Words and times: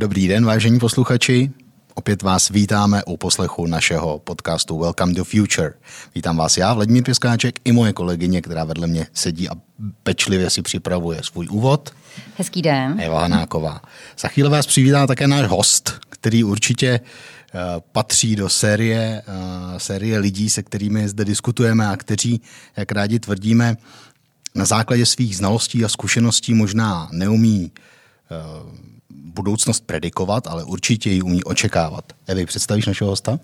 Dobrý 0.00 0.28
den, 0.28 0.44
vážení 0.44 0.78
posluchači. 0.78 1.50
Opět 1.94 2.22
vás 2.22 2.48
vítáme 2.48 3.04
u 3.04 3.16
poslechu 3.16 3.66
našeho 3.66 4.18
podcastu 4.18 4.78
Welcome 4.78 5.14
to 5.14 5.24
Future. 5.24 5.72
Vítám 6.14 6.36
vás 6.36 6.56
já, 6.56 6.74
Vladimír 6.74 7.04
Pěskáček, 7.04 7.60
i 7.64 7.72
moje 7.72 7.92
kolegyně, 7.92 8.42
která 8.42 8.64
vedle 8.64 8.86
mě 8.86 9.06
sedí 9.14 9.48
a 9.48 9.52
pečlivě 10.02 10.50
si 10.50 10.62
připravuje 10.62 11.20
svůj 11.22 11.48
úvod. 11.50 11.90
Hezký 12.36 12.62
den. 12.62 13.00
Eva 13.00 13.20
Hanáková. 13.20 13.80
Za 14.18 14.28
chvíli 14.28 14.48
vás 14.48 14.66
přivítá 14.66 15.06
také 15.06 15.28
náš 15.28 15.46
host, 15.46 16.00
který 16.08 16.44
určitě 16.44 16.88
eh, 16.88 17.58
patří 17.92 18.36
do 18.36 18.48
série, 18.48 19.22
eh, 19.26 19.80
série 19.80 20.18
lidí, 20.18 20.50
se 20.50 20.62
kterými 20.62 21.08
zde 21.08 21.24
diskutujeme 21.24 21.88
a 21.88 21.96
kteří, 21.96 22.40
jak 22.76 22.92
rádi 22.92 23.18
tvrdíme, 23.18 23.76
na 24.54 24.64
základě 24.64 25.06
svých 25.06 25.36
znalostí 25.36 25.84
a 25.84 25.88
zkušeností 25.88 26.54
možná 26.54 27.08
neumí 27.12 27.72
eh, 28.30 28.89
budoucnost 29.34 29.86
predikovat, 29.86 30.46
ale 30.46 30.64
určitě 30.64 31.10
ji 31.10 31.22
umí 31.22 31.44
očekávat. 31.44 32.12
Evi, 32.26 32.46
představíš 32.46 32.86
našeho 32.86 33.10
hosta? 33.10 33.38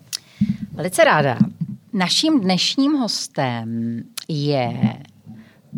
Velice 0.72 1.04
ráda. 1.04 1.38
Naším 1.92 2.40
dnešním 2.40 2.92
hostem 2.92 4.00
je 4.28 4.96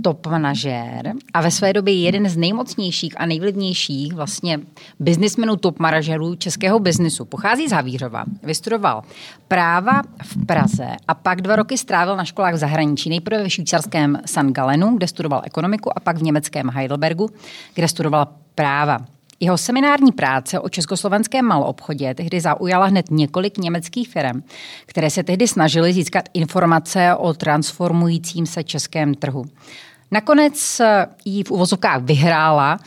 top 0.02 0.26
manažér 0.26 1.12
a 1.34 1.40
ve 1.40 1.50
své 1.50 1.72
době 1.72 1.94
jeden 1.94 2.28
z 2.28 2.36
nejmocnějších 2.36 3.20
a 3.20 3.26
nejvlivnějších 3.26 4.14
vlastně 4.14 4.58
biznismenů 5.00 5.56
top 5.56 5.78
manažerů 5.78 6.34
českého 6.34 6.78
biznisu. 6.78 7.24
Pochází 7.24 7.68
z 7.68 7.72
Havířova, 7.72 8.24
vystudoval 8.42 9.02
práva 9.48 10.02
v 10.22 10.46
Praze 10.46 10.88
a 11.08 11.14
pak 11.14 11.42
dva 11.42 11.56
roky 11.56 11.78
strávil 11.78 12.16
na 12.16 12.24
školách 12.24 12.54
v 12.54 12.58
zahraničí. 12.58 13.10
Nejprve 13.10 13.42
ve 13.42 13.50
švýcarském 13.50 14.18
St. 14.26 14.50
Galenu, 14.50 14.96
kde 14.96 15.06
studoval 15.06 15.42
ekonomiku 15.44 15.98
a 15.98 16.00
pak 16.00 16.16
v 16.16 16.22
německém 16.22 16.70
Heidelbergu, 16.70 17.30
kde 17.74 17.88
studoval 17.88 18.28
práva. 18.54 18.98
Jeho 19.40 19.58
seminární 19.58 20.12
práce 20.12 20.60
o 20.60 20.68
československém 20.68 21.44
maloobchodě 21.44 22.14
tehdy 22.14 22.40
zaujala 22.40 22.86
hned 22.86 23.10
několik 23.10 23.58
německých 23.58 24.08
firm, 24.08 24.42
které 24.86 25.10
se 25.10 25.22
tehdy 25.22 25.48
snažily 25.48 25.92
získat 25.92 26.24
informace 26.34 27.14
o 27.14 27.34
transformujícím 27.34 28.46
se 28.46 28.64
českém 28.64 29.14
trhu. 29.14 29.44
Nakonec 30.10 30.80
jí 31.24 31.44
v 31.44 31.50
uvozovkách 31.50 32.02
vyhrála 32.02 32.78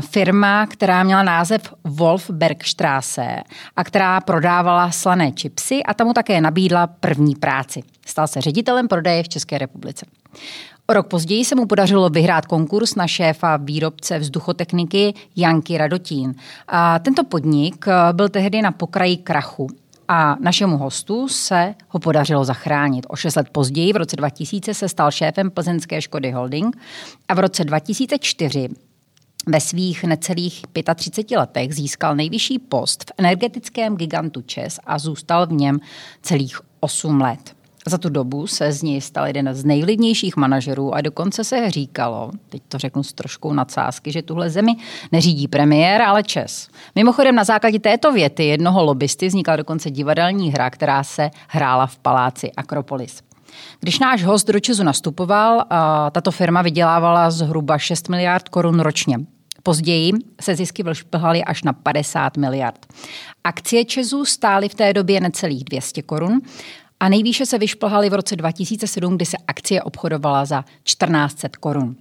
firma, 0.00 0.66
která 0.66 1.02
měla 1.02 1.22
název 1.22 1.74
Wolfbergstraße 1.84 3.42
a 3.76 3.84
která 3.84 4.20
prodávala 4.20 4.90
slané 4.90 5.32
čipsy 5.32 5.82
a 5.82 5.94
tam 5.94 6.12
také 6.12 6.40
nabídla 6.40 6.86
první 6.86 7.34
práci. 7.34 7.82
Stal 8.06 8.26
se 8.26 8.40
ředitelem 8.40 8.88
prodeje 8.88 9.22
v 9.22 9.28
České 9.28 9.58
republice. 9.58 10.06
Rok 10.88 11.06
později 11.06 11.44
se 11.44 11.54
mu 11.54 11.66
podařilo 11.66 12.10
vyhrát 12.10 12.46
konkurs 12.46 12.94
na 12.94 13.06
šéfa 13.06 13.56
výrobce 13.56 14.18
vzduchotechniky 14.18 15.14
Janky 15.36 15.78
Radotín. 15.78 16.34
A 16.68 16.98
tento 16.98 17.24
podnik 17.24 17.84
eh, 17.88 18.12
byl 18.12 18.28
tehdy 18.28 18.62
na 18.62 18.72
pokraji 18.72 19.16
krachu 19.16 19.66
a 20.08 20.36
našemu 20.40 20.76
hostu 20.76 21.28
se 21.28 21.74
ho 21.88 22.00
podařilo 22.00 22.44
zachránit. 22.44 23.06
O 23.08 23.16
šest 23.16 23.36
let 23.36 23.48
později, 23.52 23.92
v 23.92 23.96
roce 23.96 24.16
2000, 24.16 24.74
se 24.74 24.88
stal 24.88 25.10
šéfem 25.10 25.50
plzeňské 25.50 26.02
Škody 26.02 26.30
Holding 26.30 26.76
a 27.28 27.34
v 27.34 27.38
roce 27.38 27.64
2004 27.64 28.68
ve 29.46 29.60
svých 29.60 30.04
necelých 30.04 30.62
35 30.94 31.38
letech 31.38 31.74
získal 31.74 32.16
nejvyšší 32.16 32.58
post 32.58 33.04
v 33.04 33.12
energetickém 33.18 33.96
gigantu 33.96 34.42
ČES 34.42 34.78
a 34.84 34.98
zůstal 34.98 35.46
v 35.46 35.52
něm 35.52 35.80
celých 36.22 36.60
8 36.80 37.20
let. 37.20 37.61
Za 37.86 37.98
tu 37.98 38.08
dobu 38.08 38.46
se 38.46 38.72
z 38.72 38.82
něj 38.82 39.00
stal 39.00 39.26
jeden 39.26 39.54
z 39.54 39.64
nejlidnějších 39.64 40.36
manažerů 40.36 40.94
a 40.94 41.00
dokonce 41.00 41.44
se 41.44 41.70
říkalo, 41.70 42.30
teď 42.48 42.62
to 42.68 42.78
řeknu 42.78 43.02
s 43.02 43.12
troškou 43.12 43.52
nadsázky, 43.52 44.12
že 44.12 44.22
tuhle 44.22 44.50
zemi 44.50 44.72
neřídí 45.12 45.48
premiér, 45.48 46.02
ale 46.02 46.22
Čes. 46.22 46.68
Mimochodem 46.94 47.34
na 47.34 47.44
základě 47.44 47.78
této 47.78 48.12
věty 48.12 48.44
jednoho 48.44 48.84
lobbysty 48.84 49.26
vznikla 49.28 49.56
dokonce 49.56 49.90
divadelní 49.90 50.52
hra, 50.52 50.70
která 50.70 51.04
se 51.04 51.30
hrála 51.48 51.86
v 51.86 51.98
paláci 51.98 52.52
Akropolis. 52.52 53.22
Když 53.80 53.98
náš 53.98 54.24
host 54.24 54.50
do 54.50 54.60
Česu 54.60 54.82
nastupoval, 54.82 55.64
tato 56.12 56.30
firma 56.30 56.62
vydělávala 56.62 57.30
zhruba 57.30 57.78
6 57.78 58.08
miliard 58.08 58.48
korun 58.48 58.80
ročně. 58.80 59.18
Později 59.62 60.12
se 60.40 60.56
zisky 60.56 60.82
vyšplhaly 60.82 61.44
až 61.44 61.62
na 61.62 61.72
50 61.72 62.36
miliard. 62.36 62.86
Akcie 63.44 63.84
Česu 63.84 64.24
stály 64.24 64.68
v 64.68 64.74
té 64.74 64.92
době 64.92 65.20
necelých 65.20 65.64
200 65.64 66.02
korun 66.02 66.40
a 67.02 67.08
nejvýše 67.08 67.46
se 67.46 67.58
vyšplhaly 67.58 68.10
v 68.10 68.14
roce 68.14 68.36
2007, 68.36 69.16
kdy 69.16 69.26
se 69.26 69.36
akcie 69.46 69.82
obchodovala 69.82 70.44
za 70.44 70.64
1400 70.82 71.48
korun. 71.60 71.96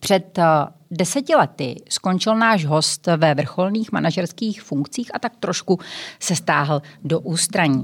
Před 0.00 0.38
eh, 0.38 0.44
deseti 0.90 1.34
lety 1.34 1.82
skončil 1.88 2.36
náš 2.36 2.64
host 2.64 3.06
ve 3.16 3.34
vrcholných 3.34 3.92
manažerských 3.92 4.62
funkcích 4.62 5.14
a 5.14 5.18
tak 5.18 5.32
trošku 5.36 5.78
se 6.20 6.36
stáhl 6.36 6.82
do 7.04 7.20
ústraní. 7.20 7.80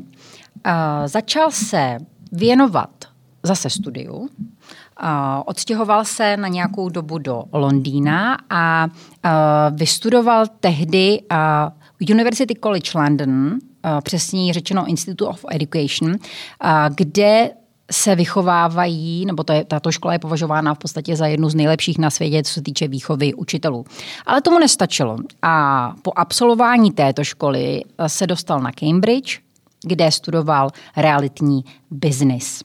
Uh, 0.66 0.72
začal 1.06 1.50
se 1.50 1.98
věnovat 2.32 2.90
zase 3.42 3.70
studiu, 3.70 4.16
uh, 4.16 4.28
odstěhoval 5.44 6.04
se 6.04 6.36
na 6.36 6.48
nějakou 6.48 6.88
dobu 6.88 7.18
do 7.18 7.44
Londýna 7.52 8.38
a 8.50 8.88
vystudoval 9.70 10.46
tehdy 10.60 11.22
University 12.00 12.54
College 12.54 12.90
London 12.94 13.58
Eh, 13.58 13.67
přesněji 14.02 14.52
řečeno 14.52 14.86
Institute 14.86 15.30
of 15.30 15.44
Education, 15.50 16.16
kde 16.94 17.50
se 17.90 18.14
vychovávají, 18.14 19.26
nebo 19.26 19.44
to 19.44 19.52
je, 19.52 19.64
tato 19.64 19.92
škola 19.92 20.12
je 20.12 20.18
považována 20.18 20.74
v 20.74 20.78
podstatě 20.78 21.16
za 21.16 21.26
jednu 21.26 21.48
z 21.48 21.54
nejlepších 21.54 21.98
na 21.98 22.10
světě, 22.10 22.42
co 22.42 22.52
se 22.52 22.62
týče 22.62 22.88
výchovy 22.88 23.34
učitelů. 23.34 23.84
Ale 24.26 24.40
tomu 24.40 24.58
nestačilo. 24.58 25.16
A 25.42 25.92
po 26.02 26.12
absolvování 26.16 26.90
této 26.90 27.24
školy 27.24 27.82
se 28.06 28.26
dostal 28.26 28.60
na 28.60 28.72
Cambridge, 28.72 29.40
kde 29.84 30.12
studoval 30.12 30.70
realitní 30.96 31.64
business. 31.90 32.62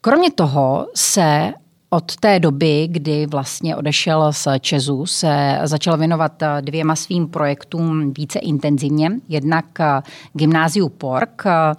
Kromě 0.00 0.30
toho 0.30 0.86
se 0.94 1.52
od 1.90 2.16
té 2.16 2.40
doby, 2.40 2.88
kdy 2.90 3.26
vlastně 3.26 3.76
odešel 3.76 4.32
z 4.32 4.48
Česu, 4.60 5.06
se 5.06 5.58
začal 5.64 5.96
věnovat 5.96 6.42
eh, 6.42 6.62
dvěma 6.62 6.96
svým 6.96 7.28
projektům 7.28 8.12
více 8.12 8.38
intenzivně. 8.38 9.10
Jednak 9.28 9.64
eh, 9.80 10.02
gymnáziu 10.32 10.88
Pork. 10.88 11.44
Eh, 11.46 11.74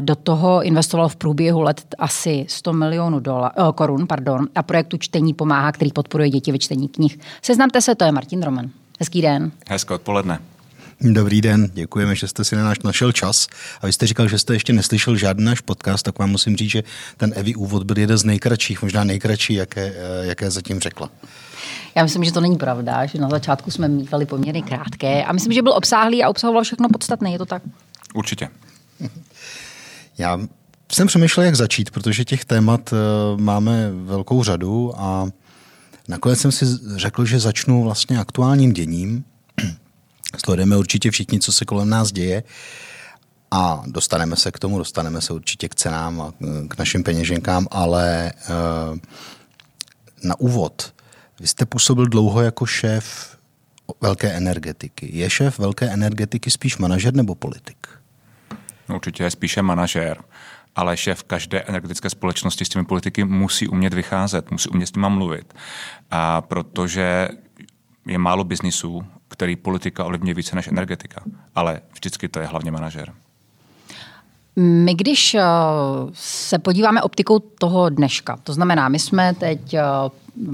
do 0.00 0.16
toho 0.16 0.62
investoval 0.62 1.08
v 1.08 1.16
průběhu 1.16 1.60
let 1.60 1.94
asi 1.98 2.46
100 2.48 2.72
milionů 2.72 3.20
dola, 3.20 3.52
korun 3.74 4.06
pardon, 4.06 4.48
a 4.54 4.62
projektu 4.62 4.96
Čtení 4.96 5.34
pomáhá, 5.34 5.72
který 5.72 5.92
podporuje 5.92 6.30
děti 6.30 6.52
ve 6.52 6.58
čtení 6.58 6.88
knih. 6.88 7.18
Seznamte 7.42 7.80
se, 7.80 7.94
to 7.94 8.04
je 8.04 8.12
Martin 8.12 8.42
Roman. 8.42 8.70
Hezký 9.00 9.22
den. 9.22 9.52
Hezké 9.68 9.94
odpoledne. 9.94 10.38
Dobrý 11.12 11.40
den, 11.40 11.70
děkujeme, 11.74 12.16
že 12.16 12.28
jste 12.28 12.44
si 12.44 12.56
na 12.56 12.64
náš 12.64 12.78
našel 12.78 13.12
čas. 13.12 13.48
A 13.80 13.86
vy 13.86 13.92
jste 13.92 14.06
říkal, 14.06 14.28
že 14.28 14.38
jste 14.38 14.54
ještě 14.54 14.72
neslyšel 14.72 15.16
žádný 15.16 15.44
náš 15.44 15.60
podcast, 15.60 16.04
tak 16.04 16.18
vám 16.18 16.30
musím 16.30 16.56
říct, 16.56 16.70
že 16.70 16.82
ten 17.16 17.32
Evi 17.36 17.54
úvod 17.54 17.82
byl 17.82 17.98
jeden 17.98 18.18
z 18.18 18.24
nejkratších, 18.24 18.82
možná 18.82 19.04
nejkratší, 19.04 19.54
jaké, 19.54 19.94
eh, 19.96 20.26
jaké 20.26 20.50
zatím 20.50 20.80
řekla. 20.80 21.10
Já 21.94 22.02
myslím, 22.02 22.24
že 22.24 22.32
to 22.32 22.40
není 22.40 22.56
pravda, 22.56 23.06
že 23.06 23.18
na 23.18 23.28
začátku 23.28 23.70
jsme 23.70 23.88
mývali 23.88 24.26
poměrně 24.26 24.62
krátké 24.62 25.24
a 25.24 25.32
myslím, 25.32 25.52
že 25.52 25.62
byl 25.62 25.72
obsáhlý 25.72 26.24
a 26.24 26.28
obsahoval 26.28 26.64
všechno 26.64 26.88
podstatné, 26.88 27.32
je 27.32 27.38
to 27.38 27.46
tak? 27.46 27.62
Určitě. 28.14 28.48
Já 30.18 30.40
jsem 30.92 31.06
přemýšlel, 31.06 31.46
jak 31.46 31.54
začít, 31.54 31.90
protože 31.90 32.24
těch 32.24 32.44
témat 32.44 32.92
eh, 32.92 32.96
máme 33.36 33.90
velkou 33.92 34.42
řadu 34.42 34.92
a 34.96 35.28
nakonec 36.08 36.40
jsem 36.40 36.52
si 36.52 36.64
řekl, 36.96 37.24
že 37.24 37.40
začnu 37.40 37.82
vlastně 37.82 38.18
aktuálním 38.18 38.72
děním, 38.72 39.24
Sledujeme 40.38 40.76
určitě 40.76 41.10
všichni, 41.10 41.40
co 41.40 41.52
se 41.52 41.64
kolem 41.64 41.90
nás 41.90 42.12
děje 42.12 42.42
a 43.50 43.82
dostaneme 43.86 44.36
se 44.36 44.50
k 44.50 44.58
tomu, 44.58 44.78
dostaneme 44.78 45.20
se 45.20 45.32
určitě 45.32 45.68
k 45.68 45.74
cenám 45.74 46.20
a 46.20 46.32
k 46.68 46.78
našim 46.78 47.02
peněženkám, 47.02 47.66
ale 47.70 48.32
eh, 48.32 48.98
na 50.24 50.40
úvod, 50.40 50.94
vy 51.40 51.46
jste 51.46 51.66
působil 51.66 52.06
dlouho 52.06 52.40
jako 52.40 52.66
šéf 52.66 53.36
velké 54.00 54.32
energetiky. 54.32 55.10
Je 55.12 55.30
šéf 55.30 55.58
velké 55.58 55.86
energetiky 55.86 56.50
spíš 56.50 56.78
manažer 56.78 57.14
nebo 57.14 57.34
politik? 57.34 57.86
No, 58.88 58.94
určitě 58.94 59.22
je 59.22 59.30
spíše 59.30 59.62
manažer, 59.62 60.24
ale 60.76 60.96
šéf 60.96 61.22
každé 61.22 61.60
energetické 61.60 62.10
společnosti 62.10 62.64
s 62.64 62.68
těmi 62.68 62.84
politiky 62.84 63.24
musí 63.24 63.68
umět 63.68 63.94
vycházet, 63.94 64.50
musí 64.50 64.68
umět 64.68 64.86
s 64.86 64.92
nimi 64.92 65.06
mluvit. 65.10 65.54
A 66.10 66.40
protože 66.40 67.28
je 68.06 68.18
málo 68.18 68.44
biznisů, 68.44 69.04
který 69.34 69.56
politika 69.56 70.04
ovlivňuje 70.04 70.34
více 70.34 70.56
než 70.56 70.68
energetika. 70.68 71.22
Ale 71.54 71.80
vždycky 71.92 72.28
to 72.28 72.40
je 72.40 72.46
hlavně 72.46 72.70
manažer. 72.70 73.12
My 74.56 74.94
když 74.94 75.34
eh, 75.34 75.42
se 76.12 76.58
podíváme 76.58 77.02
optikou 77.02 77.38
toho 77.38 77.88
dneška, 77.88 78.38
to 78.44 78.52
znamená, 78.52 78.88
my 78.88 78.98
jsme 78.98 79.34
teď 79.34 79.74
eh, 79.74 79.82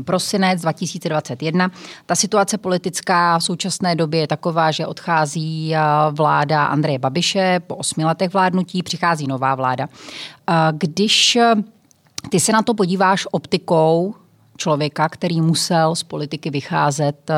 prosinec 0.05 0.61
2021. 0.61 1.71
Ta 2.07 2.15
situace 2.15 2.59
politická 2.59 3.39
v 3.39 3.45
současné 3.45 3.95
době 3.95 4.21
je 4.21 4.27
taková, 4.27 4.71
že 4.71 4.87
odchází 4.87 5.75
eh, 5.75 5.81
vláda 6.11 6.65
Andreje 6.65 6.99
Babiše 6.99 7.61
po 7.67 7.77
osmi 7.77 8.05
letech 8.05 8.33
vládnutí, 8.33 8.83
přichází 8.83 9.27
nová 9.27 9.55
vláda. 9.55 9.89
Když 10.73 11.39
ty 12.31 12.41
se 12.41 12.53
na 12.53 12.63
to 12.63 12.75
podíváš 12.75 13.27
optikou 13.31 14.15
člověka, 14.61 15.09
který 15.09 15.41
musel 15.41 15.95
z 15.95 16.03
politiky 16.03 16.51
vycházet 16.51 17.31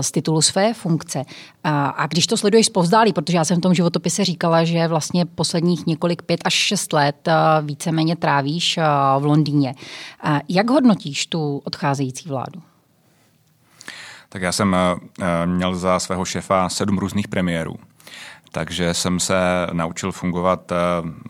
z 0.00 0.12
titulu 0.12 0.42
své 0.42 0.74
funkce. 0.74 1.24
A 1.64 2.06
když 2.06 2.26
to 2.26 2.36
sleduješ 2.36 2.66
zpovzdálí, 2.66 3.12
protože 3.12 3.36
já 3.36 3.44
jsem 3.44 3.58
v 3.58 3.60
tom 3.60 3.74
životopise 3.74 4.24
říkala, 4.24 4.64
že 4.64 4.88
vlastně 4.88 5.26
posledních 5.26 5.86
několik 5.86 6.22
pět 6.22 6.40
až 6.44 6.54
šest 6.54 6.92
let 6.92 7.28
víceméně 7.62 8.16
trávíš 8.16 8.78
v 9.18 9.24
Londýně. 9.24 9.74
Jak 10.48 10.70
hodnotíš 10.70 11.26
tu 11.26 11.62
odcházející 11.64 12.28
vládu? 12.28 12.62
Tak 14.28 14.42
já 14.42 14.52
jsem 14.52 14.76
měl 15.44 15.76
za 15.76 15.98
svého 15.98 16.24
šéfa 16.24 16.68
sedm 16.68 16.98
různých 16.98 17.28
premiérů 17.28 17.74
takže 18.54 18.94
jsem 18.94 19.20
se 19.20 19.36
naučil 19.72 20.12
fungovat 20.12 20.72
eh, 20.72 20.76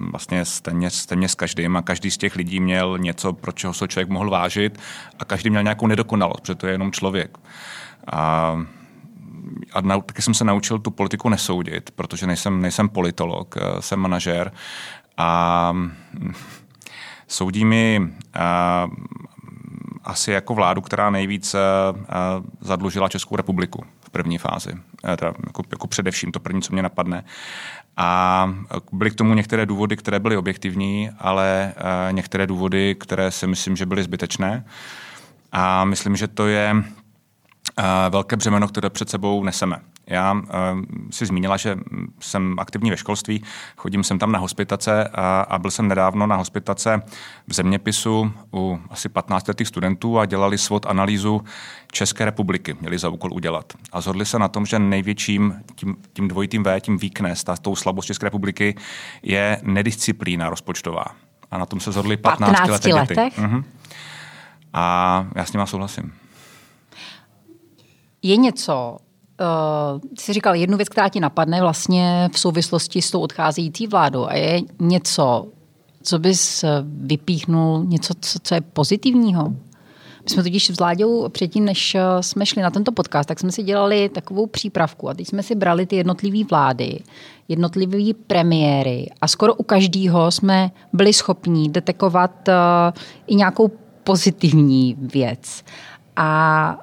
vlastně 0.01 0.45
stejně, 0.45 0.91
stejně 0.91 1.29
s 1.29 1.35
každým 1.35 1.77
a 1.77 1.83
každý 1.83 2.11
z 2.11 2.19
těch 2.19 2.37
lidí 2.37 2.61
měl 2.61 2.99
něco, 2.99 3.33
pro 3.33 3.53
čeho 3.53 3.75
se 3.75 3.89
člověk 3.89 4.09
mohl 4.09 4.31
vážit 4.31 4.79
a 5.19 5.25
každý 5.25 5.51
měl 5.51 5.63
nějakou 5.63 5.87
nedokonalost, 5.87 6.41
protože 6.41 6.55
to 6.55 6.67
je 6.67 6.73
jenom 6.73 6.93
člověk. 6.93 7.39
A 8.13 8.57
a 9.73 9.81
na, 9.81 10.01
taky 10.01 10.23
jsem 10.23 10.35
se 10.35 10.45
naučil 10.45 10.79
tu 10.79 10.91
politiku 10.91 11.29
nesoudit, 11.29 11.91
protože 11.91 12.27
nejsem, 12.27 12.61
nejsem 12.61 12.89
politolog, 12.89 13.55
eh, 13.57 13.83
jsem 13.83 14.01
manažer 14.01 14.53
a 15.17 15.73
soudí 17.29 17.65
mi 17.65 18.13
a, 18.35 18.87
eh, 18.87 18.91
asi 20.05 20.31
jako 20.31 20.55
vládu, 20.55 20.81
která 20.81 21.11
nejvíc 21.11 21.57
zadlužila 22.61 23.09
Českou 23.09 23.37
republiku 23.37 23.85
první 24.15 24.39
fázi. 24.39 24.73
Eh, 25.05 25.17
teda 25.17 25.33
jako, 25.47 25.63
jako 25.71 25.87
především 25.87 26.33
to 26.33 26.41
první, 26.41 26.63
co 26.63 26.73
mě 26.73 26.83
napadne. 26.83 27.25
A 27.97 28.55
byly 28.93 29.11
k 29.11 29.15
tomu 29.15 29.35
některé 29.35 29.67
důvody, 29.67 29.97
které 29.97 30.21
byly 30.21 30.37
objektivní, 30.37 31.11
ale 31.19 31.75
eh, 31.77 32.13
některé 32.13 32.47
důvody, 32.47 32.95
které 32.95 33.31
si 33.31 33.47
myslím, 33.47 33.77
že 33.77 33.87
byly 33.87 34.03
zbytečné. 34.03 34.65
A 35.53 35.85
myslím, 35.85 36.17
že 36.17 36.29
to 36.29 36.47
je 36.47 36.77
eh, 37.79 37.83
velké 38.11 38.37
břemeno, 38.37 38.69
které 38.69 38.91
před 38.91 39.11
sebou 39.11 39.45
neseme. 39.45 39.77
Já 40.07 40.33
uh, 40.33 40.41
si 41.11 41.27
zmínila, 41.27 41.57
že 41.57 41.77
jsem 42.21 42.55
aktivní 42.59 42.91
ve 42.91 42.97
školství, 42.97 43.43
chodím 43.77 44.05
sem 44.05 44.19
tam 44.19 44.33
na 44.33 44.39
hospitace 44.39 45.09
a, 45.09 45.41
a 45.41 45.59
byl 45.59 45.71
jsem 45.71 45.89
nedávno 45.89 46.27
na 46.27 46.37
hospitace 46.37 47.03
v 47.47 47.55
zeměpisu 47.55 48.33
u 48.53 48.81
asi 48.91 49.09
15 49.09 49.49
letých 49.49 49.69
studentů 49.69 50.19
a 50.19 50.27
dělali 50.27 50.59
svod 50.59 50.87
analýzu 50.87 51.45
České 51.93 52.25
republiky, 52.25 52.77
měli 52.81 52.99
za 52.99 53.09
úkol 53.09 53.33
udělat. 53.33 53.73
A 53.93 54.01
zhodli 54.01 54.27
se 54.27 54.39
na 54.39 54.49
tom, 54.49 54.67
že 54.67 54.79
největším 54.79 55.63
tím, 55.75 55.97
tím 56.13 56.29
dvojitým 56.29 56.63
V, 56.63 56.81
tím 56.81 56.99
weakness, 56.99 57.45
ta, 57.45 57.57
tou 57.57 57.77
slabost 57.77 58.07
České 58.07 58.27
republiky 58.27 58.77
je 59.23 59.61
nedisciplína 59.63 60.51
rozpočtová. 60.51 61.05
A 61.51 61.59
na 61.59 61.67
tom 61.67 61.81
se 61.81 61.93
zhodli 61.93 62.17
15, 62.17 62.51
15 62.51 62.85
letech. 62.85 63.39
Uh-huh. 63.39 63.65
A 64.73 65.27
já 65.35 65.45
s 65.45 65.53
nima 65.53 65.67
souhlasím. 65.67 66.13
Je 68.23 68.37
něco, 68.37 68.97
uh, 69.41 70.01
jsi 70.19 70.33
říkal 70.33 70.55
jednu 70.55 70.77
věc, 70.77 70.89
která 70.89 71.09
ti 71.09 71.21
napadne 71.21 71.61
vlastně 71.61 72.31
v 72.33 72.39
souvislosti 72.39 73.03
s 73.03 73.11
tou 73.11 73.21
odcházející 73.21 73.87
vládou 73.87 74.27
a 74.27 74.35
je 74.35 74.61
něco, 74.81 75.47
co 76.03 76.19
bys 76.19 76.65
vypíchnul, 76.85 77.85
něco, 77.85 78.15
co, 78.21 78.39
co 78.43 78.55
je 78.55 78.61
pozitivního? 78.61 79.53
My 80.25 80.31
jsme 80.31 80.43
totiž 80.43 80.71
s 80.71 80.79
Vláďou 80.79 81.29
předtím, 81.29 81.65
než 81.65 81.97
jsme 82.21 82.47
šli 82.47 82.63
na 82.63 82.71
tento 82.71 82.93
podcast, 82.93 83.29
tak 83.29 83.41
jsme 83.41 83.53
si 83.53 83.63
dělali 83.63 84.09
takovou 84.09 84.47
přípravku 84.47 85.09
a 85.09 85.15
teď 85.15 85.27
jsme 85.27 85.43
si 85.43 85.55
brali 85.55 85.87
ty 85.87 85.97
jednotlivé 85.97 86.45
vlády, 86.51 86.99
jednotlivé 87.49 88.15
premiéry 88.27 89.07
a 89.21 89.29
skoro 89.29 89.55
u 89.55 89.63
každého 89.63 90.31
jsme 90.31 90.71
byli 90.93 91.13
schopni 91.13 91.69
detekovat 91.69 92.49
uh, 92.49 92.55
i 93.27 93.35
nějakou 93.35 93.71
pozitivní 94.05 94.97
věc. 94.99 95.65
A 96.17 96.79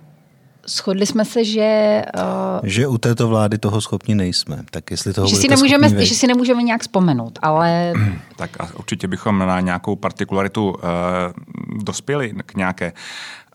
shodli 0.67 1.05
jsme 1.05 1.25
se, 1.25 1.45
že... 1.45 2.01
Uh, 2.17 2.59
že 2.63 2.87
u 2.87 2.97
této 2.97 3.27
vlády 3.27 3.57
toho 3.57 3.81
schopni 3.81 4.15
nejsme. 4.15 4.63
Tak 4.71 4.91
jestli 4.91 5.13
toho 5.13 5.27
že 5.27 5.35
si, 5.35 5.47
nemůžeme, 5.47 6.05
že 6.05 6.15
si 6.15 6.27
nemůžeme 6.27 6.63
nějak 6.63 6.81
vzpomenout, 6.81 7.39
ale... 7.41 7.93
tak 8.35 8.49
a 8.59 8.69
určitě 8.79 9.07
bychom 9.07 9.39
na 9.39 9.59
nějakou 9.59 9.95
partikularitu 9.95 10.69
uh, 10.69 10.79
dospěli 11.83 12.33
k 12.45 12.55
nějaké. 12.55 12.93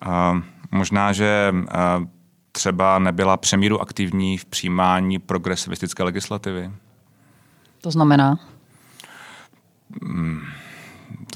Uh, 0.06 0.38
možná, 0.70 1.12
že 1.12 1.52
uh, 1.52 1.64
třeba 2.52 2.98
nebyla 2.98 3.36
přemíru 3.36 3.80
aktivní 3.80 4.38
v 4.38 4.44
přijímání 4.44 5.18
progresivistické 5.18 6.02
legislativy. 6.02 6.70
To 7.80 7.90
znamená? 7.90 8.38
Hmm 10.02 10.40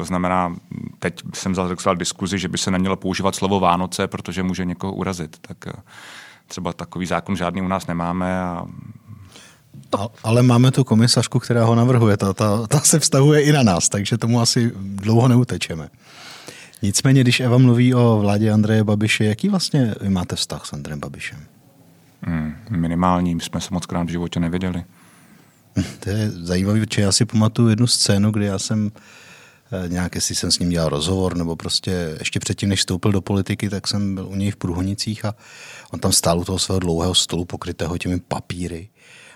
to 0.00 0.04
znamená, 0.04 0.56
teď 0.98 1.22
jsem 1.34 1.54
zaregistroval 1.54 1.96
diskuzi, 1.96 2.38
že 2.38 2.48
by 2.48 2.58
se 2.58 2.70
nemělo 2.70 2.96
používat 2.96 3.34
slovo 3.34 3.60
Vánoce, 3.60 4.06
protože 4.06 4.42
může 4.42 4.64
někoho 4.64 4.92
urazit. 4.92 5.36
Tak 5.40 5.66
eh, 5.66 5.72
třeba 6.46 6.72
takový 6.72 7.06
zákon 7.06 7.36
žádný 7.36 7.62
u 7.62 7.68
nás 7.68 7.86
nemáme 7.86 8.40
a 8.40 8.64
ale 10.24 10.42
máme 10.42 10.70
tu 10.70 10.84
komisařku, 10.84 11.38
která 11.38 11.64
ho 11.64 11.74
navrhuje. 11.74 12.16
Ta, 12.16 12.32
ta, 12.32 12.66
ta 12.66 12.80
se 12.80 12.98
vztahuje 12.98 13.42
i 13.42 13.52
na 13.52 13.62
nás, 13.62 13.88
takže 13.88 14.18
tomu 14.18 14.40
asi 14.40 14.72
dlouho 14.76 15.28
neutečeme. 15.28 15.88
Nicméně, 16.82 17.20
když 17.20 17.40
Eva 17.40 17.58
mluví 17.58 17.94
o 17.94 18.18
vládě 18.18 18.50
Andreje 18.50 18.84
Babiše, 18.84 19.24
jaký 19.24 19.48
vlastně 19.48 19.94
vy 20.00 20.10
máte 20.10 20.36
vztah 20.36 20.66
s 20.66 20.72
Andrejem 20.72 21.00
Babišem? 21.00 21.38
Hmm, 22.22 22.54
minimální, 22.70 23.34
my 23.34 23.40
jsme 23.40 23.60
se 23.60 23.68
moc 23.70 23.86
krát 23.86 24.06
v 24.06 24.10
životě 24.10 24.40
neviděli. 24.40 24.84
To 26.00 26.10
je 26.10 26.30
zajímavé, 26.30 26.80
protože 26.80 27.02
já 27.02 27.12
si 27.12 27.24
pamatuju 27.24 27.68
jednu 27.68 27.86
scénu, 27.86 28.30
kdy 28.30 28.46
já 28.46 28.58
jsem 28.58 28.90
Eh, 28.90 29.19
nějak, 29.86 30.14
jestli 30.14 30.34
jsem 30.34 30.50
s 30.50 30.58
ním 30.58 30.70
dělal 30.70 30.88
rozhovor, 30.88 31.36
nebo 31.36 31.56
prostě 31.56 32.16
ještě 32.18 32.40
předtím, 32.40 32.68
než 32.68 32.80
vstoupil 32.80 33.12
do 33.12 33.20
politiky, 33.20 33.70
tak 33.70 33.88
jsem 33.88 34.14
byl 34.14 34.28
u 34.28 34.34
něj 34.34 34.50
v 34.50 34.56
Průhonicích 34.56 35.24
a 35.24 35.34
on 35.90 36.00
tam 36.00 36.12
stál 36.12 36.38
u 36.38 36.44
toho 36.44 36.58
svého 36.58 36.78
dlouhého 36.78 37.14
stolu 37.14 37.44
pokrytého 37.44 37.98
těmi 37.98 38.20
papíry 38.20 38.88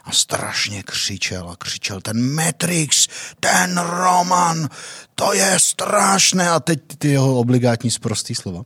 a 0.04 0.12
strašně 0.12 0.82
křičel 0.82 1.50
a 1.50 1.56
křičel 1.56 2.00
ten 2.00 2.34
Matrix, 2.34 3.08
ten 3.40 3.78
Roman, 3.78 4.68
to 5.14 5.32
je 5.32 5.56
strašné 5.58 6.50
a 6.50 6.60
teď 6.60 6.80
ty 6.98 7.08
jeho 7.08 7.38
obligátní 7.38 7.90
zprostý 7.90 8.34
slova. 8.34 8.62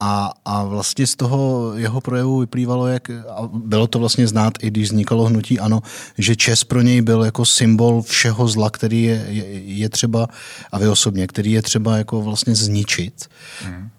A, 0.00 0.32
a 0.44 0.64
vlastně 0.64 1.06
z 1.06 1.16
toho 1.16 1.72
jeho 1.76 2.00
projevu 2.00 2.38
vyplývalo, 2.38 2.86
jak, 2.86 3.10
a 3.10 3.48
bylo 3.52 3.86
to 3.86 3.98
vlastně 3.98 4.26
znát, 4.26 4.54
i 4.62 4.70
když 4.70 4.84
vznikalo 4.88 5.24
hnutí 5.24 5.60
ANO, 5.60 5.82
že 6.18 6.36
Čes 6.36 6.64
pro 6.64 6.80
něj 6.80 7.02
byl 7.02 7.24
jako 7.24 7.44
symbol 7.44 8.02
všeho 8.02 8.48
zla, 8.48 8.70
který 8.70 9.02
je, 9.02 9.26
je, 9.28 9.44
je 9.60 9.88
třeba, 9.88 10.26
a 10.72 10.78
vy 10.78 10.88
osobně, 10.88 11.26
který 11.26 11.52
je 11.52 11.62
třeba 11.62 11.96
jako 11.96 12.22
vlastně 12.22 12.54
zničit. 12.54 13.28
Hmm. 13.62 13.90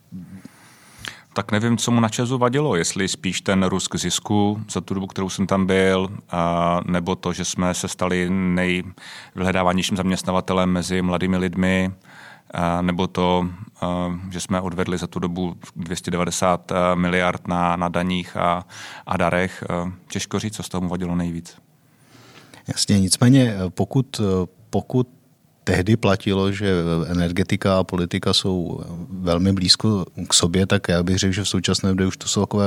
Tak 1.34 1.51
nevím, 1.51 1.77
co 1.77 1.91
mu 1.91 2.00
na 2.00 2.10
Česu 2.10 2.38
vadilo, 2.38 2.75
jestli 2.75 3.08
spíš 3.08 3.41
ten 3.41 3.63
rusk 3.63 3.96
zisku 3.96 4.62
za 4.72 4.82
tu 4.82 4.94
dobu, 4.94 5.08
kterou 5.08 5.29
jsem 5.29 5.48
tam 5.48 5.65
byl, 5.65 6.10
a, 6.29 6.79
nebo 6.86 7.15
to, 7.15 7.34
že 7.34 7.46
jsme 7.46 7.74
se 7.74 7.88
stali 7.88 8.29
nejvyhledávanějším 8.29 9.98
zaměstnavatelem 9.98 10.70
mezi 10.70 11.01
mladými 11.01 11.38
lidmi, 11.38 11.91
nebo 12.82 13.08
to, 13.08 13.50
že 14.32 14.39
jsme 14.39 14.62
odvedli 14.62 14.98
za 14.98 15.08
tu 15.08 15.20
dobu 15.20 15.56
290 15.75 16.72
miliard 16.96 17.48
na, 17.48 17.75
na 17.75 17.89
daních 17.89 18.38
a, 18.38 18.65
a 19.06 19.18
darech. 19.18 19.63
Těžko 20.08 20.39
říct, 20.39 20.56
co 20.56 20.63
z 20.63 20.70
toho 20.70 20.88
vadilo 20.88 21.15
nejvíc. 21.15 21.58
Jasně, 22.68 23.00
nicméně 23.00 23.56
pokud, 23.70 24.22
pokud 24.70 25.08
tehdy 25.63 25.98
platilo, 25.98 26.51
že 26.51 26.74
energetika 27.08 27.77
a 27.77 27.84
politika 27.84 28.34
jsou 28.34 28.82
velmi 29.10 29.53
blízko 29.53 30.06
k 30.27 30.34
sobě, 30.34 30.65
tak 30.65 30.88
já 30.88 31.03
bych 31.03 31.18
řekl, 31.18 31.34
že 31.34 31.44
v 31.44 31.50
současné 31.50 31.89
době 31.89 32.08
už 32.08 32.18
to 32.18 32.27
jsou 32.27 32.41
takové 32.41 32.65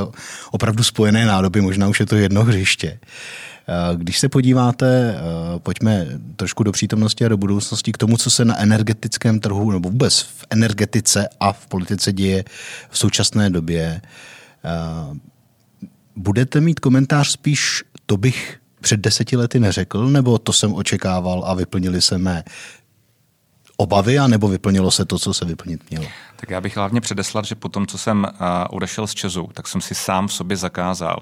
opravdu 0.50 0.82
spojené 0.82 1.26
nádoby, 1.26 1.60
možná 1.60 1.88
už 1.88 2.00
je 2.00 2.06
to 2.06 2.16
jedno 2.16 2.44
hřiště. 2.44 2.98
Eh, 3.00 3.51
když 3.97 4.19
se 4.19 4.28
podíváte, 4.28 5.14
eh, 5.14 5.59
pojďme 5.59 6.07
trošku 6.37 6.62
do 6.62 6.73
přítomnosti 6.73 7.25
a 7.25 7.28
do 7.28 7.37
budoucnosti 7.37 7.92
k 7.92 7.99
tomu, 7.99 8.16
co 8.16 8.31
se 8.31 8.45
na 8.45 8.59
energetickém 8.59 9.40
trhu 9.40 9.71
nebo 9.71 9.90
vůbec 9.90 10.21
v 10.21 10.45
energetice 10.50 11.28
a 11.40 11.52
v 11.52 11.66
politice 11.66 12.12
děje 12.12 12.45
v 12.90 12.99
současné 12.99 13.50
době, 13.50 14.00
eh, 14.64 15.19
budete 16.16 16.61
mít 16.61 16.81
komentář 16.81 17.28
spíš, 17.28 17.85
to 18.07 18.16
bych 18.16 18.59
před 18.81 19.00
deseti 19.00 19.37
lety 19.37 19.61
neřekl, 19.61 20.09
nebo 20.09 20.38
to 20.38 20.52
jsem 20.52 20.75
očekával 20.75 21.45
a 21.47 21.54
vyplnili 21.54 22.02
se 22.02 22.19
mé 22.19 22.45
obavy, 23.76 24.19
anebo 24.19 24.49
vyplnilo 24.49 24.90
se 24.90 25.04
to, 25.04 25.19
co 25.19 25.35
se 25.35 25.45
vyplnit 25.45 25.90
mělo? 25.90 26.07
Tak 26.37 26.50
já 26.50 26.61
bych 26.61 26.76
hlavně 26.76 27.00
předeslal, 27.00 27.45
že 27.45 27.54
po 27.54 27.69
tom, 27.69 27.87
co 27.87 27.99
jsem 27.99 28.26
odešel 28.71 29.07
z 29.07 29.14
Česu, 29.14 29.49
tak 29.52 29.69
jsem 29.69 29.81
si 29.81 29.95
sám 29.95 30.28
v 30.28 30.33
sobě 30.33 30.57
zakázal 30.57 31.19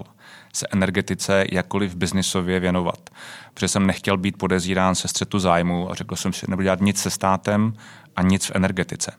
se 0.53 0.67
energetice 0.71 1.45
jakkoliv 1.51 1.95
biznisově 1.95 2.59
věnovat. 2.59 3.09
Protože 3.53 3.67
jsem 3.67 3.87
nechtěl 3.87 4.17
být 4.17 4.37
podezírán 4.37 4.95
se 4.95 5.07
střetu 5.07 5.39
zájmu 5.39 5.91
a 5.91 5.95
řekl 5.95 6.15
jsem 6.15 6.33
si, 6.33 6.45
nebudu 6.49 6.63
dělat 6.63 6.81
nic 6.81 7.01
se 7.01 7.09
státem 7.09 7.73
a 8.15 8.21
nic 8.21 8.45
v 8.45 8.51
energetice. 8.55 9.11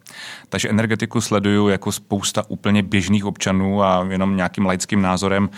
Takže 0.48 0.68
energetiku 0.68 1.20
sleduju 1.20 1.68
jako 1.68 1.92
spousta 1.92 2.42
úplně 2.48 2.82
běžných 2.82 3.24
občanů 3.24 3.82
a 3.82 4.06
jenom 4.10 4.36
nějakým 4.36 4.66
laickým 4.66 5.02
názorem 5.02 5.50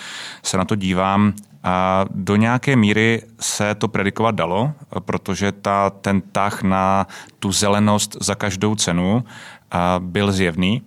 se 0.42 0.56
na 0.56 0.64
to 0.64 0.74
dívám. 0.74 1.32
A 1.62 2.04
do 2.10 2.36
nějaké 2.36 2.76
míry 2.76 3.22
se 3.40 3.74
to 3.74 3.88
predikovat 3.88 4.34
dalo, 4.34 4.72
protože 5.00 5.52
ta, 5.52 5.90
ten 5.90 6.20
tah 6.20 6.62
na 6.62 7.06
tu 7.38 7.52
zelenost 7.52 8.16
za 8.20 8.34
každou 8.34 8.74
cenu 8.74 9.24
byl 9.98 10.32
zjevný. 10.32 10.82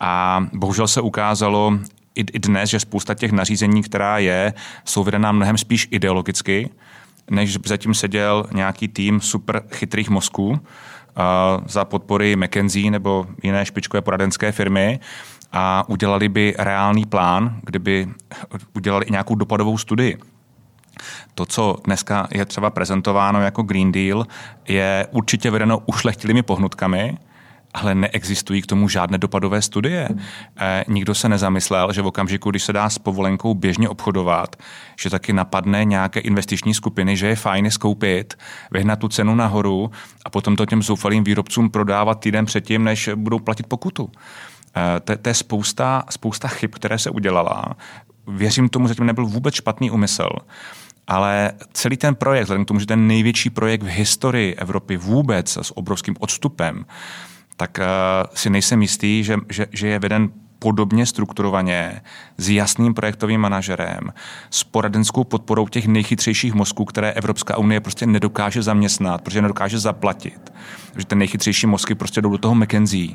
A 0.00 0.46
bohužel 0.52 0.88
se 0.88 1.00
ukázalo 1.00 1.78
i, 2.14 2.20
i 2.20 2.38
dnes, 2.38 2.70
že 2.70 2.80
spousta 2.80 3.14
těch 3.14 3.32
nařízení, 3.32 3.82
která 3.82 4.18
je, 4.18 4.54
jsou 4.84 5.04
vedená 5.04 5.32
mnohem 5.32 5.58
spíš 5.58 5.88
ideologicky, 5.90 6.70
než 7.30 7.58
zatím 7.66 7.94
seděl 7.94 8.46
nějaký 8.52 8.88
tým 8.88 9.20
super 9.20 9.62
chytrých 9.72 10.10
mozků 10.10 10.48
uh, 10.48 10.56
za 11.66 11.84
podpory 11.84 12.36
McKenzie 12.36 12.90
nebo 12.90 13.26
jiné 13.42 13.66
špičkové 13.66 14.00
poradenské 14.00 14.52
firmy 14.52 15.00
a 15.52 15.88
udělali 15.88 16.28
by 16.28 16.54
reálný 16.58 17.04
plán, 17.04 17.60
kdyby 17.62 18.08
udělali 18.74 19.04
i 19.06 19.10
nějakou 19.10 19.34
dopadovou 19.34 19.78
studii. 19.78 20.18
To, 21.34 21.46
co 21.46 21.76
dneska 21.84 22.28
je 22.30 22.44
třeba 22.44 22.70
prezentováno 22.70 23.40
jako 23.40 23.62
Green 23.62 23.92
Deal, 23.92 24.26
je 24.68 25.06
určitě 25.10 25.50
vedeno 25.50 25.78
ušlechtilými 25.86 26.42
pohnutkami, 26.42 27.18
ale 27.74 27.94
neexistují 27.94 28.62
k 28.62 28.66
tomu 28.66 28.88
žádné 28.88 29.18
dopadové 29.18 29.62
studie. 29.62 30.08
E, 30.60 30.84
nikdo 30.88 31.14
se 31.14 31.28
nezamyslel, 31.28 31.92
že 31.92 32.02
v 32.02 32.06
okamžiku, 32.06 32.50
když 32.50 32.62
se 32.62 32.72
dá 32.72 32.90
s 32.90 32.98
povolenkou 32.98 33.54
běžně 33.54 33.88
obchodovat, 33.88 34.56
že 35.00 35.10
taky 35.10 35.32
napadne 35.32 35.84
nějaké 35.84 36.20
investiční 36.20 36.74
skupiny, 36.74 37.16
že 37.16 37.26
je 37.26 37.36
fajn 37.36 37.70
skoupit, 37.70 38.34
vyhnat 38.70 38.98
tu 38.98 39.08
cenu 39.08 39.34
nahoru 39.34 39.90
a 40.24 40.30
potom 40.30 40.56
to 40.56 40.66
těm 40.66 40.82
zoufalým 40.82 41.24
výrobcům 41.24 41.70
prodávat 41.70 42.20
týden 42.20 42.46
předtím, 42.46 42.84
než 42.84 43.10
budou 43.14 43.38
platit 43.38 43.66
pokutu. 43.66 44.10
E, 44.76 45.00
to, 45.00 45.16
to 45.16 45.28
je 45.28 45.34
spousta, 45.34 46.04
spousta 46.10 46.48
chyb, 46.48 46.70
které 46.74 46.98
se 46.98 47.10
udělala. 47.10 47.64
Věřím 48.26 48.68
tomu, 48.68 48.86
že 48.86 48.88
zatím 48.88 49.06
nebyl 49.06 49.26
vůbec 49.26 49.54
špatný 49.54 49.90
úmysl. 49.90 50.28
Ale 51.06 51.52
celý 51.72 51.96
ten 51.96 52.14
projekt, 52.14 52.42
vzhledem 52.42 52.64
k 52.64 52.68
tomu, 52.68 52.80
že 52.80 52.86
ten 52.86 53.06
největší 53.06 53.50
projekt 53.50 53.82
v 53.82 53.86
historii 53.86 54.54
Evropy 54.54 54.96
vůbec 54.96 55.56
s 55.56 55.76
obrovským 55.76 56.14
odstupem, 56.20 56.84
tak 57.60 57.78
uh, 57.78 57.84
si 58.34 58.50
nejsem 58.50 58.82
jistý, 58.82 59.24
že, 59.24 59.36
že, 59.48 59.66
že 59.72 59.88
je 59.88 59.98
veden 59.98 60.28
podobně 60.58 61.06
strukturovaně, 61.06 62.00
s 62.36 62.50
jasným 62.50 62.94
projektovým 62.94 63.40
manažerem, 63.40 64.12
s 64.50 64.64
poradenskou 64.64 65.24
podporou 65.24 65.68
těch 65.68 65.86
nejchytřejších 65.86 66.54
mozků, 66.54 66.84
které 66.84 67.12
Evropská 67.12 67.58
unie 67.58 67.80
prostě 67.80 68.06
nedokáže 68.06 68.62
zaměstnat, 68.62 69.22
protože 69.22 69.42
nedokáže 69.42 69.78
zaplatit. 69.78 70.52
Že 70.96 71.04
ten 71.04 71.18
nejchytřejší 71.18 71.66
mozky 71.66 71.94
prostě 71.94 72.20
jdou 72.20 72.30
do 72.30 72.38
toho 72.38 72.54
McKenzie, 72.54 73.14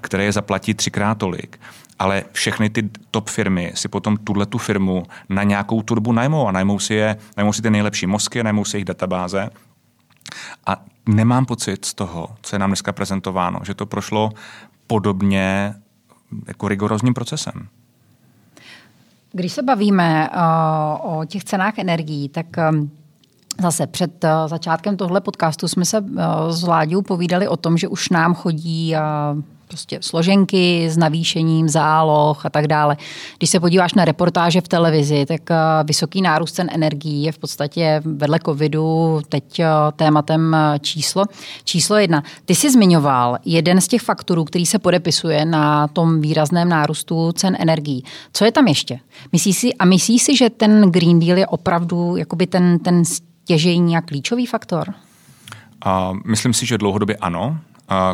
které 0.00 0.24
je 0.24 0.32
zaplatí 0.32 0.74
třikrát 0.74 1.18
tolik. 1.18 1.60
Ale 1.98 2.24
všechny 2.32 2.70
ty 2.70 2.90
top 3.10 3.30
firmy 3.30 3.72
si 3.74 3.88
potom 3.88 4.16
tuhle 4.16 4.46
tu 4.46 4.58
firmu 4.58 5.02
na 5.28 5.42
nějakou 5.42 5.82
turbu 5.82 6.12
najmou 6.12 6.48
a 6.48 6.52
najmou 6.52 6.78
si, 6.78 6.94
je, 6.94 7.16
najmou 7.36 7.52
si 7.52 7.62
ty 7.62 7.70
nejlepší 7.70 8.06
mozky, 8.06 8.42
najmou 8.42 8.64
si 8.64 8.76
jejich 8.76 8.84
databáze. 8.84 9.50
A 10.66 10.76
nemám 11.06 11.46
pocit 11.46 11.84
z 11.84 11.94
toho, 11.94 12.28
co 12.42 12.54
je 12.56 12.58
nám 12.58 12.70
dneska 12.70 12.92
prezentováno, 12.92 13.60
že 13.62 13.74
to 13.74 13.86
prošlo 13.86 14.30
podobně 14.86 15.74
jako 16.46 16.68
rigorózním 16.68 17.14
procesem. 17.14 17.68
Když 19.32 19.52
se 19.52 19.62
bavíme 19.62 20.30
uh, 20.30 21.18
o 21.18 21.24
těch 21.24 21.44
cenách 21.44 21.78
energií, 21.78 22.28
tak 22.28 22.46
um, 22.70 22.90
Zase 23.62 23.86
před 23.86 24.24
uh, 24.24 24.30
začátkem 24.46 24.96
tohle 24.96 25.20
podcastu 25.20 25.68
jsme 25.68 25.84
se 25.84 26.04
s 26.50 26.64
Vláďou 26.64 27.02
povídali 27.02 27.48
o 27.48 27.56
tom, 27.56 27.78
že 27.78 27.88
už 27.88 28.08
nám 28.08 28.34
chodí 28.34 28.94
prostě 29.68 29.98
složenky 30.02 30.90
s 30.90 30.96
navýšením 30.96 31.68
záloh 31.68 32.46
a 32.46 32.50
tak 32.50 32.66
dále. 32.66 32.96
Když 33.38 33.50
se 33.50 33.60
podíváš 33.60 33.94
na 33.94 34.04
reportáže 34.04 34.60
v 34.60 34.68
televizi, 34.68 35.26
tak 35.26 35.50
eh, 35.50 35.56
vysoký 35.84 36.22
nárůst 36.22 36.52
cen 36.52 36.68
energií 36.72 37.22
je 37.22 37.32
v 37.32 37.38
podstatě 37.38 38.02
vedle 38.04 38.38
covidu 38.44 39.20
teď 39.28 39.60
eh, 39.60 39.66
tématem 39.96 40.54
eh, 40.54 40.78
číslo. 40.78 41.24
Číslo 41.64 41.96
jedna. 41.96 42.22
Ty 42.44 42.54
jsi 42.54 42.70
zmiňoval 42.70 43.38
jeden 43.44 43.80
z 43.80 43.88
těch 43.88 44.02
faktorů, 44.02 44.44
který 44.44 44.66
se 44.66 44.78
podepisuje 44.78 45.44
na 45.44 45.88
tom 45.88 46.20
výrazném 46.20 46.68
nárůstu 46.68 47.32
cen 47.32 47.56
energií. 47.60 48.04
Co 48.32 48.44
je 48.44 48.52
tam 48.52 48.66
ještě? 48.66 49.00
Myslíš 49.32 49.56
si, 49.56 49.74
a 49.74 49.84
myslíš 49.84 50.22
si, 50.22 50.36
že 50.36 50.50
ten 50.50 50.90
Green 50.90 51.20
Deal 51.20 51.38
je 51.38 51.46
opravdu 51.46 52.16
jakoby 52.16 52.46
ten, 52.46 52.78
ten 52.78 53.04
stěžejní 53.04 53.96
a 53.96 54.00
klíčový 54.00 54.46
faktor? 54.46 54.94
A 55.84 56.12
myslím 56.26 56.54
si, 56.54 56.66
že 56.66 56.78
dlouhodobě 56.78 57.16
ano. 57.16 57.58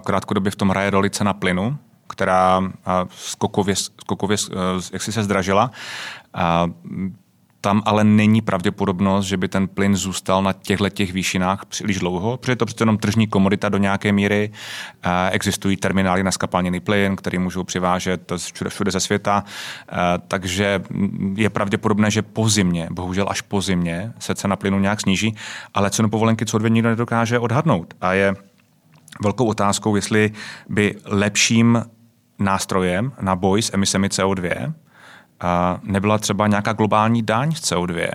Krátkodobě 0.05 0.51
v 0.51 0.57
tom 0.57 0.69
hraje 0.69 0.91
roli 0.91 1.11
cena 1.11 1.33
plynu, 1.33 1.79
která 2.09 2.63
skokově, 3.11 3.77
skokově 3.77 4.37
jak 4.93 5.03
si 5.03 5.13
se 5.13 5.23
zdražila. 5.23 5.71
Tam 7.61 7.83
ale 7.87 8.05
není 8.05 8.43
pravděpodobnost, 8.43 9.27
že 9.27 9.37
by 9.37 9.49
ten 9.49 9.69
plyn 9.69 9.97
zůstal 9.97 10.43
na 10.43 10.53
těchto 10.53 10.89
těch 10.89 11.13
výšinách 11.13 11.65
příliš 11.65 11.99
dlouho, 11.99 12.37
protože 12.37 12.53
je 12.53 12.57
to 12.57 12.67
přece 12.67 12.83
jenom 12.83 12.99
tržní 12.99 13.27
komodita 13.27 13.69
do 13.69 13.79
nějaké 13.79 14.13
míry. 14.13 14.53
Existují 15.31 15.77
terminály 15.77 16.23
na 16.23 16.31
skapalněný 16.31 16.81
plyn, 16.81 17.17
který 17.17 17.39
můžou 17.39 17.65
přivážet 17.65 18.33
všude, 18.37 18.71
všude 18.71 18.91
ze 18.91 19.01
světa. 19.01 19.45
Takže 20.29 20.83
je 21.35 21.51
pravděpodobné, 21.51 22.11
že 22.11 22.23
po 22.23 22.49
zimě, 22.49 22.89
bohužel 22.91 23.27
až 23.31 23.41
po 23.41 23.61
zimě, 23.61 24.13
se 24.19 24.35
cena 24.35 24.57
plynu 24.57 24.79
nějak 24.79 25.01
sníží, 25.01 25.37
ale 25.75 25.91
cenu 25.91 26.11
povolenky 26.11 26.47
co 26.47 26.59
nikdo 26.59 26.89
nedokáže 26.89 27.39
odhadnout. 27.39 27.95
A 28.01 28.13
je 28.13 28.35
velkou 29.23 29.47
otázkou, 29.47 29.97
jestli 29.97 30.33
by 30.69 30.97
lepším 31.05 31.85
nástrojem 32.39 33.13
na 33.21 33.37
boj 33.37 33.63
s 33.63 33.75
emisemi 33.75 34.09
CO2 34.09 34.73
nebyla 35.83 36.19
třeba 36.19 36.47
nějaká 36.47 36.73
globální 36.73 37.23
daň 37.23 37.53
z 37.53 37.61
CO2. 37.61 38.11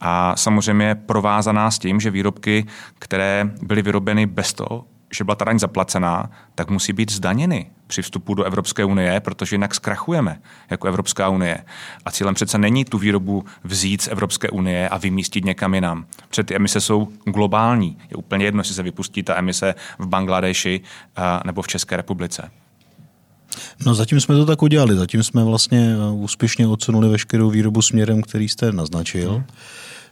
A 0.00 0.36
samozřejmě 0.36 0.94
provázaná 0.94 1.70
s 1.70 1.78
tím, 1.78 2.00
že 2.00 2.10
výrobky, 2.10 2.66
které 2.98 3.50
byly 3.62 3.82
vyrobeny 3.82 4.26
bez 4.26 4.54
toho, 4.54 4.84
že 5.14 5.24
byla 5.24 5.34
ta 5.34 5.44
daň 5.44 5.58
zaplacená, 5.58 6.30
tak 6.54 6.70
musí 6.70 6.92
být 6.92 7.12
zdaněny 7.12 7.70
při 7.86 8.02
vstupu 8.02 8.34
do 8.34 8.44
Evropské 8.44 8.84
unie, 8.84 9.20
protože 9.20 9.54
jinak 9.54 9.74
zkrachujeme 9.74 10.40
jako 10.70 10.88
Evropská 10.88 11.28
unie. 11.28 11.64
A 12.04 12.10
cílem 12.10 12.34
přece 12.34 12.58
není 12.58 12.84
tu 12.84 12.98
výrobu 12.98 13.44
vzít 13.64 14.02
z 14.02 14.08
Evropské 14.08 14.50
unie 14.50 14.88
a 14.88 14.98
vymístit 14.98 15.44
někam 15.44 15.74
jinam. 15.74 16.06
Před 16.28 16.46
ty 16.46 16.56
emise 16.56 16.80
jsou 16.80 17.08
globální. 17.24 17.98
Je 18.10 18.16
úplně 18.16 18.44
jedno, 18.44 18.60
jestli 18.60 18.74
se 18.74 18.82
vypustí 18.82 19.22
ta 19.22 19.38
emise 19.38 19.74
v 19.98 20.06
Bangladeši 20.06 20.80
nebo 21.44 21.62
v 21.62 21.68
České 21.68 21.96
republice. 21.96 22.50
No 23.86 23.94
zatím 23.94 24.20
jsme 24.20 24.34
to 24.34 24.46
tak 24.46 24.62
udělali. 24.62 24.96
Zatím 24.96 25.22
jsme 25.22 25.44
vlastně 25.44 25.94
úspěšně 26.12 26.66
odsunuli 26.66 27.08
veškerou 27.08 27.50
výrobu 27.50 27.82
směrem, 27.82 28.22
který 28.22 28.48
jste 28.48 28.72
naznačil. 28.72 29.30
Hmm. 29.32 29.44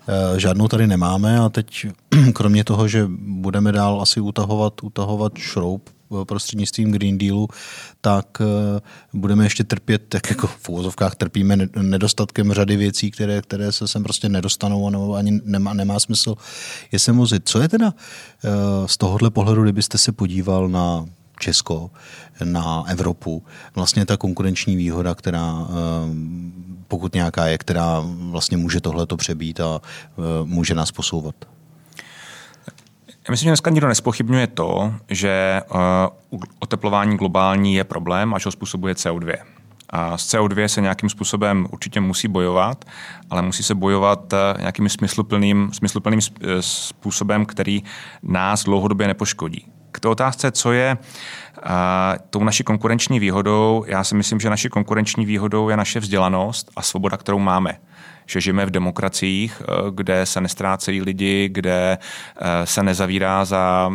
Eh, 0.08 0.40
žádnou 0.40 0.68
tady 0.68 0.86
nemáme 0.86 1.38
a 1.38 1.48
teď 1.48 1.86
kromě 2.32 2.64
toho, 2.64 2.88
že 2.88 3.06
budeme 3.18 3.72
dál 3.72 4.02
asi 4.02 4.20
utahovat, 4.20 4.82
utahovat 4.82 5.38
šroub 5.38 5.88
eh, 5.88 6.24
prostřednictvím 6.24 6.92
Green 6.92 7.18
Dealu, 7.18 7.48
tak 8.00 8.26
eh, 8.40 8.80
budeme 9.12 9.44
ještě 9.44 9.64
trpět, 9.64 10.02
tak 10.08 10.30
jako 10.30 10.46
v 10.46 10.68
úvozovkách 10.68 11.14
trpíme 11.14 11.56
nedostatkem 11.82 12.52
řady 12.52 12.76
věcí, 12.76 13.10
které, 13.10 13.42
které 13.42 13.72
se 13.72 13.88
sem 13.88 14.02
prostě 14.02 14.28
nedostanou 14.28 14.86
a 14.86 14.90
nebo 14.90 15.14
ani 15.14 15.40
nemá, 15.44 15.74
nemá 15.74 16.00
smysl 16.00 16.34
je 16.92 16.98
sem 16.98 17.16
vozit. 17.16 17.48
Co 17.48 17.60
je 17.60 17.68
teda 17.68 17.94
z 18.86 18.96
tohohle 18.96 19.30
pohledu, 19.30 19.62
kdybyste 19.62 19.98
se 19.98 20.12
podíval 20.12 20.68
na 20.68 21.04
Česko, 21.40 21.90
na 22.44 22.84
Evropu, 22.88 23.44
vlastně 23.74 24.06
ta 24.06 24.16
konkurenční 24.16 24.76
výhoda, 24.76 25.14
která 25.14 25.66
pokud 26.88 27.14
nějaká 27.14 27.46
je, 27.46 27.58
která 27.58 28.02
vlastně 28.06 28.56
může 28.56 28.80
tohleto 28.80 29.16
přebít 29.16 29.60
a 29.60 29.80
e, 29.80 30.20
může 30.44 30.74
nás 30.74 30.92
posouvat? 30.92 31.34
Já 33.28 33.30
myslím, 33.30 33.46
že 33.46 33.50
dneska 33.50 33.70
nikdo 33.70 33.88
nespochybňuje 33.88 34.46
to, 34.46 34.94
že 35.08 35.62
uh, 36.30 36.40
oteplování 36.58 37.16
globální 37.16 37.74
je 37.74 37.84
problém 37.84 38.34
a 38.34 38.38
že 38.38 38.46
ho 38.46 38.52
způsobuje 38.52 38.94
CO2. 38.94 39.36
A 39.90 40.18
s 40.18 40.34
CO2 40.34 40.64
se 40.64 40.80
nějakým 40.80 41.08
způsobem 41.08 41.66
určitě 41.72 42.00
musí 42.00 42.28
bojovat, 42.28 42.84
ale 43.30 43.42
musí 43.42 43.62
se 43.62 43.74
bojovat 43.74 44.34
nějakým 44.58 44.88
smysluplným, 44.88 45.70
smysluplným 45.72 46.20
způsobem, 46.60 47.46
který 47.46 47.82
nás 48.22 48.64
dlouhodobě 48.64 49.06
nepoškodí. 49.06 49.66
K 49.96 50.00
té 50.00 50.08
otázce, 50.08 50.50
co 50.50 50.72
je 50.72 50.96
uh, 50.96 51.62
tou 52.30 52.44
naší 52.44 52.64
konkurenční 52.64 53.20
výhodou, 53.20 53.84
já 53.86 54.04
si 54.04 54.14
myslím, 54.14 54.40
že 54.40 54.50
naší 54.50 54.68
konkurenční 54.68 55.26
výhodou 55.26 55.68
je 55.68 55.76
naše 55.76 56.00
vzdělanost 56.00 56.70
a 56.76 56.82
svoboda, 56.82 57.16
kterou 57.16 57.38
máme. 57.38 57.78
Že 58.26 58.40
žijeme 58.40 58.66
v 58.66 58.70
demokraciích, 58.70 59.60
uh, 59.60 59.90
kde 59.90 60.26
se 60.26 60.40
nestrácejí 60.40 61.02
lidi, 61.02 61.48
kde 61.52 61.98
uh, 61.98 62.46
se 62.64 62.82
nezavírá 62.82 63.44
za 63.44 63.92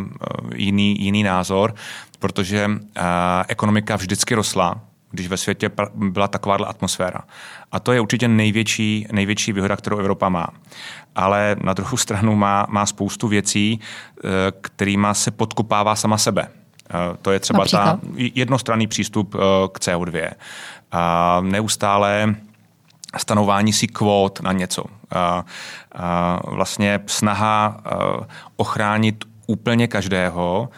jiný, 0.54 0.96
jiný 1.00 1.22
názor, 1.22 1.74
protože 2.18 2.70
ekonomika 3.48 3.96
vždycky 3.96 4.34
rostla, 4.34 4.80
když 5.12 5.28
ve 5.28 5.36
světě 5.36 5.70
byla 5.94 6.28
takováhle 6.28 6.66
atmosféra. 6.66 7.20
A 7.72 7.80
to 7.80 7.92
je 7.92 8.00
určitě 8.00 8.28
největší, 8.28 9.06
největší 9.12 9.52
výhoda, 9.52 9.76
kterou 9.76 9.98
Evropa 9.98 10.28
má. 10.28 10.46
Ale 11.14 11.56
na 11.64 11.72
druhou 11.72 11.96
stranu 11.96 12.36
má, 12.36 12.66
má 12.68 12.86
spoustu 12.86 13.28
věcí, 13.28 13.80
eh, 13.80 14.28
kterýma 14.60 15.14
se 15.14 15.30
podkopává 15.30 15.96
sama 15.96 16.18
sebe. 16.18 16.48
Eh, 16.90 17.16
to 17.22 17.32
je 17.32 17.40
třeba 17.40 17.58
Například? 17.58 18.00
ta 18.00 18.00
jednostranný 18.16 18.86
přístup 18.86 19.34
eh, 19.34 19.38
k 19.72 19.78
CO2. 19.78 20.30
A 20.92 21.40
neustále 21.40 22.34
stanování 23.16 23.72
si 23.72 23.86
kvót 23.86 24.40
na 24.40 24.52
něco. 24.52 24.84
A, 25.10 25.44
a 25.94 26.40
vlastně 26.50 27.00
snaha 27.06 27.80
ochránit 28.56 29.24
úplně 29.46 29.88
každého 29.88 30.68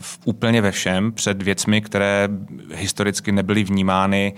v 0.00 0.18
úplně 0.24 0.62
ve 0.62 0.72
všem, 0.72 1.12
před 1.12 1.42
věcmi, 1.42 1.80
které 1.80 2.28
historicky 2.74 3.32
nebyly 3.32 3.64
vnímány 3.64 4.34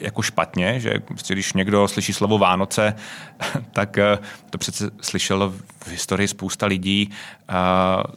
jako 0.00 0.22
špatně, 0.22 0.80
že 0.80 0.94
prostě 1.08 1.34
když 1.34 1.52
někdo 1.52 1.88
slyší 1.88 2.12
slovo 2.12 2.38
Vánoce, 2.38 2.94
tak 3.72 3.98
e, 3.98 4.18
to 4.50 4.58
přece 4.58 4.90
slyšelo 5.00 5.50
v 5.84 5.88
historii 5.88 6.28
spousta 6.28 6.66
lidí, 6.66 7.10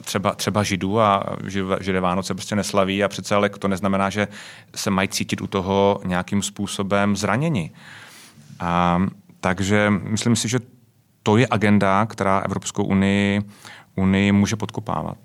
třeba, 0.02 0.36
třeba 0.36 0.64
židů 0.64 1.00
a 1.00 1.24
židé 1.80 2.00
Vánoce 2.00 2.34
prostě 2.34 2.56
neslaví 2.56 3.04
a 3.04 3.08
přece 3.08 3.36
ale 3.36 3.50
to 3.50 3.68
neznamená, 3.68 4.10
že 4.10 4.28
se 4.76 4.90
mají 4.90 5.08
cítit 5.08 5.42
u 5.42 5.48
toho 5.48 6.02
nějakým 6.06 6.42
způsobem 6.42 7.16
zraněni. 7.16 7.72
A, 8.60 9.02
takže 9.42 9.90
myslím 9.90 10.36
si, 10.36 10.50
že 10.50 10.60
to 11.24 11.38
je 11.38 11.48
agenda, 11.50 12.06
která 12.06 12.40
Evropskou 12.40 12.84
unii, 12.84 13.42
unii 13.98 14.32
může 14.32 14.56
podkopávat. 14.56 15.18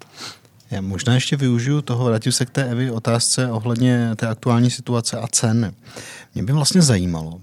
Já 0.70 0.80
možná 0.80 1.14
ještě 1.14 1.36
využiju 1.36 1.82
toho, 1.82 2.04
vrátím 2.04 2.32
se 2.32 2.46
k 2.46 2.50
té 2.50 2.64
Evi 2.64 2.90
otázce 2.90 3.50
ohledně 3.50 4.10
té 4.16 4.26
aktuální 4.26 4.70
situace 4.70 5.18
a 5.18 5.26
cen. 5.26 5.74
Mě 6.34 6.44
by 6.44 6.52
vlastně 6.52 6.82
zajímalo, 6.82 7.40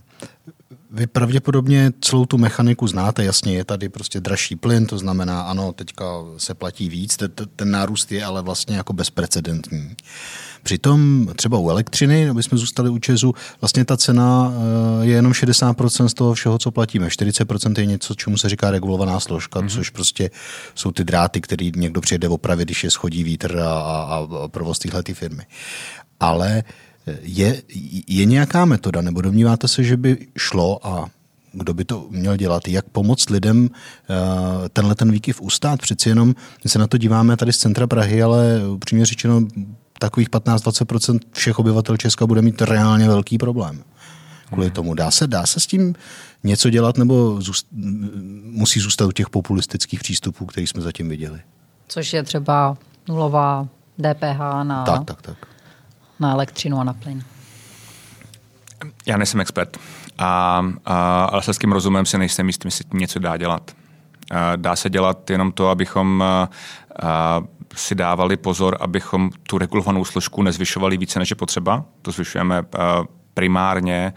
vy 0.91 1.07
pravděpodobně 1.07 1.91
celou 2.01 2.25
tu 2.25 2.37
mechaniku 2.37 2.87
znáte, 2.87 3.23
jasně 3.23 3.53
je 3.53 3.65
tady 3.65 3.89
prostě 3.89 4.19
dražší 4.19 4.55
plyn, 4.55 4.85
to 4.85 4.97
znamená, 4.97 5.41
ano, 5.41 5.73
teďka 5.73 6.05
se 6.37 6.53
platí 6.53 6.89
víc, 6.89 7.17
ten 7.55 7.71
nárůst 7.71 8.11
je 8.11 8.25
ale 8.25 8.41
vlastně 8.41 8.77
jako 8.77 8.93
bezprecedentní. 8.93 9.95
Přitom 10.63 11.27
třeba 11.35 11.57
u 11.57 11.69
elektřiny, 11.69 12.29
aby 12.29 12.43
jsme 12.43 12.57
zůstali 12.57 12.89
u 12.89 12.97
Česu, 12.97 13.33
vlastně 13.61 13.85
ta 13.85 13.97
cena 13.97 14.53
eh, 15.01 15.05
je 15.05 15.15
jenom 15.15 15.31
60% 15.31 16.05
z 16.05 16.13
toho 16.13 16.33
všeho, 16.33 16.57
co 16.57 16.71
platíme. 16.71 17.07
40% 17.07 17.79
je 17.79 17.85
něco, 17.85 18.15
čemu 18.15 18.37
se 18.37 18.49
říká 18.49 18.71
regulovaná 18.71 19.19
složka, 19.19 19.59
mm-hmm. 19.59 19.69
což 19.69 19.89
prostě 19.89 20.31
jsou 20.75 20.91
ty 20.91 21.03
dráty, 21.03 21.41
které 21.41 21.71
někdo 21.75 22.01
přijede 22.01 22.27
opravit, 22.27 22.65
když 22.65 22.83
je 22.83 22.91
schodí 22.91 23.23
vítr 23.23 23.59
a, 23.59 23.73
a, 23.73 24.27
a 24.43 24.47
provoz 24.47 24.79
téhle 24.79 25.03
firmy. 25.13 25.43
Ale 26.19 26.63
eh, 26.65 26.88
je, 27.21 27.61
je 28.07 28.25
nějaká 28.25 28.65
metoda, 28.65 29.01
nebo 29.01 29.21
domníváte 29.21 29.67
se, 29.67 29.83
že 29.83 29.97
by 29.97 30.27
šlo 30.37 30.87
a 30.87 31.09
kdo 31.53 31.73
by 31.73 31.85
to 31.85 32.07
měl 32.09 32.37
dělat, 32.37 32.67
jak 32.67 32.85
pomoct 32.89 33.29
lidem 33.29 33.69
eh, 33.69 34.69
tenhle 34.69 34.95
ten 34.95 35.11
výkyv 35.11 35.41
ustát. 35.41 35.81
Přeci 35.81 36.09
jenom 36.09 36.35
my 36.63 36.69
se 36.69 36.79
na 36.79 36.87
to 36.87 36.97
díváme 36.97 37.37
tady 37.37 37.53
z 37.53 37.57
centra 37.57 37.87
Prahy, 37.87 38.23
ale 38.23 38.67
upřímně 38.69 39.05
řečeno 39.05 39.41
takových 39.99 40.29
15-20% 40.29 41.19
všech 41.31 41.59
obyvatel 41.59 41.97
Česka 41.97 42.25
bude 42.25 42.41
mít 42.41 42.61
reálně 42.61 43.07
velký 43.07 43.37
problém. 43.37 43.83
Kvůli 44.47 44.65
hmm. 44.65 44.73
tomu. 44.73 44.93
Dá 44.93 45.11
se, 45.11 45.27
dá 45.27 45.45
se 45.45 45.59
s 45.59 45.67
tím 45.67 45.95
něco 46.43 46.69
dělat, 46.69 46.97
nebo 46.97 47.41
zůst, 47.41 47.67
musí 48.43 48.79
zůstat 48.79 49.05
u 49.05 49.11
těch 49.11 49.29
populistických 49.29 49.99
přístupů, 49.99 50.45
který 50.45 50.67
jsme 50.67 50.81
zatím 50.81 51.09
viděli? 51.09 51.41
Což 51.87 52.13
je 52.13 52.23
třeba 52.23 52.77
nulová 53.07 53.67
DPH 53.97 54.39
na, 54.63 54.83
tak, 54.85 55.05
tak, 55.05 55.21
tak. 55.21 55.48
Na 56.19 56.31
elektřinu 56.31 56.79
a 56.79 56.83
na 56.83 56.93
plyn. 56.93 57.23
Já 59.05 59.17
nejsem 59.17 59.41
expert, 59.41 59.77
a, 60.17 60.65
a, 60.85 61.23
ale 61.23 61.43
se 61.43 61.53
s 61.53 61.57
tím 61.57 61.71
rozumem 61.71 62.05
si 62.05 62.17
nejsem 62.17 62.47
jistý, 62.47 62.67
jestli 62.67 62.85
něco 62.93 63.19
dá 63.19 63.37
dělat. 63.37 63.71
Dá 64.55 64.75
se 64.75 64.89
dělat 64.89 65.29
jenom 65.29 65.51
to, 65.51 65.69
abychom 65.69 66.23
si 67.75 67.95
dávali 67.95 68.37
pozor, 68.37 68.77
abychom 68.79 69.29
tu 69.43 69.57
regulovanou 69.57 70.05
složku 70.05 70.41
nezvyšovali 70.41 70.97
více, 70.97 71.19
než 71.19 71.29
je 71.29 71.35
potřeba. 71.35 71.85
To 72.01 72.11
zvyšujeme 72.11 72.63
primárně 73.33 74.13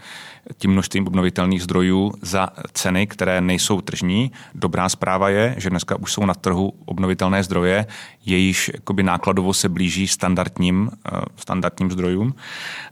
tím 0.57 0.71
množstvím 0.71 1.07
obnovitelných 1.07 1.63
zdrojů 1.63 2.13
za 2.21 2.49
ceny, 2.73 3.07
které 3.07 3.41
nejsou 3.41 3.81
tržní. 3.81 4.31
Dobrá 4.55 4.89
zpráva 4.89 5.29
je, 5.29 5.55
že 5.57 5.69
dneska 5.69 5.95
už 5.95 6.13
jsou 6.13 6.25
na 6.25 6.33
trhu 6.33 6.73
obnovitelné 6.85 7.43
zdroje, 7.43 7.85
jejíž 8.25 8.71
nákladovo 9.01 9.53
se 9.53 9.69
blíží 9.69 10.07
standardním, 10.07 10.91
standardním 11.35 11.91
zdrojům, 11.91 12.35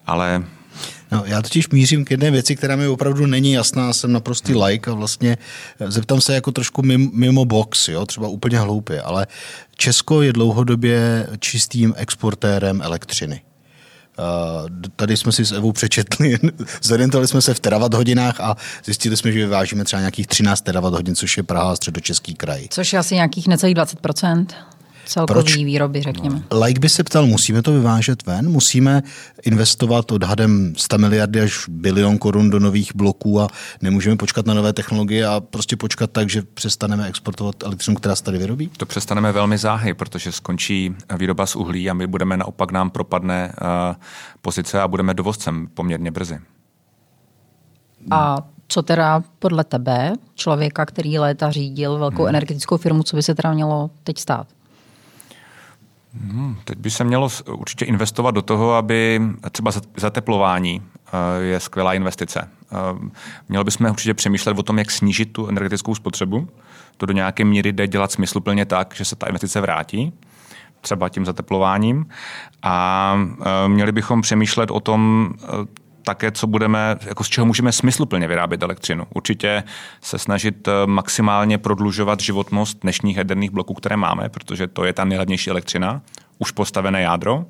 ale 0.07 0.43
No, 1.11 1.23
já 1.25 1.41
totiž 1.41 1.69
mířím 1.69 2.05
k 2.05 2.11
jedné 2.11 2.31
věci, 2.31 2.55
která 2.55 2.75
mi 2.75 2.87
opravdu 2.87 3.25
není 3.25 3.51
jasná, 3.51 3.93
jsem 3.93 4.11
naprostý 4.11 4.55
like 4.55 4.91
a 4.91 4.93
vlastně 4.93 5.37
zeptám 5.87 6.21
se 6.21 6.35
jako 6.35 6.51
trošku 6.51 6.81
mimo, 6.81 7.09
mimo 7.13 7.45
box, 7.45 7.87
jo, 7.87 8.05
třeba 8.05 8.27
úplně 8.27 8.59
hloupě, 8.59 9.01
ale 9.01 9.27
Česko 9.75 10.21
je 10.21 10.33
dlouhodobě 10.33 11.27
čistým 11.39 11.93
exportérem 11.97 12.81
elektřiny. 12.81 13.41
Tady 14.95 15.17
jsme 15.17 15.31
si 15.31 15.45
s 15.45 15.51
Evou 15.51 15.71
přečetli, 15.71 16.39
zorientovali 16.81 17.27
jsme 17.27 17.41
se 17.41 17.53
v 17.53 17.59
terawatt 17.59 17.93
hodinách 17.93 18.41
a 18.41 18.57
zjistili 18.85 19.17
jsme, 19.17 19.31
že 19.31 19.39
vyvážíme 19.39 19.83
třeba 19.83 19.99
nějakých 19.99 20.27
13 20.27 20.61
terawatt 20.61 20.95
hodin, 20.95 21.15
což 21.15 21.37
je 21.37 21.43
Praha 21.43 21.71
a 21.71 21.75
středočeský 21.75 22.35
kraj. 22.35 22.67
Což 22.69 22.93
je 22.93 22.99
asi 22.99 23.15
nějakých 23.15 23.47
necelých 23.47 23.75
20 23.75 23.99
celkový 25.11 25.33
Proč? 25.33 25.55
výroby, 25.55 26.01
řekněme. 26.01 26.43
Like 26.65 26.79
by 26.79 26.89
se 26.89 27.03
ptal, 27.03 27.25
musíme 27.25 27.61
to 27.61 27.71
vyvážet 27.71 28.25
ven? 28.25 28.49
Musíme 28.49 29.03
investovat 29.45 30.11
odhadem 30.11 30.73
100 30.77 30.97
miliardy 30.97 31.41
až 31.41 31.65
bilion 31.69 32.17
korun 32.17 32.49
do 32.49 32.59
nových 32.59 32.95
bloků 32.95 33.41
a 33.41 33.47
nemůžeme 33.81 34.15
počkat 34.15 34.45
na 34.45 34.53
nové 34.53 34.73
technologie 34.73 35.27
a 35.27 35.39
prostě 35.39 35.75
počkat 35.75 36.11
tak, 36.11 36.29
že 36.29 36.41
přestaneme 36.41 37.07
exportovat 37.07 37.63
elektřinu, 37.63 37.95
která 37.95 38.15
se 38.15 38.23
tady 38.23 38.37
vyrobí? 38.37 38.69
To 38.77 38.85
přestaneme 38.85 39.31
velmi 39.31 39.57
záhy, 39.57 39.93
protože 39.93 40.31
skončí 40.31 40.95
výroba 41.17 41.45
z 41.45 41.55
uhlí 41.55 41.89
a 41.89 41.93
my 41.93 42.07
budeme 42.07 42.37
naopak 42.37 42.71
nám 42.71 42.89
propadne 42.89 43.53
uh, 43.61 43.95
pozice 44.41 44.81
a 44.81 44.87
budeme 44.87 45.13
dovozcem 45.13 45.67
poměrně 45.73 46.11
brzy. 46.11 46.39
A 48.11 48.37
co 48.67 48.81
teda 48.81 49.23
podle 49.39 49.63
tebe, 49.63 50.13
člověka, 50.35 50.85
který 50.85 51.19
léta 51.19 51.51
řídil 51.51 51.99
velkou 51.99 52.23
hmm. 52.23 52.29
energetickou 52.29 52.77
firmu, 52.77 53.03
co 53.03 53.15
by 53.15 53.23
se 53.23 53.35
teda 53.35 53.53
mělo 53.53 53.89
teď 54.03 54.17
stát? 54.17 54.47
Hmm, 56.13 56.55
teď 56.63 56.77
by 56.77 56.91
se 56.91 57.03
mělo 57.03 57.29
určitě 57.47 57.85
investovat 57.85 58.31
do 58.31 58.41
toho, 58.41 58.73
aby 58.73 59.21
třeba 59.51 59.71
zateplování 59.97 60.81
eh, 60.81 61.43
je 61.43 61.59
skvělá 61.59 61.93
investice. 61.93 62.49
Eh, 62.71 63.09
mělo 63.49 63.63
bychom 63.63 63.89
určitě 63.89 64.13
přemýšlet 64.13 64.59
o 64.59 64.63
tom, 64.63 64.77
jak 64.77 64.91
snížit 64.91 65.25
tu 65.25 65.47
energetickou 65.47 65.95
spotřebu. 65.95 66.47
To 66.97 67.05
do 67.05 67.13
nějaké 67.13 67.45
míry 67.45 67.71
jde 67.71 67.87
dělat 67.87 68.11
smysluplně 68.11 68.65
tak, 68.65 68.95
že 68.95 69.05
se 69.05 69.15
ta 69.15 69.27
investice 69.27 69.61
vrátí 69.61 70.13
třeba 70.81 71.09
tím 71.09 71.25
zateplováním. 71.25 72.05
A 72.63 73.15
eh, 73.41 73.67
měli 73.67 73.91
bychom 73.91 74.21
přemýšlet 74.21 74.71
o 74.71 74.79
tom, 74.79 75.33
také, 76.03 76.31
co 76.31 76.47
budeme, 76.47 76.95
jako 77.05 77.23
z 77.23 77.29
čeho 77.29 77.45
můžeme 77.45 77.71
smysluplně 77.71 78.27
vyrábět 78.27 78.63
elektřinu. 78.63 79.05
Určitě 79.13 79.63
se 80.01 80.17
snažit 80.17 80.67
eh, 80.67 80.71
maximálně 80.85 81.57
prodlužovat 81.57 82.19
životnost 82.19 82.79
dnešních 82.81 83.17
jaderných 83.17 83.51
bloků, 83.51 83.73
které 83.73 83.97
máme, 83.97 84.29
protože 84.29 84.67
to 84.67 84.85
je 84.85 84.93
ta 84.93 85.05
nejlevnější 85.05 85.49
elektřina, 85.49 86.01
už 86.39 86.51
postavené 86.51 87.01
jádro. 87.01 87.45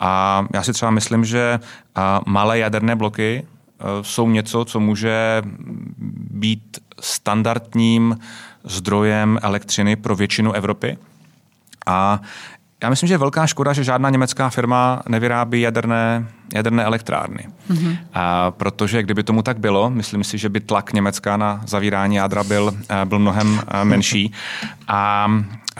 A 0.00 0.44
já 0.54 0.62
si 0.62 0.72
třeba 0.72 0.90
myslím, 0.90 1.24
že 1.24 1.60
malé 2.26 2.58
jaderné 2.58 2.96
bloky 2.96 3.46
eh, 3.46 3.84
jsou 4.02 4.30
něco, 4.30 4.64
co 4.64 4.80
může 4.80 5.42
být 6.30 6.78
standardním 7.00 8.18
zdrojem 8.64 9.38
elektřiny 9.42 9.96
pro 9.96 10.16
většinu 10.16 10.52
Evropy. 10.52 10.98
A 11.86 12.20
já 12.82 12.90
myslím, 12.90 13.06
že 13.06 13.14
je 13.14 13.18
velká 13.18 13.46
škoda, 13.46 13.72
že 13.72 13.84
žádná 13.84 14.10
německá 14.10 14.50
firma 14.50 15.02
nevyrábí 15.08 15.60
jaderné, 15.60 16.26
jaderné 16.54 16.84
elektrárny. 16.84 17.46
Mm-hmm. 17.70 17.96
A 18.14 18.50
protože 18.50 19.02
kdyby 19.02 19.22
tomu 19.22 19.42
tak 19.42 19.58
bylo, 19.58 19.90
myslím 19.90 20.24
si, 20.24 20.38
že 20.38 20.48
by 20.48 20.60
tlak 20.60 20.92
Německa 20.92 21.36
na 21.36 21.60
zavírání 21.66 22.16
jádra 22.16 22.44
byl, 22.44 22.72
eh, 22.88 23.04
byl 23.04 23.18
mnohem 23.18 23.60
eh, 23.68 23.84
menší. 23.84 24.32
A, 24.88 25.30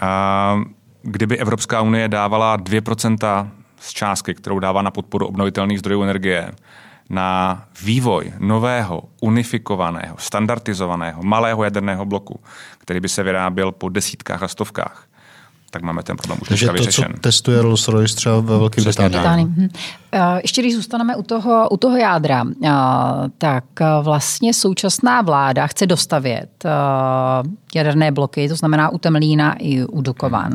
a 0.01 0.59
kdyby 1.01 1.37
Evropská 1.37 1.81
unie 1.81 2.07
dávala 2.07 2.57
2% 2.57 3.47
z 3.79 3.93
částky, 3.93 4.33
kterou 4.33 4.59
dává 4.59 4.81
na 4.81 4.91
podporu 4.91 5.27
obnovitelných 5.27 5.79
zdrojů 5.79 6.03
energie, 6.03 6.51
na 7.09 7.63
vývoj 7.83 8.33
nového, 8.39 9.03
unifikovaného, 9.21 10.15
standardizovaného, 10.19 11.23
malého 11.23 11.63
jaderného 11.63 12.05
bloku, 12.05 12.39
který 12.77 12.99
by 12.99 13.09
se 13.09 13.23
vyráběl 13.23 13.71
po 13.71 13.89
desítkách 13.89 14.43
a 14.43 14.47
stovkách, 14.47 15.07
tak 15.71 15.81
máme 15.81 16.03
ten 16.03 16.17
problém 16.17 16.39
už 16.41 16.47
Takže 16.47 16.67
to, 16.67 16.73
vyřešen. 16.73 17.13
co 17.13 17.19
testuje 17.19 17.61
Rolls-Royce 17.61 18.15
třeba 18.15 18.39
ve 18.39 18.57
Velké 18.57 18.81
Británii. 18.81 19.45
Hm. 19.45 19.69
Ještě 20.41 20.61
když 20.61 20.75
zůstaneme 20.75 21.15
u 21.15 21.23
toho, 21.23 21.69
u 21.69 21.77
toho 21.77 21.97
jádra, 21.97 22.45
tak 23.37 23.63
vlastně 24.01 24.53
současná 24.53 25.21
vláda 25.21 25.67
chce 25.67 25.87
dostavět 25.87 26.65
jaderné 27.75 28.11
bloky, 28.11 28.49
to 28.49 28.55
znamená 28.55 28.89
u 28.89 28.97
Temlína 28.97 29.55
i 29.59 29.85
u 29.85 30.01
Dukovan. 30.01 30.53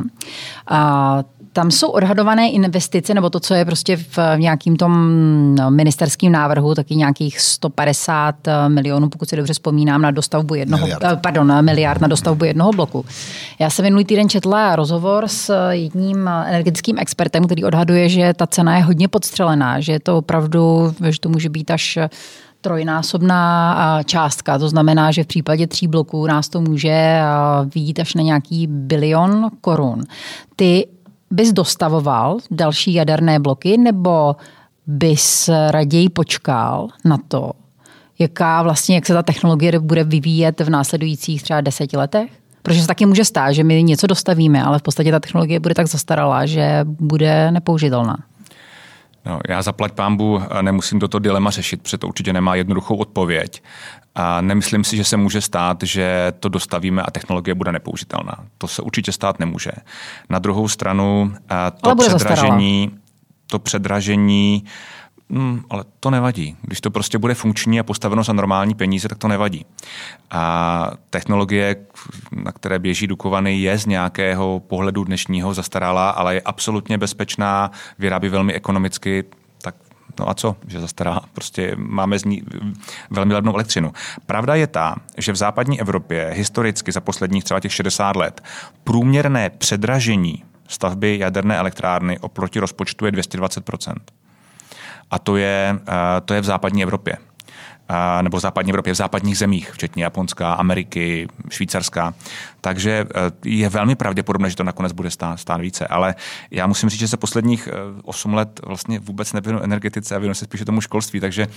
Tam 1.53 1.71
jsou 1.71 1.89
odhadované 1.89 2.49
investice, 2.49 3.13
nebo 3.13 3.29
to, 3.29 3.39
co 3.39 3.53
je 3.53 3.65
prostě 3.65 3.97
v 3.97 4.17
nějakým 4.37 4.75
tom 4.75 4.93
no, 5.55 5.71
ministerském 5.71 6.31
návrhu, 6.31 6.75
taky 6.75 6.95
nějakých 6.95 7.39
150 7.39 8.35
milionů, 8.67 9.09
pokud 9.09 9.29
si 9.29 9.35
dobře 9.35 9.53
vzpomínám, 9.53 10.01
na 10.01 10.11
dostavbu 10.11 10.55
jednoho, 10.55 10.85
miliard. 10.85 11.03
Eh, 11.03 11.15
pardon, 11.15 11.65
miliard 11.65 12.01
na 12.01 12.07
dostavbu 12.07 12.45
jednoho 12.45 12.71
bloku. 12.71 13.05
Já 13.59 13.69
jsem 13.69 13.83
minulý 13.83 14.05
týden 14.05 14.29
četla 14.29 14.75
rozhovor 14.75 15.27
s 15.27 15.69
jedním 15.69 16.27
energetickým 16.27 16.97
expertem, 16.99 17.45
který 17.45 17.63
odhaduje, 17.63 18.09
že 18.09 18.33
ta 18.33 18.47
cena 18.47 18.77
je 18.77 18.83
hodně 18.83 19.07
podstřelená, 19.07 19.79
že 19.79 19.91
je 19.91 19.99
to 19.99 20.17
opravdu, 20.17 20.93
že 21.09 21.19
to 21.19 21.29
může 21.29 21.49
být 21.49 21.71
až 21.71 21.99
trojnásobná 22.61 24.01
částka. 24.05 24.57
To 24.57 24.69
znamená, 24.69 25.11
že 25.11 25.23
v 25.23 25.27
případě 25.27 25.67
tří 25.67 25.87
bloků 25.87 26.27
nás 26.27 26.49
to 26.49 26.61
může 26.61 27.21
výjít 27.75 27.99
až 27.99 28.15
na 28.15 28.21
nějaký 28.21 28.67
bilion 28.67 29.49
korun. 29.61 30.03
Ty 30.55 30.87
bys 31.33 31.53
dostavoval 31.53 32.37
další 32.51 32.93
jaderné 32.93 33.39
bloky, 33.39 33.77
nebo 33.77 34.35
bys 34.87 35.49
raději 35.69 36.09
počkal 36.09 36.87
na 37.05 37.17
to, 37.27 37.51
jaká 38.19 38.63
vlastně, 38.63 38.95
jak 38.95 39.05
se 39.05 39.13
ta 39.13 39.23
technologie 39.23 39.79
bude 39.79 40.03
vyvíjet 40.03 40.59
v 40.61 40.69
následujících 40.69 41.43
třeba 41.43 41.61
deseti 41.61 41.97
letech? 41.97 42.31
Protože 42.61 42.81
se 42.81 42.87
taky 42.87 43.05
může 43.05 43.25
stát, 43.25 43.51
že 43.51 43.63
my 43.63 43.83
něco 43.83 44.07
dostavíme, 44.07 44.63
ale 44.63 44.79
v 44.79 44.81
podstatě 44.81 45.11
ta 45.11 45.19
technologie 45.19 45.59
bude 45.59 45.75
tak 45.75 45.87
zastaralá, 45.87 46.45
že 46.45 46.79
bude 46.83 47.51
nepoužitelná. 47.51 48.17
No, 49.25 49.39
já 49.49 49.61
zaplať 49.61 49.91
pámbu 49.91 50.41
nemusím 50.61 50.99
toto 50.99 51.19
dilema 51.19 51.49
řešit, 51.49 51.81
protože 51.81 51.97
to 51.97 52.07
určitě 52.07 52.33
nemá 52.33 52.55
jednoduchou 52.55 52.95
odpověď. 52.95 53.63
A 54.15 54.41
nemyslím 54.41 54.83
si, 54.83 54.97
že 54.97 55.03
se 55.03 55.17
může 55.17 55.41
stát, 55.41 55.77
že 55.83 56.33
to 56.39 56.49
dostavíme 56.49 57.01
a 57.01 57.11
technologie 57.11 57.55
bude 57.55 57.71
nepoužitelná. 57.71 58.35
To 58.57 58.67
se 58.67 58.81
určitě 58.81 59.11
stát 59.11 59.39
nemůže. 59.39 59.71
Na 60.29 60.39
druhou 60.39 60.67
stranu 60.67 61.33
to 61.81 61.95
předražení, 61.95 62.91
to 63.47 63.59
předražení 63.59 64.63
Hmm, 65.33 65.63
ale 65.69 65.83
to 65.99 66.09
nevadí. 66.09 66.57
Když 66.61 66.81
to 66.81 66.91
prostě 66.91 67.17
bude 67.17 67.33
funkční 67.33 67.79
a 67.79 67.83
postaveno 67.83 68.23
za 68.23 68.33
normální 68.33 68.75
peníze, 68.75 69.09
tak 69.09 69.17
to 69.17 69.27
nevadí. 69.27 69.65
A 70.31 70.91
technologie, 71.09 71.75
na 72.31 72.51
které 72.51 72.79
běží 72.79 73.07
Dukovany, 73.07 73.57
je 73.57 73.77
z 73.77 73.85
nějakého 73.85 74.59
pohledu 74.59 75.03
dnešního 75.03 75.53
zastaralá, 75.53 76.09
ale 76.09 76.35
je 76.35 76.41
absolutně 76.41 76.97
bezpečná, 76.97 77.71
vyrábí 77.99 78.29
velmi 78.29 78.53
ekonomicky, 78.53 79.23
tak 79.61 79.75
No 80.19 80.29
a 80.29 80.33
co, 80.33 80.55
že 80.67 80.79
zastará? 80.79 81.19
Prostě 81.33 81.75
máme 81.77 82.19
z 82.19 82.25
ní 82.25 82.43
velmi 83.09 83.33
levnou 83.33 83.53
elektřinu. 83.53 83.93
Pravda 84.25 84.55
je 84.55 84.67
ta, 84.67 84.95
že 85.17 85.31
v 85.31 85.35
západní 85.35 85.81
Evropě 85.81 86.31
historicky 86.33 86.91
za 86.91 87.01
posledních 87.01 87.43
třeba 87.43 87.59
těch 87.59 87.73
60 87.73 88.15
let 88.15 88.43
průměrné 88.83 89.49
předražení 89.49 90.43
stavby 90.67 91.19
jaderné 91.19 91.57
elektrárny 91.57 92.19
oproti 92.19 92.59
rozpočtu 92.59 93.05
je 93.05 93.11
220 93.11 93.63
a 95.13 95.19
to 95.19 95.37
je, 95.37 95.79
eh, 95.87 96.21
to 96.25 96.33
je 96.33 96.41
v 96.41 96.45
západní 96.45 96.83
Evropě 96.83 97.17
eh, 97.89 98.23
nebo 98.23 98.37
v 98.37 98.39
západní 98.39 98.71
Evropě, 98.71 98.93
v 98.93 98.95
západních 98.95 99.37
zemích, 99.37 99.71
včetně 99.71 100.03
Japonska, 100.03 100.53
Ameriky, 100.53 101.27
Švýcarska. 101.49 102.13
Takže 102.61 103.05
eh, 103.15 103.31
je 103.45 103.69
velmi 103.69 103.95
pravděpodobné, 103.95 104.49
že 104.49 104.55
to 104.55 104.63
nakonec 104.63 104.91
bude 104.91 105.09
stát, 105.11 105.39
stát 105.39 105.61
více. 105.61 105.87
Ale 105.87 106.15
já 106.51 106.67
musím 106.67 106.89
říct, 106.89 106.99
že 106.99 107.07
se 107.07 107.17
posledních 107.17 107.69
8 108.03 108.33
let 108.33 108.59
vlastně 108.65 108.99
vůbec 108.99 109.33
nevěnu 109.33 109.61
energetice 109.61 110.15
a 110.15 110.19
věnu 110.19 110.33
se 110.33 110.45
spíše 110.45 110.65
tomu 110.65 110.81
školství. 110.81 111.19
Takže 111.19 111.47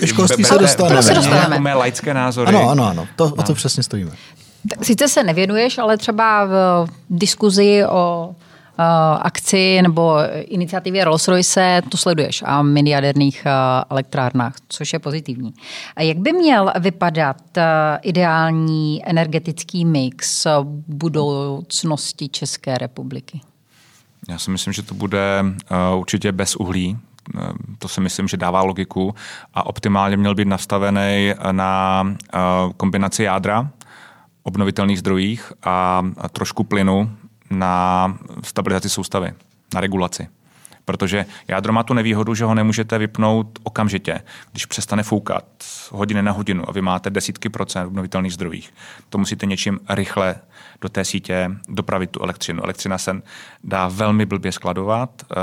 Ke 0.00 0.06
školství 0.06 0.44
se 0.44 0.58
dostaneme. 0.58 1.02
se 1.02 1.14
dostaneme. 1.14 1.58
Mé 1.58 1.74
laické 1.74 2.14
názory. 2.14 2.48
Ano, 2.48 2.70
ano, 2.70 2.84
ano. 2.84 3.06
To, 3.16 3.24
o 3.24 3.42
to 3.42 3.54
přesně 3.54 3.82
stojíme. 3.82 4.10
Sice 4.82 5.08
se 5.08 5.22
nevěnuješ, 5.22 5.78
ale 5.78 5.96
třeba 5.96 6.44
v 6.44 6.86
diskuzi 7.10 7.84
o 7.88 8.34
akci 9.20 9.82
nebo 9.82 10.16
iniciativě 10.40 11.04
Rolls-Royce 11.04 11.82
to 11.88 11.96
sleduješ 11.96 12.42
a 12.46 12.62
mini 12.62 12.90
jaderných 12.90 13.46
eh, 13.46 13.50
elektrárnách, 13.90 14.54
což 14.68 14.92
je 14.92 14.98
pozitivní. 14.98 15.54
A 15.96 16.02
jak 16.02 16.18
by 16.18 16.32
měl 16.32 16.72
vypadat 16.80 17.58
eh, 17.58 17.62
ideální 18.02 19.02
energetický 19.08 19.84
mix 19.84 20.46
budoucnosti 20.86 22.28
České 22.28 22.78
republiky? 22.78 23.40
Já 24.28 24.38
si 24.38 24.50
myslím, 24.50 24.72
že 24.72 24.82
to 24.82 24.94
bude 24.94 25.44
určitě 25.96 26.32
bez 26.32 26.56
uhlí, 26.56 26.98
to 27.78 27.88
si 27.88 28.00
myslím, 28.00 28.28
že 28.28 28.36
dává 28.36 28.62
logiku 28.62 29.14
a 29.54 29.66
optimálně 29.66 30.16
měl 30.16 30.34
být 30.34 30.48
nastavený 30.48 31.32
na 31.52 32.04
kombinaci 32.76 33.22
jádra, 33.22 33.70
obnovitelných 34.42 34.98
zdrojích 34.98 35.52
a 35.62 36.02
trošku 36.32 36.64
plynu 36.64 37.10
na 37.50 38.18
stabilizaci 38.44 38.88
soustavy, 38.88 39.32
na 39.74 39.80
regulaci. 39.80 40.28
Protože 40.84 41.26
jádro 41.48 41.72
má 41.72 41.82
tu 41.82 41.94
nevýhodu, 41.94 42.34
že 42.34 42.44
ho 42.44 42.54
nemůžete 42.54 42.98
vypnout 42.98 43.58
okamžitě, 43.62 44.20
když 44.52 44.66
přestane 44.66 45.02
foukat 45.02 45.44
hodiny 45.90 46.22
na 46.22 46.32
hodinu 46.32 46.68
a 46.68 46.72
vy 46.72 46.82
máte 46.82 47.10
desítky 47.10 47.48
procent 47.48 47.86
obnovitelných 47.86 48.32
zdrojích. 48.32 48.74
To 49.08 49.18
musíte 49.18 49.46
něčím 49.46 49.80
rychle 49.88 50.34
do 50.80 50.88
té 50.88 51.04
sítě 51.04 51.50
dopravit 51.68 52.10
tu 52.10 52.22
elektřinu. 52.22 52.64
Elektřina 52.64 52.98
se 52.98 53.22
dá 53.64 53.88
velmi 53.88 54.26
blbě 54.26 54.52
skladovat, 54.52 55.10
eh, 55.22 55.34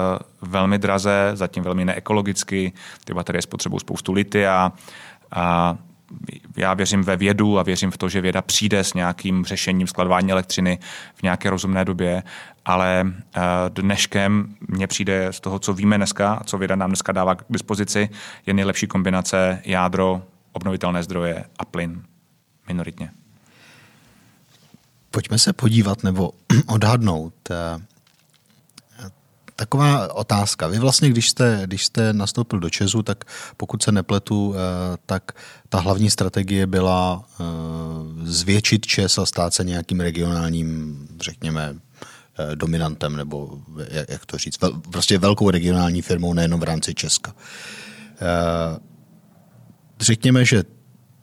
velmi 0.41 0.77
draze, 0.77 1.31
zatím 1.33 1.63
velmi 1.63 1.85
neekologicky. 1.85 2.73
Ty 3.05 3.13
baterie 3.13 3.41
spotřebují 3.41 3.79
spoustu 3.79 4.13
litia 4.13 4.71
a 5.31 5.77
já 6.57 6.73
věřím 6.73 7.03
ve 7.03 7.17
vědu 7.17 7.59
a 7.59 7.63
věřím 7.63 7.91
v 7.91 7.97
to, 7.97 8.09
že 8.09 8.21
věda 8.21 8.41
přijde 8.41 8.83
s 8.83 8.93
nějakým 8.93 9.45
řešením 9.45 9.87
skladování 9.87 10.31
elektřiny 10.31 10.79
v 11.15 11.23
nějaké 11.23 11.49
rozumné 11.49 11.85
době, 11.85 12.23
ale 12.65 13.13
eh, 13.35 13.41
dneškem 13.69 14.55
mně 14.67 14.87
přijde 14.87 15.27
z 15.31 15.39
toho, 15.39 15.59
co 15.59 15.73
víme 15.73 15.97
dneska 15.97 16.41
co 16.45 16.57
věda 16.57 16.75
nám 16.75 16.89
dneska 16.89 17.11
dává 17.11 17.35
k 17.35 17.43
dispozici, 17.49 18.09
je 18.45 18.53
nejlepší 18.53 18.87
kombinace 18.87 19.61
jádro, 19.65 20.21
obnovitelné 20.51 21.03
zdroje 21.03 21.43
a 21.59 21.65
plyn 21.65 22.03
minoritně. 22.67 23.11
Pojďme 25.11 25.39
se 25.39 25.53
podívat 25.53 26.03
nebo 26.03 26.31
odhadnout, 26.67 27.33
eh, 27.51 27.81
Taková 29.59 30.13
otázka. 30.13 30.67
Vy 30.67 30.79
vlastně, 30.79 31.09
když 31.09 31.29
jste, 31.29 31.61
když 31.65 31.85
jste 31.85 32.13
nastoupil 32.13 32.59
do 32.59 32.69
Česu, 32.69 33.03
tak 33.03 33.23
pokud 33.57 33.83
se 33.83 33.91
nepletu, 33.91 34.55
eh, 34.55 34.97
tak 35.05 35.31
ta 35.69 35.79
hlavní 35.79 36.09
strategie 36.09 36.67
byla 36.67 37.23
eh, 37.25 37.43
zvětšit 38.23 38.85
Čes 38.85 39.17
a 39.17 39.25
stát 39.25 39.53
se 39.53 39.63
nějakým 39.63 39.99
regionálním, 39.99 40.97
řekněme, 41.21 41.75
eh, 42.39 42.55
dominantem, 42.55 43.15
nebo 43.15 43.61
jak 44.09 44.25
to 44.25 44.37
říct, 44.37 44.57
prostě 44.91 45.17
velkou 45.17 45.49
regionální 45.49 46.01
firmou, 46.01 46.33
nejenom 46.33 46.59
v 46.59 46.63
rámci 46.63 46.93
Česka. 46.93 47.35
Řekněme, 49.99 50.45
že 50.45 50.63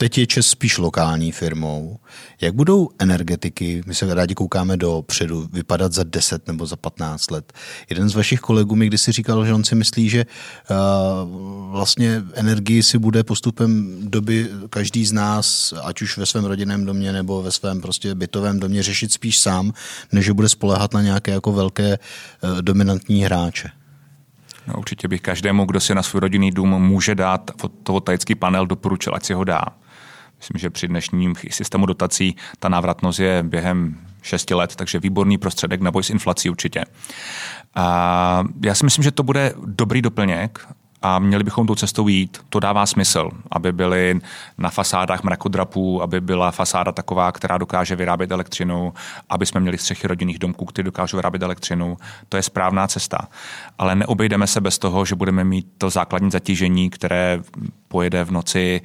Teď 0.05 0.19
je 0.19 0.27
Čes 0.27 0.47
spíš 0.47 0.79
lokální 0.79 1.33
firmou. 1.33 1.99
Jak 2.41 2.55
budou 2.55 2.89
energetiky, 2.99 3.83
my 3.87 3.95
se 3.95 4.15
rádi 4.15 4.35
koukáme 4.35 4.77
do 4.77 5.03
předu, 5.03 5.49
vypadat 5.53 5.93
za 5.93 6.03
10 6.03 6.49
nebo 6.49 6.67
za 6.67 6.77
15 6.77 7.31
let? 7.31 7.53
Jeden 7.91 8.09
z 8.09 8.15
vašich 8.15 8.41
kolegů 8.41 8.77
mi 8.77 8.87
kdysi 8.87 9.13
říkal, 9.13 9.47
že 9.47 9.55
on 9.55 9.65
si 9.65 9.75
myslí, 9.75 10.09
že 10.09 10.27
uh, 10.71 11.71
vlastně 11.71 12.23
energii 12.35 12.83
si 12.83 12.99
bude 12.99 13.25
postupem 13.25 13.97
doby 14.01 14.49
každý 14.71 15.07
z 15.07 15.13
nás, 15.13 15.75
ať 15.83 16.03
už 16.03 16.19
ve 16.19 16.27
svém 16.27 16.45
rodinném 16.45 16.85
domě 16.85 17.13
nebo 17.13 17.43
ve 17.43 17.53
svém 17.53 17.81
prostě 17.81 18.15
bytovém 18.15 18.61
domě, 18.61 18.83
řešit 18.83 19.13
spíš 19.13 19.39
sám, 19.39 19.73
než 20.13 20.25
že 20.25 20.33
bude 20.33 20.49
spolehat 20.49 20.95
na 20.95 21.03
nějaké 21.03 21.31
jako 21.31 21.53
velké 21.53 21.99
uh, 21.99 22.63
dominantní 22.63 23.25
hráče. 23.25 23.71
No, 24.67 24.75
určitě 24.79 25.09
bych 25.09 25.21
každému, 25.21 25.65
kdo 25.65 25.81
si 25.81 25.95
na 25.95 26.03
svůj 26.03 26.21
rodinný 26.21 26.51
dům 26.51 26.83
může 26.83 27.15
dát 27.15 27.51
fotovoltaický 27.61 28.35
panel, 28.35 28.67
doporučil, 28.67 29.13
ať 29.15 29.25
si 29.25 29.35
ho 29.35 29.45
dá. 29.45 29.65
Myslím, 30.45 30.61
že 30.61 30.71
při 30.71 30.89
dnešním 30.89 31.35
systému 31.51 31.87
dotací 31.87 32.37
ta 32.59 32.69
návratnost 32.69 33.19
je 33.19 33.43
během 33.43 34.01
6 34.23 34.51
let, 34.51 34.77
takže 34.77 34.99
výborný 34.99 35.39
prostředek 35.39 35.81
na 35.81 35.91
boj 35.91 36.03
s 36.03 36.11
inflací 36.11 36.51
určitě. 36.51 36.85
A 37.75 38.45
já 38.65 38.75
si 38.75 38.85
myslím, 38.85 39.03
že 39.03 39.11
to 39.11 39.23
bude 39.23 39.55
dobrý 39.65 40.03
doplněk 40.03 40.69
a 41.05 41.19
měli 41.19 41.45
bychom 41.45 41.67
tou 41.67 41.75
cestou 41.75 42.09
jít. 42.09 42.39
To 42.49 42.61
dává 42.61 42.87
smysl, 42.87 43.31
aby 43.51 43.73
byly 43.73 44.21
na 44.59 44.71
fasádách 44.71 45.23
mrakodrapů, 45.23 46.03
aby 46.03 46.21
byla 46.21 46.51
fasáda 46.51 46.93
taková, 46.93 47.33
která 47.33 47.59
dokáže 47.59 47.97
vyrábět 47.97 48.31
elektřinu, 48.31 48.95
aby 49.29 49.47
jsme 49.47 49.61
měli 49.61 49.79
střechy 49.79 50.07
rodinných 50.09 50.39
domků, 50.39 50.65
které 50.65 50.85
dokážou 50.85 51.17
vyrábět 51.17 51.43
elektřinu. 51.43 51.97
To 52.29 52.37
je 52.37 52.43
správná 52.43 52.87
cesta. 52.87 53.29
Ale 53.79 53.95
neobejdeme 53.95 54.47
se 54.47 54.61
bez 54.61 54.79
toho, 54.79 55.05
že 55.05 55.15
budeme 55.15 55.45
mít 55.45 55.67
to 55.79 55.91
základní 55.91 56.31
zatížení, 56.31 56.91
které 56.91 57.43
pojede 57.89 58.25
v 58.25 58.31
noci. 58.31 58.81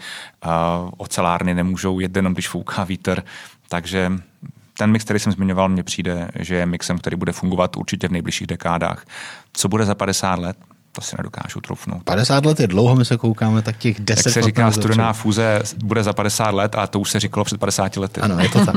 Ocelárny 0.97 1.53
nemůžou 1.53 1.99
jet 1.99 2.15
jenom, 2.15 2.33
když 2.33 2.47
fouká 2.49 2.83
vítr. 2.83 3.23
Takže 3.69 4.11
ten 4.77 4.91
mix, 4.91 5.05
který 5.05 5.19
jsem 5.19 5.33
zmiňoval, 5.33 5.69
mně 5.69 5.83
přijde, 5.83 6.29
že 6.39 6.55
je 6.55 6.65
mixem, 6.65 6.97
který 6.97 7.15
bude 7.15 7.31
fungovat 7.31 7.77
určitě 7.77 8.07
v 8.07 8.11
nejbližších 8.11 8.47
dekádách. 8.47 9.05
Co 9.53 9.67
bude 9.67 9.85
za 9.85 9.95
50 9.95 10.39
let? 10.39 10.57
To 10.91 11.01
si 11.01 11.15
nedokážu 11.17 11.61
trufnout. 11.61 12.03
50 12.03 12.45
let 12.45 12.59
je 12.59 12.67
dlouho, 12.67 12.95
my 12.95 13.05
se 13.05 13.17
koukáme, 13.17 13.61
tak 13.61 13.77
těch 13.77 13.99
10 13.99 14.25
Jak 14.25 14.33
se 14.33 14.41
říká, 14.41 14.71
studená 14.71 15.13
fúze 15.13 15.61
bude 15.83 16.03
za 16.03 16.13
50 16.13 16.51
let 16.51 16.75
a 16.75 16.87
to 16.87 16.99
už 16.99 17.11
se 17.11 17.19
říkalo 17.19 17.43
před 17.43 17.59
50 17.59 17.97
lety. 17.97 18.21
Ano, 18.21 18.39
je 18.39 18.49
to 18.49 18.65
tak. 18.65 18.75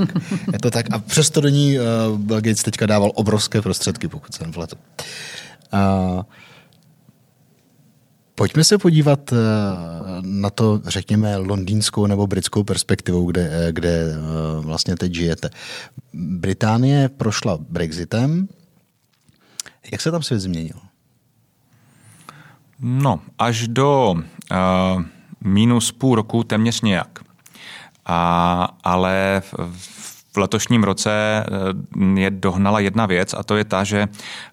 Je 0.52 0.58
to 0.58 0.70
tak. 0.70 0.86
A 0.92 0.98
přesto 0.98 1.40
do 1.40 1.48
ní 1.48 1.78
uh, 1.78 2.18
Bill 2.18 2.40
Gates 2.40 2.62
teďka 2.62 2.86
dával 2.86 3.12
obrovské 3.14 3.62
prostředky, 3.62 4.08
pokud 4.08 4.34
jsem 4.34 4.52
v 4.52 4.56
letu. 4.56 4.76
Uh, 5.72 6.22
Pojďme 8.34 8.64
se 8.64 8.78
podívat 8.78 9.32
uh, 9.32 9.38
na 10.20 10.50
to, 10.50 10.80
řekněme, 10.84 11.36
londýnskou 11.36 12.06
nebo 12.06 12.26
britskou 12.26 12.64
perspektivou, 12.64 13.26
kde, 13.26 13.68
kde 13.70 14.04
vlastně 14.60 14.96
teď 14.96 15.14
žijete. 15.14 15.50
Británie 16.14 17.08
prošla 17.08 17.58
Brexitem. 17.68 18.48
Jak 19.92 20.00
se 20.00 20.10
tam 20.10 20.22
svět 20.22 20.40
změnil? 20.40 20.91
No, 22.82 23.20
až 23.38 23.68
do 23.68 24.14
uh, 24.14 25.02
minus 25.44 25.92
půl 25.92 26.14
roku 26.14 26.44
téměř 26.44 26.80
nějak. 26.80 27.18
A, 28.06 28.68
ale 28.84 29.42
v, 30.32 30.36
letošním 30.36 30.84
roce 30.84 31.10
eh, 31.10 32.20
je 32.20 32.30
dohnala 32.30 32.80
jedna 32.80 33.06
věc 33.06 33.34
a 33.34 33.42
to 33.42 33.56
je 33.56 33.64
ta, 33.64 33.84
že 33.84 34.08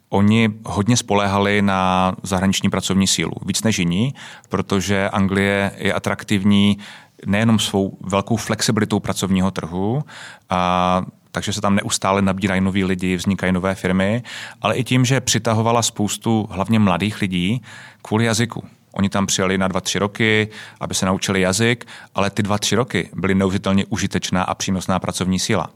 oni 0.10 0.50
hodně 0.66 0.98
spoléhali 0.98 1.62
na 1.62 2.16
zahraniční 2.24 2.70
pracovní 2.70 3.08
sílu, 3.08 3.32
víc 3.46 3.64
než 3.64 3.80
jiní, 3.80 4.14
protože 4.50 5.10
Anglie 5.10 5.72
je 5.78 5.94
atraktivní 5.94 6.78
nejenom 7.26 7.60
svou 7.60 7.98
velkou 8.02 8.36
flexibilitou 8.36 9.00
pracovního 9.00 9.52
trhu, 9.52 10.04
a 10.50 11.02
takže 11.32 11.54
se 11.54 11.62
tam 11.62 11.76
neustále 11.76 12.22
nabírají 12.22 12.62
noví 12.62 12.84
lidi, 12.84 13.16
vznikají 13.16 13.52
nové 13.52 13.76
firmy, 13.76 14.24
ale 14.62 14.76
i 14.76 14.84
tím, 14.84 15.06
že 15.06 15.22
přitahovala 15.22 15.82
spoustu 15.82 16.48
hlavně 16.52 16.80
mladých 16.80 17.22
lidí 17.22 17.62
kvůli 18.02 18.26
jazyku. 18.26 18.64
Oni 18.92 19.10
tam 19.10 19.26
přijeli 19.26 19.58
na 19.58 19.68
dva, 19.68 19.82
tři 19.82 20.00
roky, 20.00 20.50
aby 20.80 20.96
se 20.96 21.06
naučili 21.06 21.42
jazyk, 21.42 21.86
ale 22.16 22.30
ty 22.30 22.44
dva, 22.44 22.58
tři 22.58 22.76
roky 22.76 23.10
byly 23.16 23.36
neuvěřitelně 23.36 23.86
užitečná 23.86 24.44
a 24.44 24.56
přínosná 24.56 25.00
pracovní 25.00 25.40
síla. 25.40 25.70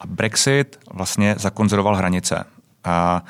A 0.00 0.06
Brexit 0.06 0.78
vlastně 0.92 1.34
zakonzervoval 1.38 1.96
hranice. 1.96 2.44
A 2.84 3.24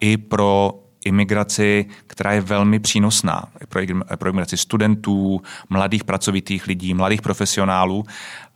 i 0.00 0.16
pro 0.16 0.74
imigraci, 1.04 1.86
která 2.06 2.32
je 2.32 2.40
velmi 2.40 2.80
přínosná 2.80 3.44
pro, 3.68 3.80
pro 4.16 4.30
imigraci 4.30 4.56
studentů, 4.56 5.42
mladých 5.68 6.04
pracovitých 6.04 6.66
lidí, 6.66 6.94
mladých 6.94 7.22
profesionálů 7.22 8.04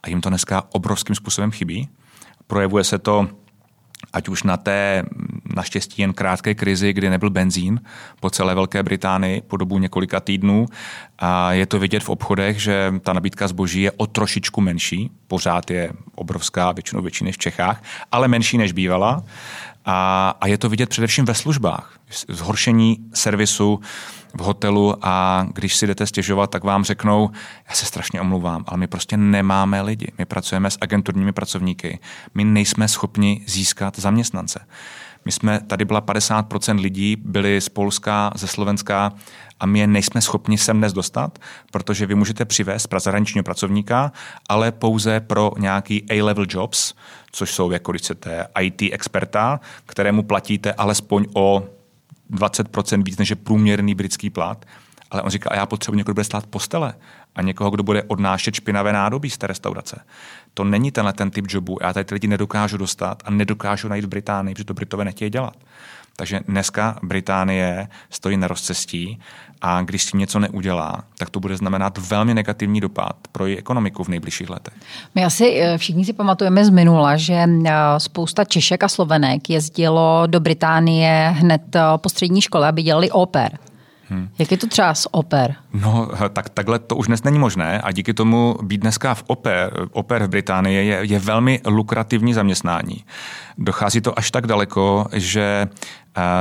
a 0.03 0.09
jim 0.09 0.21
to 0.21 0.29
dneska 0.29 0.63
obrovským 0.73 1.17
způsobem 1.17 1.51
chybí. 1.51 1.89
Projevuje 2.47 2.85
se 2.85 2.99
to 2.99 3.29
ať 4.13 4.29
už 4.29 4.43
na 4.43 4.57
té 4.57 5.05
naštěstí 5.55 6.03
jen 6.03 6.13
krátké 6.13 6.55
krizi, 6.55 6.93
kdy 6.93 7.11
nebyl 7.11 7.31
benzín 7.31 7.81
po 8.21 8.31
celé 8.31 8.55
Velké 8.55 8.83
Británii 8.83 9.41
po 9.41 9.57
dobu 9.57 9.79
několika 9.79 10.21
týdnů. 10.21 10.67
A 11.19 11.53
je 11.53 11.67
to 11.67 11.79
vidět 11.79 12.03
v 12.03 12.09
obchodech, 12.09 12.63
že 12.63 12.95
ta 13.01 13.13
nabídka 13.13 13.49
zboží 13.49 13.83
je 13.83 13.93
o 13.93 14.07
trošičku 14.07 14.61
menší, 14.61 15.11
pořád 15.27 15.71
je 15.71 15.93
obrovská, 16.15 16.73
většinou 16.73 17.03
větší 17.03 17.25
než 17.25 17.35
v 17.35 17.39
Čechách, 17.39 17.83
ale 18.13 18.29
menší 18.29 18.59
než 18.59 18.73
bývala. 18.73 19.25
A, 19.87 20.35
a 20.41 20.47
je 20.47 20.59
to 20.59 20.69
vidět 20.69 20.89
především 20.89 21.25
ve 21.25 21.35
službách. 21.35 21.99
Zhoršení 22.29 22.99
servisu 23.15 23.81
v 24.35 24.41
hotelu 24.41 24.95
a 25.03 25.47
když 25.55 25.77
si 25.77 25.87
jdete 25.87 26.07
stěžovat, 26.07 26.51
tak 26.51 26.65
vám 26.65 26.85
řeknou, 26.85 27.31
já 27.69 27.75
se 27.75 27.87
strašně 27.87 28.21
omluvám, 28.21 28.65
ale 28.67 28.79
my 28.79 28.87
prostě 28.87 29.17
nemáme 29.17 29.83
lidi. 29.83 30.13
My 30.19 30.25
pracujeme 30.25 30.71
s 30.71 30.79
agenturními 30.81 31.33
pracovníky. 31.33 31.99
My 32.35 32.45
nejsme 32.45 32.89
schopni 32.89 33.45
získat 33.47 33.99
zaměstnance. 33.99 34.67
My 35.27 35.33
jsme, 35.33 35.61
tady 35.61 35.85
byla 35.85 36.03
50% 36.03 36.81
lidí, 36.81 37.17
byli 37.17 37.61
z 37.61 37.69
Polska, 37.69 38.33
ze 38.37 38.47
Slovenska 38.47 39.13
a 39.61 39.67
my 39.67 39.79
je 39.79 39.87
nejsme 39.87 40.21
schopni 40.21 40.59
sem 40.59 40.79
dnes 40.79 40.93
dostat, 40.93 41.39
protože 41.71 42.07
vy 42.07 42.15
můžete 42.15 42.45
přivést 42.45 42.89
zahraničního 42.99 43.45
pracovníka, 43.45 44.13
ale 44.49 44.73
pouze 44.73 45.21
pro 45.21 45.53
nějaký 45.59 46.07
A-level 46.11 46.47
jobs, 46.49 46.95
což 47.33 47.51
jsou, 47.51 47.71
jako 47.71 47.93
když 47.93 48.03
chcete, 48.03 48.47
IT 48.61 48.83
experta, 48.93 49.61
kterému 49.87 50.23
platíte 50.23 50.73
alespoň 50.73 51.27
o 51.35 51.65
20% 52.31 53.03
víc 53.03 53.19
než 53.19 53.31
je 53.31 53.37
průměrný 53.37 53.95
britský 53.95 54.31
plat. 54.31 54.65
Ale 55.11 55.23
on 55.23 55.31
říká, 55.31 55.51
a 55.51 55.57
já 55.57 55.67
potřebuji 55.67 55.97
někoho, 55.97 56.13
kdo 56.13 56.15
bude 56.15 56.25
stát 56.25 56.47
postele 56.47 56.95
a 57.35 57.43
někoho, 57.43 57.71
kdo 57.71 57.83
bude 57.83 58.03
odnášet 58.03 58.55
špinavé 58.55 58.93
nádobí 58.93 59.31
z 59.31 59.39
té 59.39 59.47
restaurace. 59.47 60.01
To 60.57 60.65
není 60.65 60.91
tenhle 60.91 61.13
ten 61.13 61.31
typ 61.31 61.45
jobu. 61.49 61.79
Já 61.83 61.93
tady 61.93 62.05
ty 62.05 62.15
lidi 62.15 62.29
nedokážu 62.29 62.77
dostat 62.77 63.23
a 63.25 63.31
nedokážu 63.31 63.89
najít 63.89 64.05
v 64.05 64.09
Británii, 64.09 64.55
protože 64.55 64.65
to 64.65 64.75
Britové 64.75 65.05
nechtějí 65.05 65.31
dělat. 65.31 65.55
Takže 66.17 66.41
dneska 66.49 66.99
Británie 67.03 67.89
stojí 68.11 68.37
na 68.37 68.49
rozcestí 68.49 69.21
a 69.61 69.83
když 69.83 70.03
s 70.03 70.11
tím 70.11 70.21
něco 70.21 70.39
neudělá, 70.39 71.05
tak 71.19 71.31
to 71.31 71.41
bude 71.41 71.57
znamenat 71.57 71.99
velmi 71.99 72.35
negativní 72.35 72.81
dopad 72.81 73.17
pro 73.33 73.47
její 73.47 73.59
ekonomiku 73.59 74.05
v 74.05 74.09
nejbližších 74.09 74.51
letech. 74.51 74.75
My 75.15 75.25
asi 75.25 75.61
eh, 75.61 75.79
všichni 75.79 76.05
si 76.05 76.13
pamatujeme 76.13 76.65
z 76.65 76.71
minula, 76.71 77.17
že 77.17 77.35
eh, 77.35 77.71
spousta 77.99 78.45
Češek 78.45 78.83
a 78.83 78.89
Slovenek 78.89 79.51
jezdilo 79.51 80.23
do 80.27 80.41
Británie 80.41 81.35
hned 81.37 81.77
eh, 81.77 81.81
po 81.97 82.09
střední 82.09 82.41
škole, 82.41 82.69
aby 82.69 82.83
dělali 82.83 83.11
oper. 83.11 83.59
Hmm. 84.09 84.29
Jak 84.39 84.51
je 84.51 84.57
to 84.57 84.67
třeba 84.67 84.95
s 84.95 85.15
oper? 85.15 85.55
No, 85.73 86.09
tak 86.33 86.49
takhle 86.49 86.79
to 86.79 86.97
už 86.97 87.07
dnes 87.07 87.23
není 87.23 87.39
možné 87.39 87.81
a 87.81 87.93
díky 87.93 88.15
tomu 88.15 88.59
být 88.63 88.79
dneska 88.79 89.15
v 89.15 89.25
oper, 89.27 89.73
oper 89.93 90.25
v 90.25 90.29
Británii 90.29 90.89
je, 90.89 90.99
je 91.03 91.19
velmi 91.19 91.61
lukrativní 91.67 92.35
zaměstnání. 92.35 93.05
Dochází 93.59 94.01
to 94.01 94.19
až 94.19 94.31
tak 94.31 94.47
daleko, 94.47 95.07
že 95.13 95.69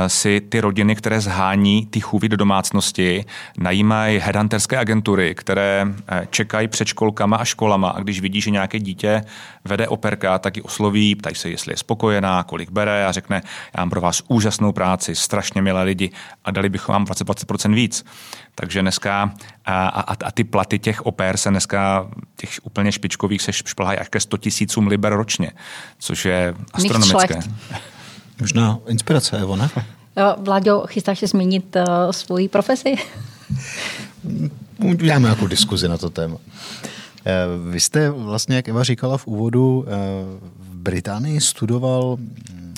si 0.06 0.40
ty 0.40 0.60
rodiny, 0.60 0.96
které 0.96 1.20
zhání 1.20 1.86
ty 1.86 2.00
chůvy 2.00 2.28
do 2.28 2.36
domácnosti, 2.36 3.24
najímají 3.58 4.18
headhunterské 4.18 4.78
agentury, 4.78 5.34
které 5.34 5.86
eh, 6.08 6.26
čekají 6.30 6.68
před 6.68 6.88
školkama 6.88 7.36
a 7.36 7.44
školama 7.44 7.88
a 7.88 8.00
když 8.00 8.20
vidí, 8.20 8.40
že 8.40 8.50
nějaké 8.50 8.78
dítě 8.78 9.24
vede 9.64 9.88
operka, 9.88 10.38
tak 10.38 10.56
ji 10.56 10.62
osloví, 10.62 11.14
ptají 11.14 11.34
se, 11.34 11.50
jestli 11.50 11.72
je 11.72 11.76
spokojená, 11.76 12.42
kolik 12.42 12.70
bere 12.70 13.06
a 13.06 13.12
řekne, 13.12 13.42
já 13.76 13.80
mám 13.80 13.90
pro 13.90 14.00
vás 14.00 14.22
úžasnou 14.28 14.72
práci, 14.72 15.14
strašně 15.14 15.62
milé 15.62 15.82
lidi 15.82 16.10
a 16.44 16.50
dali 16.50 16.68
bychom 16.68 16.92
vám 16.92 17.04
20-20% 17.04 17.74
víc. 17.74 18.04
Takže 18.54 18.82
dneska 18.82 19.34
a, 19.64 19.88
a, 19.88 20.16
a 20.24 20.30
ty 20.30 20.44
platy 20.44 20.78
těch 20.78 21.06
oper 21.06 21.36
se 21.36 21.50
dneska, 21.50 22.06
těch 22.36 22.50
úplně 22.62 22.92
špičkových 22.92 23.42
se 23.42 23.52
šplhají 23.52 23.98
až 23.98 24.08
ke 24.08 24.20
100 24.20 24.36
tisícům 24.36 24.86
liber 24.86 25.12
ročně, 25.12 25.50
což 25.98 26.24
je 26.24 26.54
astronomické. 26.72 27.40
Možná 28.40 28.78
inspirace, 28.88 29.38
Evo, 29.38 29.56
ne? 29.56 29.70
Vláďo, 30.38 30.84
chystáš 30.86 31.18
se 31.18 31.26
změnit 31.26 31.76
uh, 31.76 31.82
svoji 32.10 32.48
profesi? 32.48 32.94
Uděláme 34.78 35.22
nějakou 35.22 35.46
diskuzi 35.46 35.88
na 35.88 35.98
to 35.98 36.10
téma. 36.10 36.36
Eh, 37.26 37.70
vy 37.70 37.80
jste 37.80 38.10
vlastně, 38.10 38.56
jak 38.56 38.68
Eva 38.68 38.84
říkala 38.84 39.18
v 39.18 39.26
úvodu, 39.26 39.84
eh, 39.88 39.90
v 40.58 40.76
Británii 40.76 41.40
studoval, 41.40 42.16
hm, 42.20 42.74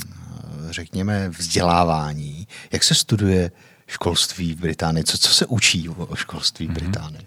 řekněme, 0.70 1.28
vzdělávání. 1.28 2.46
Jak 2.72 2.84
se 2.84 2.94
studuje 2.94 3.50
školství 3.86 4.54
v 4.54 4.60
Británii? 4.60 5.04
Co, 5.04 5.18
co 5.18 5.34
se 5.34 5.46
učí 5.46 5.88
o 5.88 6.16
školství 6.16 6.66
v 6.66 6.70
mhm. 6.70 6.78
Británii? 6.78 7.26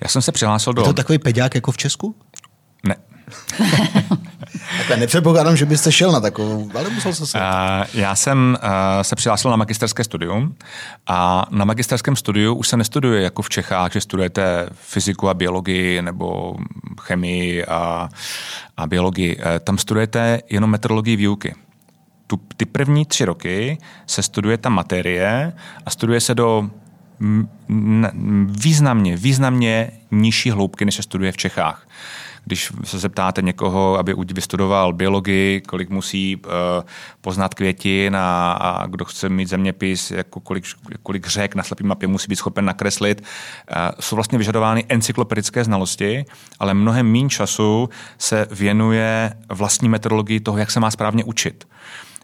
Já 0.00 0.08
jsem 0.08 0.22
se 0.22 0.32
přihlásil 0.32 0.72
do... 0.72 0.82
Je 0.82 0.86
to 0.86 0.92
takový 0.92 1.18
peďák 1.18 1.54
jako 1.54 1.72
v 1.72 1.76
Česku? 1.76 2.16
Ne. 2.84 2.96
Takhle 4.80 4.96
nepředpokládám, 4.96 5.56
že 5.56 5.66
byste 5.66 5.92
šel 5.92 6.12
na 6.12 6.20
takovou, 6.20 6.70
ale 6.74 6.90
musel 6.90 7.12
se 7.12 7.38
uh, 7.38 7.44
Já 7.94 8.14
jsem 8.14 8.58
uh, 8.62 8.68
se 9.02 9.16
přihlásil 9.16 9.50
na 9.50 9.56
magisterské 9.56 10.04
studium 10.04 10.54
a 11.06 11.46
na 11.50 11.64
magisterském 11.64 12.16
studiu 12.16 12.54
už 12.54 12.68
se 12.68 12.76
nestuduje 12.76 13.22
jako 13.22 13.42
v 13.42 13.48
Čechách, 13.48 13.92
že 13.92 14.00
studujete 14.00 14.68
fyziku 14.72 15.28
a 15.28 15.34
biologii 15.34 16.02
nebo 16.02 16.56
chemii 17.00 17.64
a, 17.64 18.08
a 18.76 18.86
biologii. 18.86 19.36
Uh, 19.36 19.42
tam 19.64 19.78
studujete 19.78 20.40
jenom 20.50 20.70
metodologii 20.70 21.16
výuky. 21.16 21.54
Tu, 22.26 22.40
ty 22.56 22.64
první 22.64 23.06
tři 23.06 23.24
roky 23.24 23.78
se 24.06 24.22
studuje 24.22 24.58
ta 24.58 24.68
materie 24.68 25.52
a 25.86 25.90
studuje 25.90 26.20
se 26.20 26.34
do 26.34 26.70
významně, 28.46 29.16
významně 29.16 29.90
nižší 30.10 30.50
hloubky, 30.50 30.84
než 30.84 30.94
se 30.94 31.02
studuje 31.02 31.32
v 31.32 31.36
Čechách 31.36 31.86
když 32.50 32.72
se 32.84 32.98
zeptáte 32.98 33.42
někoho, 33.42 33.98
aby 33.98 34.14
vystudoval 34.32 34.92
biologii, 34.92 35.60
kolik 35.60 35.90
musí 35.90 36.36
uh, 36.36 36.52
poznat 37.20 37.54
květin 37.54 38.16
a, 38.16 38.52
a 38.52 38.86
kdo 38.86 39.04
chce 39.04 39.28
mít 39.28 39.48
zeměpis, 39.48 40.10
jako 40.10 40.40
kolik, 40.40 40.64
kolik 41.02 41.26
řek 41.26 41.54
na 41.54 41.62
slepý 41.62 41.84
mapě 41.84 42.08
musí 42.08 42.28
být 42.28 42.36
schopen 42.36 42.64
nakreslit, 42.64 43.20
uh, 43.20 43.76
jsou 44.00 44.16
vlastně 44.16 44.38
vyžadovány 44.38 44.84
encyklopedické 44.88 45.64
znalosti, 45.64 46.24
ale 46.58 46.74
mnohem 46.74 47.12
méně 47.12 47.28
času 47.28 47.88
se 48.18 48.46
věnuje 48.50 49.32
vlastní 49.48 49.88
metodologii 49.88 50.40
toho, 50.40 50.58
jak 50.58 50.70
se 50.70 50.80
má 50.80 50.90
správně 50.90 51.24
učit. 51.24 51.68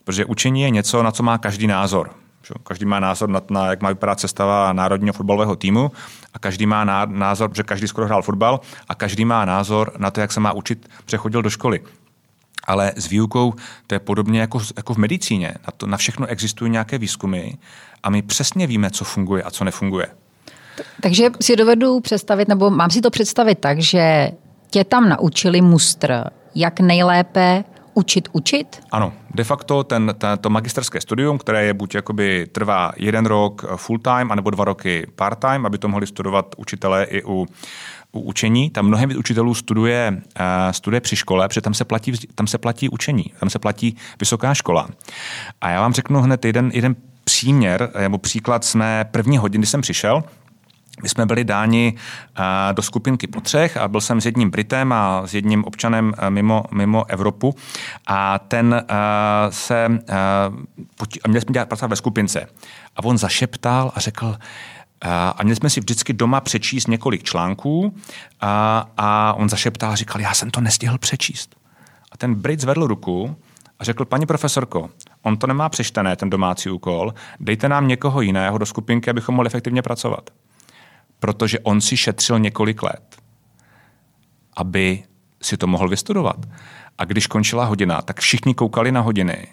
Protože 0.05 0.25
učení 0.25 0.63
je 0.63 0.71
něco, 0.71 1.03
na 1.03 1.11
co 1.13 1.23
má 1.23 1.39
každý 1.39 1.67
názor. 1.67 2.26
Každý 2.63 2.85
má 2.85 3.01
názor 3.01 3.29
na, 3.29 3.43
na 3.51 3.71
jak 3.71 3.83
má 3.83 3.89
vypadat 3.89 4.21
sestava 4.21 4.73
národního 4.73 5.13
fotbalového 5.13 5.57
týmu 5.57 5.93
a 6.35 6.39
každý 6.39 6.67
má 6.67 6.85
názor, 7.07 7.51
že 7.55 7.63
každý 7.63 7.89
skoro 7.89 8.07
hrál 8.07 8.23
fotbal 8.23 8.61
a 8.89 8.95
každý 8.95 9.25
má 9.25 9.45
názor 9.45 9.93
na 9.99 10.11
to, 10.11 10.21
jak 10.21 10.33
se 10.33 10.41
má 10.41 10.53
učit, 10.53 10.89
přechodil 11.05 11.43
do 11.43 11.51
školy. 11.51 11.81
Ale 12.65 12.93
s 12.97 13.07
výukou 13.07 13.55
to 13.87 13.95
je 13.95 13.99
podobně 13.99 14.41
jako, 14.41 14.61
jako 14.77 14.95
v 14.95 14.97
medicíně. 14.97 15.55
Na, 15.67 15.73
to, 15.77 15.87
na 15.87 15.97
všechno 15.97 16.27
existují 16.27 16.71
nějaké 16.71 16.99
výzkumy 16.99 17.51
a 18.03 18.11
my 18.11 18.23
přesně 18.23 18.67
víme, 18.67 18.91
co 18.91 19.05
funguje 19.05 19.43
a 19.43 19.51
co 19.51 19.65
nefunguje. 19.65 20.07
Takže 21.01 21.31
si 21.41 21.57
dovedu 21.57 22.01
představit, 22.01 22.49
nebo 22.49 22.71
mám 22.71 22.91
si 22.91 23.01
to 23.01 23.11
představit 23.11 23.59
tak, 23.59 23.79
že 23.79 24.31
tě 24.71 24.85
tam 24.85 25.09
naučili 25.09 25.61
mustr, 25.61 26.25
jak 26.55 26.81
nejlépe 26.81 27.65
učit 27.97 28.29
učit? 28.33 28.83
Ano, 28.93 29.13
de 29.35 29.45
facto 29.45 29.85
ten, 29.85 30.15
ten, 30.19 30.39
to 30.39 30.51
magisterské 30.51 31.01
studium, 31.01 31.39
které 31.39 31.65
je 31.65 31.75
buď 31.75 31.95
jakoby 31.95 32.47
trvá 32.53 32.93
jeden 32.97 33.27
rok 33.27 33.65
full 33.77 33.99
time, 33.99 34.33
anebo 34.33 34.51
dva 34.51 34.65
roky 34.65 35.07
part 35.15 35.39
time, 35.39 35.67
aby 35.67 35.79
to 35.79 35.89
mohli 35.89 36.07
studovat 36.07 36.55
učitelé 36.57 37.05
i 37.05 37.23
u, 37.25 37.47
u 38.13 38.21
učení. 38.21 38.71
Tam 38.71 38.87
mnohem 38.87 39.09
víc 39.09 39.19
učitelů 39.19 39.55
studuje, 39.55 40.13
uh, 40.13 40.45
studuje 40.71 41.01
při 41.01 41.17
škole, 41.17 41.49
protože 41.49 41.61
tam 41.61 41.75
se, 41.75 41.85
platí, 41.85 42.13
tam 42.35 42.47
se 42.47 42.59
platí 42.59 42.89
učení, 42.89 43.25
tam 43.41 43.51
se 43.51 43.59
platí 43.59 43.97
vysoká 44.21 44.55
škola. 44.55 44.89
A 45.61 45.71
já 45.71 45.81
vám 45.81 45.93
řeknu 45.93 46.21
hned 46.21 46.45
jeden, 46.45 46.71
jeden 46.75 46.97
příměr, 47.25 47.91
nebo 47.99 48.19
příklad 48.19 48.65
z 48.65 48.75
mé 48.75 49.05
první 49.11 49.39
hodiny, 49.39 49.63
kdy 49.63 49.67
jsem 49.67 49.81
přišel, 49.81 50.25
my 51.03 51.09
jsme 51.09 51.27
byli 51.27 51.45
dáni 51.45 51.95
do 52.73 52.83
skupinky 52.83 53.27
po 53.27 53.41
třech 53.41 53.77
a 53.77 53.89
byl 53.89 54.01
jsem 54.01 54.21
s 54.21 54.27
jedním 54.27 54.51
Britem 54.51 54.93
a 54.93 55.27
s 55.27 55.35
jedním 55.35 55.65
občanem 55.65 56.13
mimo, 56.29 56.65
mimo 56.73 57.11
Evropu. 57.11 57.55
A 58.07 58.39
ten 58.39 58.85
se, 59.51 59.87
a 61.25 61.29
měli 61.29 61.41
jsme 61.41 61.53
dělat 61.53 61.69
pracovat 61.69 61.89
ve 61.89 61.97
skupince. 61.97 62.47
A 62.97 63.05
on 63.05 63.19
zašeptal 63.19 63.93
a 63.95 64.01
řekl, 64.01 64.37
a 65.37 65.43
měli 65.43 65.57
jsme 65.57 65.71
si 65.71 65.81
vždycky 65.81 66.13
doma 66.13 66.41
přečíst 66.41 66.89
několik 66.89 67.23
článků 67.23 67.95
a, 68.41 68.87
a 68.97 69.33
on 69.33 69.49
zašeptal 69.49 69.93
a 69.93 69.97
říkal, 69.97 70.21
já 70.21 70.35
jsem 70.35 70.51
to 70.51 70.61
nestihl 70.61 70.99
přečíst. 70.99 71.57
A 72.13 72.17
ten 72.17 72.35
Brit 72.35 72.61
zvedl 72.61 72.87
ruku 72.87 73.37
a 73.79 73.85
řekl, 73.85 74.05
paní 74.05 74.27
profesorko, 74.27 74.91
on 75.23 75.37
to 75.37 75.47
nemá 75.47 75.69
přečtené, 75.69 76.17
ten 76.17 76.31
domácí 76.31 76.71
úkol, 76.71 77.15
dejte 77.41 77.69
nám 77.69 77.89
někoho 77.89 78.21
jiného 78.21 78.59
do 78.59 78.67
skupinky, 78.67 79.11
abychom 79.11 79.35
mohli 79.35 79.47
efektivně 79.47 79.83
pracovat 79.83 80.31
protože 81.19 81.59
on 81.59 81.81
si 81.81 81.97
šetřil 81.97 82.39
několik 82.39 82.83
let, 82.83 83.17
aby 84.57 85.05
si 85.43 85.57
to 85.57 85.67
mohl 85.67 85.89
vystudovat. 85.89 86.37
A 86.99 87.05
když 87.05 87.27
končila 87.27 87.65
hodina, 87.65 88.03
tak 88.03 88.21
všichni 88.21 88.55
koukali 88.55 88.93
na 88.93 89.01
hodiny, 89.01 89.47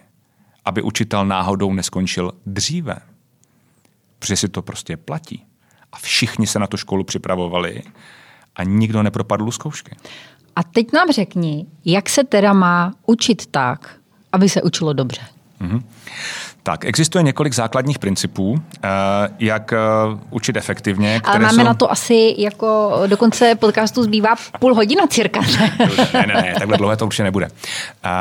aby 0.65 0.81
učitel 0.81 1.25
náhodou 1.25 1.73
neskončil 1.73 2.31
dříve. 2.45 2.95
Protože 4.19 4.35
si 4.35 4.49
to 4.49 4.61
prostě 4.61 4.97
platí. 4.97 5.45
A 5.91 5.97
všichni 5.97 6.47
se 6.47 6.59
na 6.59 6.67
tu 6.67 6.77
školu 6.77 7.03
připravovali 7.03 7.81
a 8.55 8.63
nikdo 8.63 9.03
nepropadl 9.03 9.51
zkoušky. 9.51 9.95
A 10.55 10.63
teď 10.63 10.93
nám 10.93 11.11
řekni, 11.11 11.65
jak 11.85 12.09
se 12.09 12.23
teda 12.23 12.53
má 12.53 12.93
učit 13.05 13.45
tak, 13.45 13.95
aby 14.31 14.49
se 14.49 14.61
učilo 14.61 14.93
dobře. 14.93 15.21
Mm-hmm. 15.61 15.83
Tak, 16.63 16.85
existuje 16.85 17.23
několik 17.23 17.53
základních 17.53 17.99
principů, 17.99 18.61
eh, 18.83 18.87
jak 19.39 19.73
eh, 19.73 19.77
učit 20.29 20.55
efektivně. 20.55 21.21
Ale 21.23 21.39
máme 21.39 21.53
jsou... 21.53 21.63
na 21.63 21.73
to 21.73 21.91
asi 21.91 22.35
jako 22.37 22.91
do 23.07 23.17
konce 23.17 23.55
podcastu 23.55 24.03
zbývá 24.03 24.35
půl 24.59 24.75
hodina 24.75 25.07
cirka. 25.07 25.41
ne, 25.41 25.77
ne, 26.13 26.25
ne, 26.27 26.55
takhle 26.59 26.77
dlouhé 26.77 26.97
to 26.97 27.05
určitě 27.05 27.23
nebude. 27.23 27.47
Uh, 27.47 28.11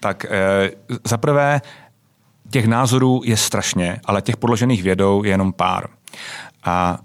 tak 0.00 0.26
zaprvé 1.04 1.60
těch 2.50 2.66
názorů 2.66 3.20
je 3.24 3.36
strašně, 3.36 4.00
ale 4.04 4.22
těch 4.22 4.36
podložených 4.36 4.82
vědou 4.82 5.24
je 5.24 5.30
jenom 5.30 5.52
pár. 5.52 5.88
A 6.64 6.98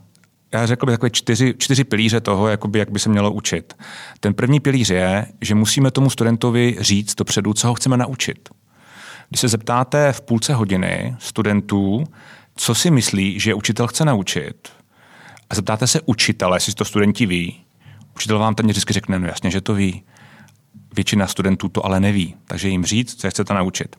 já 0.53 0.65
řekl 0.65 0.85
bych 0.85 0.93
takové 0.93 1.09
čtyři, 1.09 1.53
čtyři 1.57 1.83
pilíře 1.83 2.21
toho, 2.21 2.47
jakoby, 2.47 2.79
jak 2.79 2.91
by 2.91 2.99
se 2.99 3.09
mělo 3.09 3.31
učit. 3.31 3.73
Ten 4.19 4.33
první 4.33 4.59
pilíř 4.59 4.89
je, 4.89 5.25
že 5.41 5.55
musíme 5.55 5.91
tomu 5.91 6.09
studentovi 6.09 6.75
říct 6.79 7.15
dopředu, 7.15 7.53
co 7.53 7.67
ho 7.67 7.73
chceme 7.73 7.97
naučit. 7.97 8.49
Když 9.29 9.39
se 9.41 9.47
zeptáte 9.47 10.13
v 10.13 10.21
půlce 10.21 10.53
hodiny 10.53 11.15
studentů, 11.19 12.03
co 12.55 12.75
si 12.75 12.91
myslí, 12.91 13.39
že 13.39 13.53
učitel 13.53 13.87
chce 13.87 14.05
naučit, 14.05 14.69
a 15.49 15.55
zeptáte 15.55 15.87
se 15.87 16.01
učitele, 16.01 16.57
jestli 16.57 16.73
to 16.73 16.85
studenti 16.85 17.25
ví, 17.25 17.61
učitel 18.15 18.39
vám 18.39 18.55
ten 18.55 18.67
vždycky 18.67 18.93
řekne, 18.93 19.19
no 19.19 19.27
jasně, 19.27 19.51
že 19.51 19.61
to 19.61 19.73
ví. 19.73 20.03
Většina 20.95 21.27
studentů 21.27 21.69
to 21.69 21.85
ale 21.85 21.99
neví, 21.99 22.35
takže 22.45 22.69
jim 22.69 22.85
říct, 22.85 23.21
co 23.21 23.29
chcete 23.29 23.53
naučit. 23.53 23.95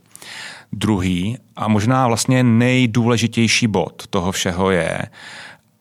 Druhý 0.72 1.38
a 1.56 1.68
možná 1.68 2.06
vlastně 2.06 2.42
nejdůležitější 2.42 3.66
bod 3.66 4.06
toho 4.06 4.32
všeho 4.32 4.70
je, 4.70 5.02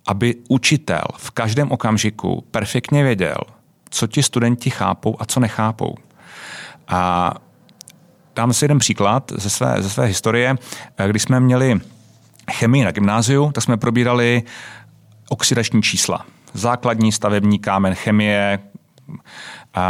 aby 0.07 0.35
učitel 0.47 1.03
v 1.17 1.31
každém 1.31 1.71
okamžiku 1.71 2.43
perfektně 2.51 3.03
věděl, 3.03 3.37
co 3.89 4.07
ti 4.07 4.23
studenti 4.23 4.69
chápou 4.69 5.15
a 5.19 5.25
co 5.25 5.39
nechápou. 5.39 5.95
A 6.87 7.33
Dám 8.37 8.53
si 8.53 8.65
jeden 8.65 8.79
příklad 8.79 9.31
ze 9.35 9.49
své, 9.49 9.75
ze 9.79 9.89
své 9.89 10.05
historie. 10.05 10.55
Když 11.07 11.21
jsme 11.21 11.39
měli 11.39 11.79
chemii 12.51 12.83
na 12.83 12.91
gymnáziu, 12.91 13.51
tak 13.51 13.63
jsme 13.63 13.77
probírali 13.77 14.43
oxidační 15.29 15.81
čísla. 15.81 16.25
Základní 16.53 17.11
stavební 17.11 17.59
kámen 17.59 17.95
chemie, 17.95 18.59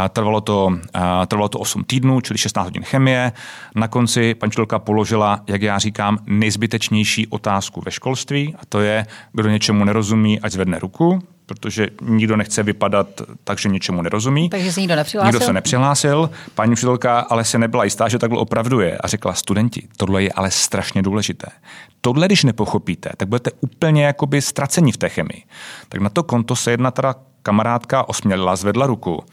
Trvalo 0.08 0.40
to, 0.40 0.78
trvalo 1.26 1.48
to 1.48 1.58
8 1.58 1.84
týdnů, 1.84 2.20
čili 2.20 2.38
16 2.38 2.66
hodin 2.66 2.82
chemie. 2.82 3.32
Na 3.74 3.88
konci 3.88 4.34
pančelka 4.34 4.78
položila, 4.78 5.40
jak 5.46 5.62
já 5.62 5.78
říkám, 5.78 6.18
nejzbytečnější 6.26 7.26
otázku 7.26 7.82
ve 7.84 7.90
školství, 7.90 8.54
a 8.54 8.66
to 8.68 8.80
je, 8.80 9.06
kdo 9.32 9.48
něčemu 9.48 9.84
nerozumí, 9.84 10.40
ať 10.40 10.52
zvedne 10.52 10.78
ruku 10.78 11.22
protože 11.48 11.88
nikdo 12.02 12.36
nechce 12.36 12.62
vypadat 12.62 13.06
tak, 13.44 13.58
že 13.58 13.68
něčemu 13.68 14.02
nerozumí. 14.02 14.50
Takže 14.50 14.72
se 14.72 14.80
nikdo 14.80 14.96
nepřihlásil? 14.96 15.32
Nikdo 15.32 15.46
se 15.46 15.52
nepřihlásil. 15.52 16.30
Paní 16.54 16.72
učitelka 16.72 17.20
ale 17.20 17.44
se 17.44 17.58
nebyla 17.58 17.84
jistá, 17.84 18.08
že 18.08 18.18
takhle 18.18 18.38
opravdu 18.38 18.80
je 18.80 18.98
a 18.98 19.08
řekla, 19.08 19.34
studenti, 19.34 19.88
tohle 19.96 20.22
je 20.22 20.32
ale 20.32 20.50
strašně 20.50 21.02
důležité. 21.02 21.46
Tohle, 22.00 22.26
když 22.26 22.44
nepochopíte, 22.44 23.10
tak 23.16 23.28
budete 23.28 23.50
úplně 23.60 24.04
jakoby 24.04 24.42
ztracení 24.42 24.92
v 24.92 24.96
té 24.96 25.08
chemii. 25.08 25.42
Tak 25.88 26.00
na 26.00 26.08
to 26.08 26.22
konto 26.22 26.56
se 26.56 26.70
jedna 26.70 26.90
teda 26.90 27.14
kamarádka 27.42 28.08
osmělila, 28.08 28.56
zvedla 28.56 28.86
ruku 28.86 29.24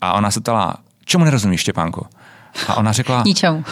a 0.00 0.12
ona 0.12 0.30
se 0.30 0.40
ptala, 0.40 0.76
čemu 1.04 1.24
nerozumíš, 1.24 1.60
Štěpánko? 1.60 2.06
A 2.68 2.74
ona 2.74 2.92
řekla, 2.92 3.22
Ničemu. 3.26 3.64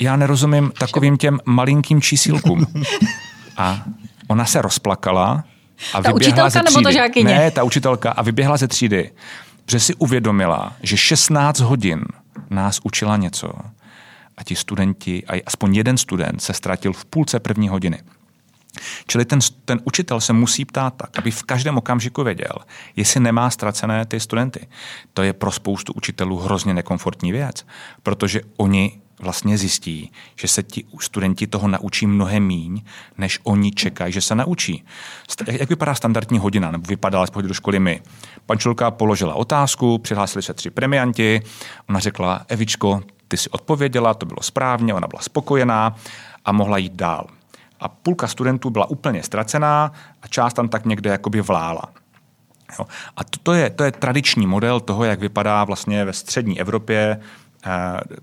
Já 0.00 0.16
nerozumím 0.16 0.72
takovým 0.78 1.16
těm 1.16 1.38
malinkým 1.44 2.00
čísílkům. 2.00 2.66
A 3.56 3.84
ona 4.28 4.44
se 4.44 4.62
rozplakala 4.62 5.44
a 5.94 6.02
ta 6.02 6.12
učitelka 6.12 6.62
nebo 6.62 6.80
to 6.80 6.92
žákyně? 6.92 7.34
Ne, 7.34 7.50
ta 7.50 7.62
učitelka 7.62 8.10
a 8.10 8.22
vyběhla 8.22 8.56
ze 8.56 8.68
třídy, 8.68 9.10
protože 9.64 9.80
si 9.80 9.94
uvědomila, 9.94 10.76
že 10.82 10.96
16 10.96 11.60
hodin 11.60 12.04
nás 12.50 12.80
učila 12.82 13.16
něco 13.16 13.52
a 14.36 14.44
ti 14.44 14.56
studenti, 14.56 15.22
a 15.26 15.42
aspoň 15.46 15.74
jeden 15.74 15.96
student 15.96 16.42
se 16.42 16.52
ztratil 16.52 16.92
v 16.92 17.04
půlce 17.04 17.40
první 17.40 17.68
hodiny. 17.68 18.02
Čili 19.06 19.24
ten, 19.24 19.38
ten 19.64 19.80
učitel 19.84 20.20
se 20.20 20.32
musí 20.32 20.64
ptát 20.64 20.94
tak, 20.96 21.18
aby 21.18 21.30
v 21.30 21.42
každém 21.42 21.78
okamžiku 21.78 22.24
věděl, 22.24 22.52
jestli 22.96 23.20
nemá 23.20 23.50
ztracené 23.50 24.06
ty 24.06 24.20
studenty. 24.20 24.66
To 25.14 25.22
je 25.22 25.32
pro 25.32 25.52
spoustu 25.52 25.92
učitelů 25.92 26.38
hrozně 26.38 26.74
nekomfortní 26.74 27.32
věc, 27.32 27.66
protože 28.02 28.40
oni 28.56 29.00
vlastně 29.20 29.58
zjistí, 29.58 30.12
že 30.36 30.48
se 30.48 30.62
ti 30.62 30.84
studenti 31.00 31.46
toho 31.46 31.68
naučí 31.68 32.06
mnohem 32.06 32.46
míň, 32.46 32.82
než 33.18 33.40
oni 33.42 33.70
čekají, 33.70 34.12
že 34.12 34.20
se 34.20 34.34
naučí. 34.34 34.84
Jak 35.46 35.68
vypadá 35.68 35.94
standardní 35.94 36.38
hodina, 36.38 36.70
nebo 36.70 36.86
vypadala 36.88 37.26
z 37.26 37.30
do 37.30 37.54
školy 37.54 37.78
my? 37.78 38.02
Pančulka 38.46 38.90
položila 38.90 39.34
otázku, 39.34 39.98
přihlásili 39.98 40.42
se 40.42 40.54
tři 40.54 40.70
premianti, 40.70 41.42
ona 41.88 41.98
řekla, 41.98 42.44
Evičko, 42.48 43.02
ty 43.28 43.36
si 43.36 43.50
odpověděla, 43.50 44.14
to 44.14 44.26
bylo 44.26 44.42
správně, 44.42 44.94
ona 44.94 45.06
byla 45.06 45.22
spokojená 45.22 45.96
a 46.44 46.52
mohla 46.52 46.78
jít 46.78 46.92
dál. 46.92 47.26
A 47.80 47.88
půlka 47.88 48.26
studentů 48.26 48.70
byla 48.70 48.90
úplně 48.90 49.22
ztracená 49.22 49.92
a 50.22 50.28
část 50.28 50.54
tam 50.54 50.68
tak 50.68 50.86
někde 50.86 51.10
jakoby 51.10 51.40
vlála. 51.40 51.82
Jo. 52.78 52.86
A 53.16 53.24
to, 53.24 53.38
to, 53.42 53.52
je, 53.52 53.70
to 53.70 53.84
je 53.84 53.92
tradiční 53.92 54.46
model 54.46 54.80
toho, 54.80 55.04
jak 55.04 55.20
vypadá 55.20 55.64
vlastně 55.64 56.04
ve 56.04 56.12
střední 56.12 56.60
Evropě 56.60 57.20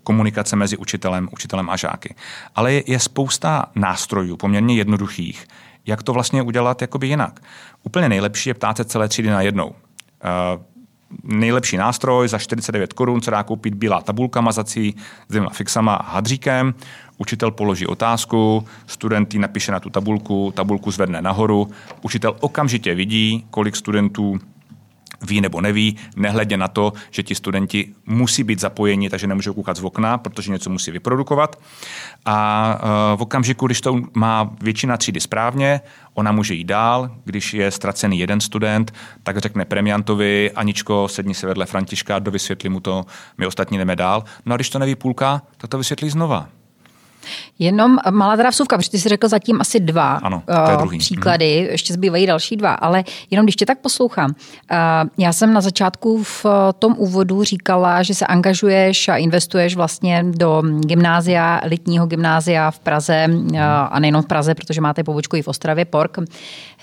komunikace 0.04 0.56
mezi 0.56 0.78
učitelem, 0.78 1.30
učitelem 1.32 1.70
a 1.70 1.76
žáky. 1.76 2.16
Ale 2.56 2.74
je, 2.74 2.84
je 2.88 3.00
spousta 3.00 3.66
nástrojů, 3.76 4.38
poměrně 4.38 4.76
jednoduchých, 4.76 5.48
jak 5.86 6.04
to 6.04 6.14
vlastně 6.14 6.42
udělat 6.42 6.82
jakoby 6.82 7.08
jinak. 7.08 7.40
Úplně 7.84 8.10
nejlepší 8.10 8.50
je 8.50 8.54
ptát 8.54 8.78
se 8.78 8.86
celé 8.86 9.08
třídy 9.08 9.30
na 9.30 9.42
jednou. 9.42 9.68
Uh, 9.68 9.76
nejlepší 11.24 11.78
nástroj 11.78 12.28
za 12.28 12.38
49 12.38 12.94
korun 12.94 13.22
se 13.22 13.32
dá 13.32 13.44
koupit 13.44 13.74
bílá 13.74 14.02
tabulka 14.02 14.42
mazací 14.42 14.96
s 15.28 15.30
dvěma 15.30 15.50
fixama 15.50 15.96
a 15.96 16.12
hadříkem. 16.12 16.74
Učitel 17.18 17.52
položí 17.52 17.88
otázku, 17.88 18.68
student 18.88 19.34
ji 19.34 19.40
napíše 19.40 19.72
na 19.72 19.80
tu 19.80 19.90
tabulku, 19.90 20.54
tabulku 20.56 20.92
zvedne 20.92 21.22
nahoru. 21.22 21.68
Učitel 22.02 22.36
okamžitě 22.40 22.96
vidí, 22.96 23.46
kolik 23.50 23.76
studentů 23.76 24.40
ví 25.22 25.42
nebo 25.42 25.62
neví, 25.62 25.96
nehledě 26.16 26.58
na 26.58 26.68
to, 26.68 26.94
že 27.12 27.24
ti 27.24 27.36
studenti 27.36 27.94
musí 28.06 28.44
být 28.44 28.60
zapojeni, 28.60 29.10
takže 29.10 29.28
nemůžou 29.28 29.54
koukat 29.54 29.78
z 29.78 29.84
okna, 29.84 30.18
protože 30.18 30.52
něco 30.52 30.70
musí 30.70 30.92
vyprodukovat. 30.92 31.56
A 32.26 32.80
e, 33.14 33.18
v 33.18 33.22
okamžiku, 33.22 33.66
když 33.66 33.82
to 33.82 34.02
má 34.14 34.50
většina 34.62 34.98
třídy 34.98 35.20
správně, 35.20 35.82
ona 36.14 36.32
může 36.32 36.54
jít 36.54 36.64
dál. 36.64 37.12
Když 37.26 37.54
je 37.54 37.72
ztracený 37.72 38.20
jeden 38.20 38.42
student, 38.42 38.94
tak 39.24 39.38
řekne 39.38 39.66
premiantovi, 39.66 40.52
Aničko, 40.52 41.08
sedni 41.08 41.34
se 41.34 41.48
vedle 41.48 41.66
Františka, 41.66 42.20
dovysvětlí 42.20 42.70
mu 42.70 42.80
to, 42.80 43.06
my 43.38 43.48
ostatní 43.48 43.78
jdeme 43.78 43.96
dál. 43.96 44.24
No 44.46 44.54
a 44.54 44.58
když 44.58 44.70
to 44.70 44.80
neví 44.80 44.96
půlka, 44.96 45.42
tak 45.58 45.70
to 45.70 45.78
vysvětlí 45.78 46.10
znova. 46.10 46.50
Jenom 47.60 47.98
malá 48.12 48.38
teda 48.38 48.50
vsuvka, 48.50 48.78
protože 48.78 48.90
ty 48.90 49.00
jsi 49.00 49.10
řekl 49.10 49.28
zatím 49.28 49.62
asi 49.62 49.80
dva 49.80 50.12
ano, 50.12 50.44
to 50.46 50.72
je 50.72 50.78
druhý. 50.78 50.98
příklady, 50.98 51.60
hmm. 51.60 51.70
ještě 51.72 51.94
zbývají 51.94 52.26
další 52.26 52.58
dva, 52.58 52.74
ale 52.74 53.04
jenom 53.32 53.46
když 53.46 53.56
tě 53.56 53.66
tak 53.66 53.80
poslouchám, 53.80 54.36
já 55.18 55.34
jsem 55.34 55.54
na 55.54 55.62
začátku 55.62 56.24
v 56.24 56.46
tom 56.80 56.96
úvodu 56.98 57.44
říkala, 57.44 58.04
že 58.04 58.16
se 58.16 58.26
angažuješ 58.26 59.08
a 59.08 59.16
investuješ 59.16 59.76
vlastně 59.76 60.24
do 60.28 60.64
gymnázia, 60.80 61.60
elitního 61.64 62.08
gymnázia 62.08 62.72
v 62.72 62.80
Praze 62.80 63.28
a 63.90 64.00
nejenom 64.00 64.22
v 64.22 64.26
Praze, 64.26 64.56
protože 64.56 64.82
máte 64.82 65.04
pobočku 65.04 65.36
i 65.36 65.42
v 65.42 65.48
Ostravě, 65.48 65.86
PORK. 65.86 66.18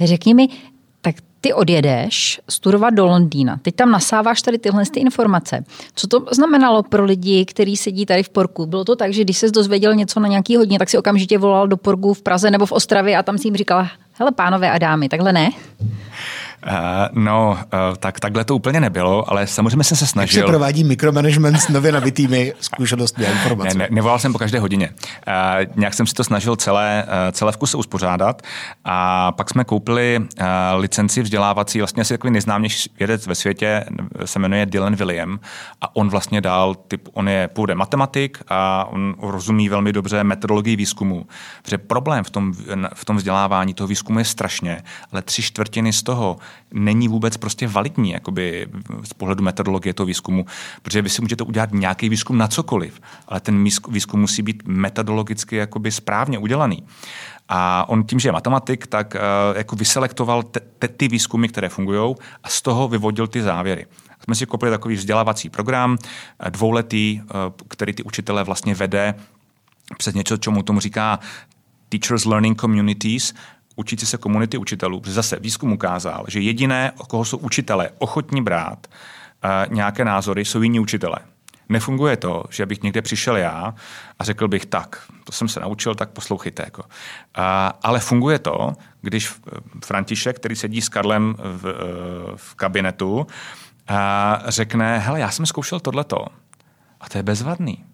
Řekni 0.00 0.34
mi, 0.34 0.48
tak 1.00 1.14
ty 1.44 1.52
odjedeš 1.52 2.40
studovat 2.48 2.90
do 2.90 3.06
Londýna. 3.06 3.58
Teď 3.62 3.74
tam 3.74 3.90
nasáváš 3.90 4.42
tady 4.42 4.58
tyhle 4.58 4.84
ty 4.86 5.00
informace. 5.00 5.64
Co 5.94 6.06
to 6.06 6.24
znamenalo 6.30 6.82
pro 6.82 7.04
lidi, 7.04 7.44
kteří 7.44 7.76
sedí 7.76 8.06
tady 8.06 8.22
v 8.22 8.28
Porku? 8.28 8.66
Bylo 8.66 8.84
to 8.84 8.96
tak, 8.96 9.12
že 9.12 9.24
když 9.24 9.38
se 9.38 9.50
dozvěděl 9.50 9.94
něco 9.94 10.20
na 10.20 10.28
nějaký 10.28 10.56
hodně, 10.56 10.78
tak 10.78 10.90
si 10.90 10.98
okamžitě 10.98 11.38
volal 11.38 11.68
do 11.68 11.76
Porku 11.76 12.14
v 12.14 12.22
Praze 12.22 12.50
nebo 12.50 12.66
v 12.66 12.72
Ostravě 12.72 13.16
a 13.16 13.22
tam 13.22 13.38
si 13.38 13.46
jim 13.46 13.56
říkal, 13.56 13.86
Hele, 14.18 14.32
pánové 14.32 14.70
a 14.70 14.78
dámy, 14.78 15.08
takhle 15.08 15.32
ne? 15.32 15.50
Uh, 16.66 16.72
no, 17.12 17.50
uh, 17.50 17.96
tak 17.96 18.20
takhle 18.20 18.44
to 18.44 18.56
úplně 18.56 18.80
nebylo, 18.80 19.30
ale 19.30 19.46
samozřejmě 19.46 19.84
jsem 19.84 19.96
se 19.96 20.06
snažil. 20.06 20.38
Jak 20.38 20.46
se 20.46 20.50
provádí 20.50 20.84
mikromanagement 20.84 21.60
s 21.60 21.68
nově 21.68 21.92
nabitými 21.92 22.52
zkušenostmi 22.60 23.26
a 23.26 23.30
informacemi? 23.30 23.78
Ne, 23.78 23.88
ne, 23.90 23.94
nevolal 23.94 24.18
jsem 24.18 24.32
po 24.32 24.38
každé 24.38 24.58
hodině. 24.58 24.90
Uh, 24.90 25.74
nějak 25.76 25.94
jsem 25.94 26.06
si 26.06 26.14
to 26.14 26.24
snažil 26.24 26.56
celé, 26.56 27.04
uh, 27.06 27.32
celé 27.32 27.52
v 27.52 27.56
kuse 27.56 27.76
uspořádat 27.76 28.42
a 28.84 29.32
pak 29.32 29.50
jsme 29.50 29.64
koupili 29.64 30.18
uh, 30.18 30.46
licenci 30.76 31.22
vzdělávací, 31.22 31.78
vlastně 31.78 32.00
asi 32.00 32.14
takový 32.14 32.32
nejznámější 32.32 32.90
vědec 32.98 33.26
ve 33.26 33.34
světě, 33.34 33.84
se 34.24 34.38
jmenuje 34.38 34.66
Dylan 34.66 34.94
William 34.94 35.40
a 35.80 35.96
on 35.96 36.08
vlastně 36.08 36.40
dal, 36.40 36.74
typ, 36.74 37.08
on 37.12 37.28
je 37.28 37.48
půjde 37.48 37.74
matematik 37.74 38.38
a 38.48 38.84
on 38.90 39.14
rozumí 39.18 39.68
velmi 39.68 39.92
dobře 39.92 40.24
metodologii 40.24 40.76
výzkumu. 40.76 41.26
Protože 41.62 41.78
problém 41.78 42.24
v 42.24 42.30
tom, 42.30 42.52
v 42.94 43.04
tom 43.04 43.16
vzdělávání 43.16 43.74
toho 43.74 43.88
výzkumu 43.88 44.18
je 44.18 44.24
strašně, 44.24 44.82
ale 45.12 45.22
tři 45.22 45.42
čtvrtiny 45.42 45.92
z 45.92 46.02
toho 46.02 46.36
není 46.72 47.08
vůbec 47.08 47.36
prostě 47.36 47.68
validní 47.68 48.10
jakoby 48.10 48.66
z 49.02 49.12
pohledu 49.12 49.44
metodologie 49.44 49.94
toho 49.94 50.06
výzkumu, 50.06 50.46
protože 50.82 51.02
vy 51.02 51.08
si 51.08 51.22
můžete 51.22 51.44
udělat 51.44 51.72
nějaký 51.72 52.08
výzkum 52.08 52.38
na 52.38 52.48
cokoliv, 52.48 53.00
ale 53.28 53.40
ten 53.40 53.64
výzkum 53.88 54.20
musí 54.20 54.42
být 54.42 54.62
metodologicky 54.66 55.56
jakoby 55.56 55.90
správně 55.90 56.38
udělaný. 56.38 56.82
A 57.48 57.88
on 57.88 58.04
tím, 58.04 58.20
že 58.20 58.28
je 58.28 58.32
matematik, 58.32 58.86
tak 58.86 59.14
uh, 59.14 59.56
jako 59.56 59.76
vyselektoval 59.76 60.42
te, 60.42 60.60
te, 60.60 60.88
ty 60.88 61.08
výzkumy, 61.08 61.48
které 61.48 61.68
fungují 61.68 62.14
a 62.42 62.48
z 62.48 62.62
toho 62.62 62.88
vyvodil 62.88 63.26
ty 63.26 63.42
závěry. 63.42 63.86
Jsme 64.24 64.34
si 64.34 64.46
koupili 64.46 64.70
takový 64.70 64.94
vzdělávací 64.94 65.50
program, 65.50 65.98
eh, 66.40 66.50
dvouletý, 66.50 67.20
uh, 67.22 67.28
který 67.68 67.92
ty 67.92 68.02
učitele 68.02 68.44
vlastně 68.44 68.74
vede 68.74 69.14
přes 69.98 70.14
něco, 70.14 70.36
čemu 70.36 70.62
tomu 70.62 70.80
říká 70.80 71.18
Teachers 71.88 72.24
Learning 72.24 72.60
Communities, 72.60 73.34
učící 73.76 74.06
se 74.06 74.18
komunity 74.18 74.58
učitelů, 74.58 75.00
protože 75.00 75.12
zase 75.12 75.38
výzkum 75.40 75.72
ukázal, 75.72 76.24
že 76.28 76.40
jediné, 76.40 76.92
o 76.98 77.06
koho 77.06 77.24
jsou 77.24 77.38
učitelé 77.38 77.90
ochotní 77.98 78.42
brát 78.42 78.86
uh, 78.86 79.74
nějaké 79.74 80.04
názory, 80.04 80.44
jsou 80.44 80.62
jiní 80.62 80.80
učitelé. 80.80 81.16
Nefunguje 81.68 82.16
to, 82.16 82.44
že 82.50 82.66
bych 82.66 82.82
někde 82.82 83.02
přišel 83.02 83.36
já 83.36 83.74
a 84.18 84.24
řekl 84.24 84.48
bych 84.48 84.66
tak, 84.66 85.02
to 85.24 85.32
jsem 85.32 85.48
se 85.48 85.60
naučil, 85.60 85.94
tak 85.94 86.10
poslouchejte. 86.10 86.62
Jako. 86.62 86.82
Uh, 86.82 86.88
ale 87.82 88.00
funguje 88.00 88.38
to, 88.38 88.72
když 89.00 89.32
František, 89.84 90.36
který 90.36 90.56
sedí 90.56 90.80
s 90.80 90.88
Karlem 90.88 91.34
v, 91.38 91.64
uh, 91.64 91.70
v 92.36 92.54
kabinetu, 92.54 93.16
uh, 93.16 93.26
řekne, 94.48 94.98
hele, 94.98 95.20
já 95.20 95.30
jsem 95.30 95.46
zkoušel 95.46 95.80
tohleto 95.80 96.26
a 97.00 97.08
to 97.08 97.18
je 97.18 97.22
bezvadný. 97.22 97.84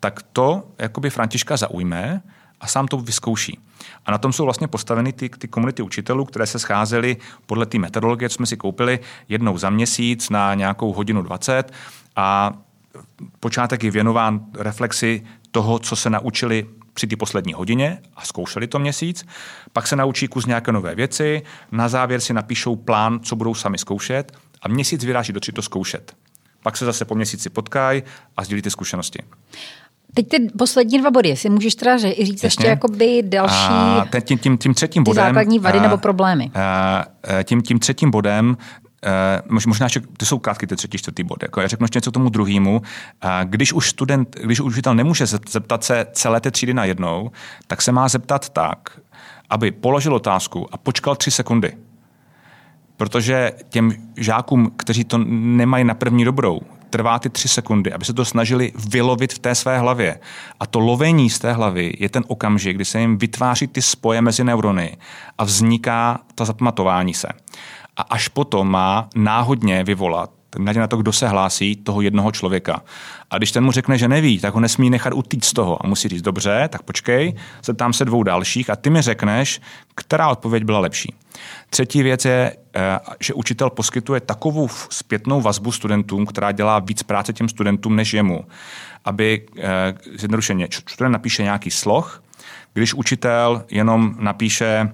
Tak 0.00 0.22
to 0.22 0.62
jakoby 0.78 1.10
Františka 1.10 1.56
zaujme 1.56 2.22
a 2.60 2.66
sám 2.66 2.88
to 2.88 2.96
vyzkouší. 2.96 3.58
A 4.06 4.10
na 4.10 4.18
tom 4.18 4.32
jsou 4.32 4.44
vlastně 4.44 4.68
postaveny 4.68 5.12
ty, 5.12 5.28
ty 5.28 5.48
komunity 5.48 5.82
učitelů, 5.82 6.24
které 6.24 6.46
se 6.46 6.58
scházely 6.58 7.16
podle 7.46 7.66
té 7.66 7.78
metodologie, 7.78 8.28
co 8.28 8.34
jsme 8.34 8.46
si 8.46 8.56
koupili, 8.56 9.00
jednou 9.28 9.58
za 9.58 9.70
měsíc 9.70 10.30
na 10.30 10.54
nějakou 10.54 10.92
hodinu 10.92 11.22
20 11.22 11.72
a 12.16 12.52
počátek 13.40 13.84
je 13.84 13.90
věnován 13.90 14.40
reflexi 14.58 15.22
toho, 15.50 15.78
co 15.78 15.96
se 15.96 16.10
naučili 16.10 16.66
při 16.94 17.06
té 17.06 17.16
poslední 17.16 17.52
hodině 17.52 17.98
a 18.16 18.24
zkoušeli 18.24 18.66
to 18.66 18.78
měsíc, 18.78 19.26
pak 19.72 19.86
se 19.86 19.96
naučí 19.96 20.28
kus 20.28 20.46
nějaké 20.46 20.72
nové 20.72 20.94
věci, 20.94 21.42
na 21.72 21.88
závěr 21.88 22.20
si 22.20 22.32
napíšou 22.32 22.76
plán, 22.76 23.20
co 23.20 23.36
budou 23.36 23.54
sami 23.54 23.78
zkoušet 23.78 24.32
a 24.62 24.68
měsíc 24.68 25.04
vyráží 25.04 25.32
do 25.32 25.40
to 25.40 25.62
zkoušet. 25.62 26.16
Pak 26.62 26.76
se 26.76 26.84
zase 26.84 27.04
po 27.04 27.14
měsíci 27.14 27.50
potkají 27.50 28.02
a 28.36 28.44
sdílí 28.44 28.62
ty 28.62 28.70
zkušenosti. 28.70 29.22
Teď 30.14 30.28
ty 30.28 30.48
poslední 30.58 30.98
dva 30.98 31.10
body, 31.10 31.28
jestli 31.28 31.50
můžeš 31.50 31.74
teda 31.74 31.98
říct 31.98 32.18
Jasně. 32.18 32.46
ještě 32.46 32.66
jakoby 32.66 33.22
další 33.22 33.54
a 33.54 34.06
ten, 34.10 34.22
tím, 34.22 34.38
tím, 34.38 34.58
tím 34.58 34.74
třetím 34.74 35.04
bodem, 35.04 35.24
základní 35.24 35.58
vady 35.58 35.78
a, 35.78 35.82
nebo 35.82 35.96
problémy. 35.96 36.50
A, 36.54 37.04
tím, 37.44 37.62
tím 37.62 37.78
třetím 37.78 38.10
bodem 38.10 38.56
Uh, 39.46 39.62
možná, 39.66 39.88
že 39.88 40.00
to 40.16 40.26
jsou 40.26 40.38
krátky 40.38 40.66
ty 40.66 40.76
třetí, 40.76 40.98
čtvrtý 40.98 41.22
bod. 41.22 41.42
Jako 41.42 41.60
já 41.60 41.68
řeknu 41.68 41.84
ještě 41.84 41.96
něco 41.96 42.12
tomu 42.12 42.28
druhému. 42.28 42.78
Uh, 42.78 43.30
když 43.44 43.72
už 43.72 43.88
student, 43.88 44.36
když 44.42 44.60
už 44.60 44.72
učitel 44.72 44.94
nemůže 44.94 45.26
zeptat 45.26 45.84
se 45.84 46.06
celé 46.12 46.40
ty 46.40 46.50
třídy 46.50 46.74
najednou, 46.74 47.30
tak 47.66 47.82
se 47.82 47.92
má 47.92 48.08
zeptat 48.08 48.48
tak, 48.48 49.00
aby 49.50 49.70
položil 49.70 50.14
otázku 50.14 50.74
a 50.74 50.76
počkal 50.76 51.16
tři 51.16 51.30
sekundy. 51.30 51.72
Protože 52.96 53.52
těm 53.68 53.92
žákům, 54.16 54.72
kteří 54.76 55.04
to 55.04 55.18
nemají 55.28 55.84
na 55.84 55.94
první 55.94 56.24
dobrou, 56.24 56.60
trvá 56.90 57.18
ty 57.18 57.30
tři 57.30 57.48
sekundy, 57.48 57.92
aby 57.92 58.04
se 58.04 58.12
to 58.12 58.24
snažili 58.24 58.72
vylovit 58.88 59.32
v 59.32 59.38
té 59.38 59.54
své 59.54 59.78
hlavě. 59.78 60.20
A 60.60 60.66
to 60.66 60.80
lovení 60.80 61.30
z 61.30 61.38
té 61.38 61.52
hlavy 61.52 61.92
je 61.98 62.08
ten 62.08 62.24
okamžik, 62.26 62.76
kdy 62.76 62.84
se 62.84 63.00
jim 63.00 63.18
vytváří 63.18 63.66
ty 63.66 63.82
spoje 63.82 64.22
mezi 64.22 64.44
neurony 64.44 64.96
a 65.38 65.44
vzniká 65.44 66.20
to 66.34 66.44
zapamatování 66.44 67.14
se. 67.14 67.28
A 67.96 68.02
až 68.02 68.28
potom 68.28 68.70
má 68.70 69.08
náhodně 69.14 69.84
vyvolat 69.84 70.39
na 70.58 70.86
to, 70.86 70.96
kdo 70.96 71.12
se 71.12 71.28
hlásí, 71.28 71.76
toho 71.76 72.00
jednoho 72.00 72.32
člověka. 72.32 72.82
A 73.30 73.38
když 73.38 73.52
ten 73.52 73.64
mu 73.64 73.72
řekne, 73.72 73.98
že 73.98 74.08
neví, 74.08 74.38
tak 74.38 74.54
ho 74.54 74.60
nesmí 74.60 74.90
nechat 74.90 75.12
utíct 75.12 75.44
z 75.44 75.52
toho. 75.52 75.86
A 75.86 75.88
musí 75.88 76.08
říct, 76.08 76.22
dobře, 76.22 76.68
tak 76.68 76.82
počkej, 76.82 77.34
zeptám 77.64 77.92
se 77.92 78.04
dvou 78.04 78.22
dalších 78.22 78.70
a 78.70 78.76
ty 78.76 78.90
mi 78.90 79.02
řekneš, 79.02 79.60
která 79.94 80.28
odpověď 80.28 80.64
byla 80.64 80.78
lepší. 80.78 81.14
Třetí 81.70 82.02
věc 82.02 82.24
je, 82.24 82.56
eh, 82.74 82.98
že 83.20 83.34
učitel 83.34 83.70
poskytuje 83.70 84.20
takovou 84.20 84.68
zpětnou 84.90 85.40
vazbu 85.40 85.72
studentům, 85.72 86.26
která 86.26 86.52
dělá 86.52 86.78
víc 86.78 87.02
práce 87.02 87.32
těm 87.32 87.48
studentům 87.48 87.96
než 87.96 88.14
jemu. 88.14 88.44
Aby 89.04 89.46
eh, 89.58 89.94
zjednodušeně, 90.18 90.68
student 90.88 91.12
napíše 91.12 91.42
nějaký 91.42 91.70
sloh, 91.70 92.22
když 92.72 92.94
učitel 92.94 93.64
jenom 93.70 94.14
napíše 94.18 94.92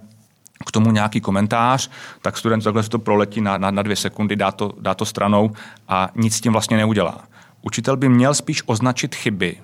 k 0.66 0.72
tomu 0.72 0.90
nějaký 0.90 1.20
komentář, 1.20 1.90
tak 2.22 2.36
student 2.36 2.64
takhle 2.64 2.82
to 2.82 2.98
proletí 2.98 3.40
na, 3.40 3.58
na, 3.58 3.70
na 3.70 3.82
dvě 3.82 3.96
sekundy, 3.96 4.36
dá 4.36 4.52
to, 4.52 4.72
dá 4.80 4.94
to 4.94 5.04
stranou 5.04 5.50
a 5.88 6.08
nic 6.14 6.36
s 6.36 6.40
tím 6.40 6.52
vlastně 6.52 6.76
neudělá. 6.76 7.18
Učitel 7.62 7.96
by 7.96 8.08
měl 8.08 8.34
spíš 8.34 8.62
označit 8.66 9.14
chyby, 9.14 9.56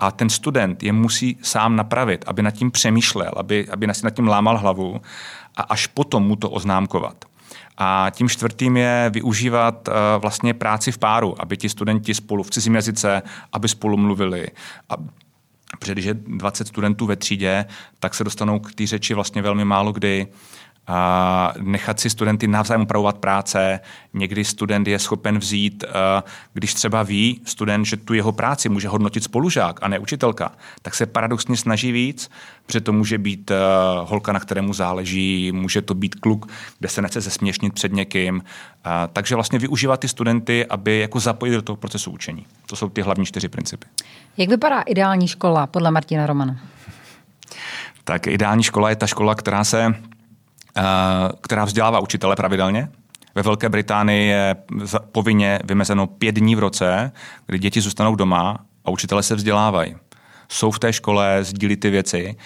a 0.00 0.10
ten 0.10 0.30
student 0.30 0.82
je 0.82 0.92
musí 0.92 1.38
sám 1.42 1.76
napravit, 1.76 2.24
aby 2.26 2.42
nad 2.42 2.50
tím 2.50 2.70
přemýšlel, 2.70 3.32
aby, 3.36 3.68
aby 3.70 3.86
nad 3.86 4.14
tím 4.14 4.28
lámal 4.28 4.58
hlavu 4.58 5.00
a 5.56 5.62
až 5.62 5.86
potom 5.86 6.22
mu 6.22 6.36
to 6.36 6.50
oznámkovat. 6.50 7.24
A 7.78 8.10
tím 8.10 8.28
čtvrtým 8.28 8.76
je 8.76 9.10
využívat 9.14 9.88
uh, 9.88 9.94
vlastně 10.18 10.54
práci 10.54 10.92
v 10.92 10.98
páru, 10.98 11.42
aby 11.42 11.56
ti 11.56 11.68
studenti 11.68 12.14
spolu 12.14 12.42
v 12.42 12.50
cizím 12.50 12.74
jazyce, 12.74 13.22
aby 13.52 13.68
spolu 13.68 13.96
mluvili. 13.96 14.48
Protože 15.78 15.92
když 15.92 16.04
je 16.04 16.14
20 16.14 16.68
studentů 16.68 17.06
ve 17.06 17.16
třídě, 17.16 17.64
tak 17.98 18.14
se 18.14 18.24
dostanou 18.24 18.58
k 18.58 18.74
té 18.74 18.86
řeči 18.86 19.14
vlastně 19.14 19.42
velmi 19.42 19.64
málo 19.64 19.92
kdy. 19.92 20.26
A 20.86 21.52
nechat 21.60 22.00
si 22.00 22.10
studenty 22.10 22.46
navzájem 22.46 22.82
upravovat 22.82 23.18
práce. 23.18 23.80
Někdy 24.14 24.44
student 24.44 24.88
je 24.88 24.98
schopen 24.98 25.38
vzít, 25.38 25.84
když 26.52 26.74
třeba 26.74 27.02
ví 27.02 27.40
student, 27.44 27.86
že 27.86 27.96
tu 27.96 28.14
jeho 28.14 28.32
práci 28.32 28.68
může 28.68 28.88
hodnotit 28.88 29.24
spolužák 29.24 29.82
a 29.82 29.88
ne 29.88 29.98
učitelka, 29.98 30.52
tak 30.82 30.94
se 30.94 31.06
paradoxně 31.06 31.56
snaží 31.56 31.92
víc, 31.92 32.30
protože 32.66 32.80
to 32.80 32.92
může 32.92 33.18
být 33.18 33.50
holka, 34.04 34.32
na 34.32 34.40
kterému 34.40 34.72
záleží, 34.72 35.52
může 35.52 35.82
to 35.82 35.94
být 35.94 36.14
kluk, 36.14 36.52
kde 36.78 36.88
se 36.88 37.02
nechce 37.02 37.20
zesměšnit 37.20 37.72
před 37.74 37.92
někým. 37.92 38.42
Takže 39.12 39.34
vlastně 39.34 39.58
využívat 39.58 40.00
ty 40.00 40.08
studenty, 40.08 40.66
aby 40.66 40.98
jako 40.98 41.20
zapojili 41.20 41.56
do 41.56 41.62
toho 41.62 41.76
procesu 41.76 42.10
učení. 42.10 42.46
To 42.66 42.76
jsou 42.76 42.88
ty 42.88 43.02
hlavní 43.02 43.26
čtyři 43.26 43.48
principy. 43.48 43.86
Jak 44.36 44.48
vypadá 44.48 44.80
ideální 44.80 45.28
škola 45.28 45.66
podle 45.66 45.90
Martina 45.90 46.26
Romana? 46.26 46.56
Tak 48.04 48.26
ideální 48.26 48.62
škola 48.62 48.90
je 48.90 48.96
ta 48.96 49.06
škola, 49.06 49.34
která 49.34 49.64
se 49.64 49.84
eh, 49.84 49.94
která 51.40 51.64
vzdělává 51.64 52.00
učitele 52.00 52.36
pravidelně. 52.36 52.88
Ve 53.34 53.42
Velké 53.42 53.68
Británii 53.68 54.28
je 54.28 54.56
povinně 55.12 55.58
vymezeno 55.64 56.06
pět 56.06 56.34
dní 56.34 56.56
v 56.56 56.58
roce, 56.58 57.12
kdy 57.46 57.58
děti 57.58 57.80
zůstanou 57.80 58.14
doma 58.14 58.58
a 58.84 58.90
učitele 58.90 59.22
se 59.22 59.34
vzdělávají. 59.34 59.96
Jsou 60.48 60.70
v 60.70 60.78
té 60.78 60.92
škole, 60.92 61.38
sdílí 61.44 61.76
ty 61.76 61.90
věci 61.90 62.36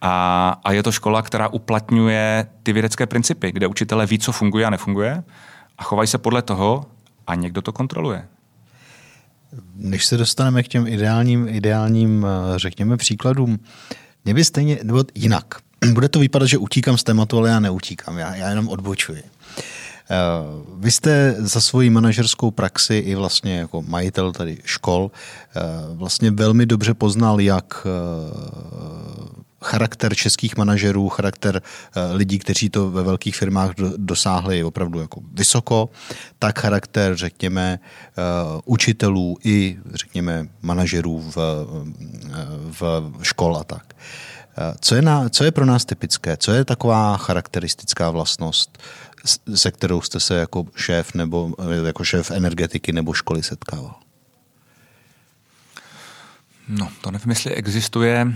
a, 0.00 0.56
a 0.64 0.72
je 0.72 0.82
to 0.82 0.92
škola, 0.92 1.22
která 1.22 1.48
uplatňuje 1.48 2.46
ty 2.62 2.72
vědecké 2.72 3.06
principy, 3.06 3.52
kde 3.52 3.66
učitele 3.66 4.06
ví, 4.06 4.18
co 4.18 4.32
funguje 4.32 4.66
a 4.66 4.70
nefunguje 4.70 5.24
a 5.78 5.82
chovají 5.82 6.06
se 6.06 6.18
podle 6.18 6.42
toho 6.42 6.86
a 7.26 7.34
někdo 7.34 7.62
to 7.62 7.72
kontroluje. 7.72 8.28
Než 9.76 10.06
se 10.06 10.16
dostaneme 10.16 10.62
k 10.62 10.68
těm 10.68 10.86
ideálním, 10.86 11.48
ideálním 11.48 12.26
eh, 12.26 12.58
řekněme, 12.58 12.96
příkladům, 12.96 13.58
mě 14.24 14.34
by 14.34 14.44
stejně, 14.44 14.78
nebo 14.82 15.04
jinak. 15.14 15.67
Bude 15.92 16.08
to 16.08 16.18
vypadat, 16.18 16.46
že 16.46 16.58
utíkám 16.58 16.98
z 16.98 17.04
tématu, 17.04 17.38
ale 17.38 17.48
já 17.48 17.60
neutíkám, 17.60 18.18
já, 18.18 18.34
já 18.34 18.48
jenom 18.48 18.68
odbočuji. 18.68 19.22
Eh, 20.10 20.16
vy 20.78 20.90
jste 20.90 21.34
za 21.38 21.60
svoji 21.60 21.90
manažerskou 21.90 22.50
praxi 22.50 22.94
i 22.94 23.14
vlastně 23.14 23.58
jako 23.58 23.82
majitel 23.82 24.32
tady 24.32 24.58
škol 24.64 25.10
eh, 25.56 25.60
vlastně 25.94 26.30
velmi 26.30 26.66
dobře 26.66 26.94
poznal, 26.94 27.40
jak 27.40 27.86
charakter 29.62 30.14
českých 30.14 30.56
manažerů, 30.56 31.08
charakter 31.08 31.62
eh, 31.62 32.12
lidí, 32.12 32.38
kteří 32.38 32.70
to 32.70 32.90
ve 32.90 33.02
velkých 33.02 33.36
firmách 33.36 33.74
dosáhli 33.96 34.64
opravdu 34.64 35.00
jako 35.00 35.20
vysoko, 35.32 35.88
tak 36.38 36.58
charakter, 36.58 37.16
řekněme, 37.16 37.80
eh, 37.80 38.22
učitelů 38.64 39.38
i, 39.44 39.78
řekněme, 39.94 40.48
manažerů 40.62 41.20
v, 41.20 41.38
eh, 41.38 42.32
v 42.80 43.12
škol 43.22 43.56
a 43.56 43.64
tak. 43.64 43.94
Co 44.80 44.94
je, 44.94 45.02
na, 45.02 45.28
co 45.28 45.44
je 45.44 45.50
pro 45.50 45.66
nás 45.66 45.84
typické? 45.84 46.36
Co 46.36 46.52
je 46.52 46.64
taková 46.64 47.16
charakteristická 47.16 48.10
vlastnost, 48.10 48.78
se 49.54 49.70
kterou 49.70 50.00
jste 50.00 50.20
se 50.20 50.34
jako 50.34 50.66
šéf 50.76 51.14
nebo 51.14 51.54
jako 51.86 52.04
šéf 52.04 52.30
energetiky 52.30 52.92
nebo 52.92 53.12
školy 53.12 53.42
setkával? 53.42 53.94
No, 56.68 56.88
to 57.00 57.10
nevím, 57.10 57.30
jestli 57.30 57.54
existuje 57.54 58.24
uh, 58.26 58.32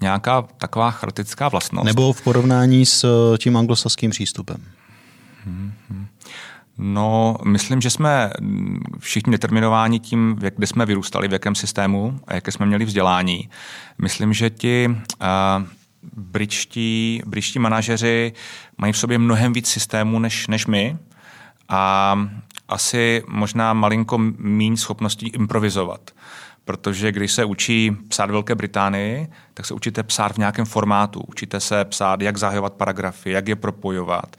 nějaká 0.00 0.42
taková 0.42 0.90
charakteristická 0.90 1.48
vlastnost. 1.48 1.86
Nebo 1.86 2.12
v 2.12 2.22
porovnání 2.22 2.86
s 2.86 3.04
uh, 3.04 3.36
tím 3.36 3.56
anglosaským 3.56 4.10
přístupem. 4.10 4.64
Hmm. 5.44 5.72
No, 6.78 7.36
myslím, 7.44 7.80
že 7.80 7.90
jsme 7.90 8.30
všichni 8.98 9.32
determinováni 9.32 10.00
tím, 10.00 10.38
jak, 10.42 10.54
kde 10.56 10.66
jsme 10.66 10.86
vyrůstali, 10.86 11.28
v 11.28 11.32
jakém 11.32 11.54
systému 11.54 12.20
a 12.26 12.34
jaké 12.34 12.52
jsme 12.52 12.66
měli 12.66 12.84
vzdělání. 12.84 13.48
Myslím, 13.98 14.32
že 14.32 14.50
ti 14.50 14.88
uh, 14.88 15.66
britští, 16.12 17.22
britští 17.26 17.58
manažeři 17.58 18.32
mají 18.78 18.92
v 18.92 18.98
sobě 18.98 19.18
mnohem 19.18 19.52
víc 19.52 19.68
systémů 19.68 20.18
než, 20.18 20.46
než 20.46 20.66
my 20.66 20.96
a 21.68 22.14
asi 22.68 23.22
možná 23.28 23.72
malinko 23.72 24.18
méně 24.38 24.76
schopností 24.76 25.28
improvizovat. 25.28 26.10
Protože 26.64 27.12
když 27.12 27.32
se 27.32 27.44
učí 27.44 27.96
psát 28.08 28.30
Velké 28.30 28.54
Británii, 28.54 29.28
tak 29.54 29.66
se 29.66 29.74
učíte 29.74 30.02
psát 30.02 30.32
v 30.32 30.38
nějakém 30.38 30.64
formátu. 30.64 31.20
Učíte 31.28 31.60
se 31.60 31.84
psát, 31.84 32.20
jak 32.20 32.36
zahajovat 32.36 32.72
paragrafy, 32.72 33.30
jak 33.30 33.48
je 33.48 33.56
propojovat. 33.56 34.36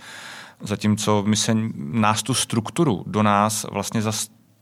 Zatímco 0.62 1.24
my 1.28 1.36
se 1.36 1.56
nás 1.76 2.24
tu 2.24 2.34
strukturu 2.34 3.04
do 3.08 3.24
nás 3.24 3.66
vlastně 3.72 4.02
za 4.02 4.12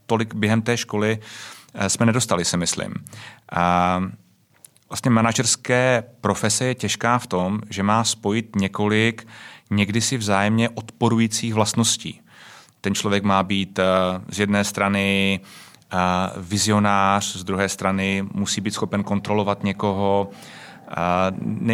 tolik 0.06 0.34
během 0.34 0.62
té 0.62 0.78
školy 0.78 1.20
eh, 1.74 1.90
jsme 1.90 2.06
nedostali, 2.06 2.46
si 2.46 2.58
myslím. 2.58 2.94
A 3.52 4.04
vlastně 4.90 5.12
manažerské 5.12 6.04
profese 6.22 6.66
je 6.66 6.76
těžká 6.76 7.18
v 7.18 7.28
tom, 7.28 7.62
že 7.70 7.84
má 7.84 8.04
spojit 8.04 8.56
několik 8.56 9.28
někdy 9.70 10.02
si 10.02 10.18
vzájemně 10.18 10.70
odporujících 10.70 11.54
vlastností. 11.54 12.22
Ten 12.82 12.96
člověk 12.96 13.24
má 13.24 13.44
být 13.44 13.80
eh, 13.80 13.84
z 14.30 14.40
jedné 14.40 14.64
strany 14.64 15.40
eh, 15.40 15.98
vizionář, 16.38 17.36
z 17.36 17.44
druhé 17.44 17.70
strany 17.70 18.28
musí 18.34 18.62
být 18.62 18.74
schopen 18.74 19.04
kontrolovat 19.04 19.64
někoho. 19.64 20.30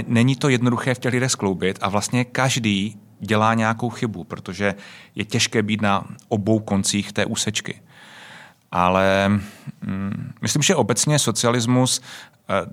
Není 0.08 0.36
to 0.36 0.50
jednoduché 0.50 0.94
v 0.94 1.00
těch 1.00 1.14
lidech 1.14 1.32
skloubit 1.32 1.80
a 1.82 1.90
vlastně 1.90 2.26
každý 2.26 3.00
dělá 3.22 3.54
nějakou 3.54 3.90
chybu, 3.90 4.24
protože 4.24 4.76
je 5.16 5.26
těžké 5.26 5.64
být 5.64 5.82
na 5.82 6.04
obou 6.28 6.60
koncích 6.60 7.14
té 7.14 7.26
úsečky. 7.26 7.82
Ale 8.72 9.30
mm, 9.82 10.34
myslím, 10.42 10.62
že 10.62 10.76
obecně 10.76 11.20
socialismus 11.20 12.02
eh, 12.02 12.66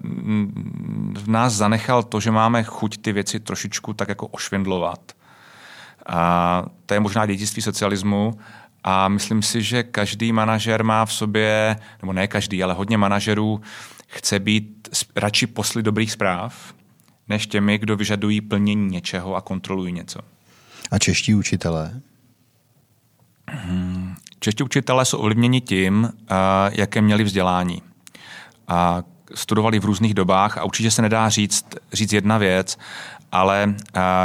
v 1.14 1.28
nás 1.28 1.52
zanechal 1.52 2.02
to, 2.02 2.20
že 2.20 2.30
máme 2.30 2.62
chuť 2.62 2.98
ty 2.98 3.12
věci 3.12 3.40
trošičku 3.40 3.92
tak 3.92 4.08
jako 4.08 4.26
ošvindlovat. 4.26 5.12
A 6.06 6.64
to 6.86 6.94
je 6.94 7.00
možná 7.00 7.26
dědictví 7.26 7.62
socialismu 7.62 8.38
a 8.84 9.08
myslím 9.08 9.42
si, 9.42 9.62
že 9.62 9.82
každý 9.82 10.32
manažer 10.32 10.84
má 10.84 11.06
v 11.06 11.12
sobě, 11.12 11.76
nebo 12.02 12.12
ne 12.12 12.28
každý, 12.28 12.62
ale 12.62 12.74
hodně 12.74 12.98
manažerů 12.98 13.60
chce 14.06 14.38
být 14.38 14.88
radši 15.16 15.46
posly 15.46 15.82
dobrých 15.82 16.12
zpráv, 16.12 16.74
než 17.28 17.46
těmi, 17.46 17.78
kdo 17.78 17.96
vyžadují 17.96 18.40
plnění 18.40 18.86
něčeho 18.86 19.34
a 19.34 19.40
kontrolují 19.40 19.92
něco. 19.92 20.20
A 20.90 20.98
čeští 20.98 21.34
učitelé? 21.34 22.00
Hmm. 23.50 24.14
Čeští 24.40 24.62
učitelé 24.62 25.04
jsou 25.04 25.18
ovlivněni 25.18 25.60
tím, 25.60 26.12
jaké 26.72 27.00
měli 27.00 27.24
vzdělání. 27.24 27.82
A 28.68 29.02
studovali 29.34 29.80
v 29.80 29.84
různých 29.84 30.14
dobách 30.14 30.58
a 30.58 30.64
určitě 30.64 30.90
se 30.90 31.02
nedá 31.02 31.28
říct, 31.28 31.66
říct 31.92 32.12
jedna 32.12 32.38
věc, 32.38 32.78
ale 33.32 33.74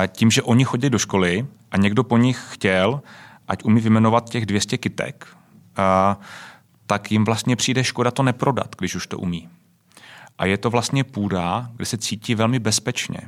tím, 0.08 0.32
že 0.32 0.42
oni 0.42 0.64
chodili 0.64 0.90
do 0.90 1.00
školy 1.00 1.48
a 1.72 1.78
někdo 1.78 2.04
po 2.04 2.18
nich 2.18 2.46
chtěl, 2.50 3.02
ať 3.48 3.64
umí 3.64 3.82
vymenovat 3.82 4.30
těch 4.30 4.46
200 4.46 4.78
kytek, 4.78 5.28
tak 6.86 7.12
jim 7.12 7.26
vlastně 7.26 7.56
přijde 7.56 7.84
škoda 7.84 8.12
to 8.12 8.24
neprodat, 8.24 8.76
když 8.78 8.96
už 8.96 9.08
to 9.08 9.20
umí. 9.20 9.50
A 10.38 10.46
je 10.46 10.58
to 10.58 10.70
vlastně 10.70 11.04
půda, 11.04 11.70
kde 11.76 11.86
se 11.86 11.98
cítí 11.98 12.36
velmi 12.36 12.60
bezpečně. 12.60 13.20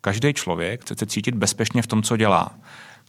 Každý 0.00 0.34
člověk 0.34 0.80
chce 0.82 0.94
se 0.98 1.06
cítit 1.06 1.34
bezpečně 1.34 1.82
v 1.82 1.86
tom, 1.86 2.02
co 2.02 2.16
dělá. 2.16 2.54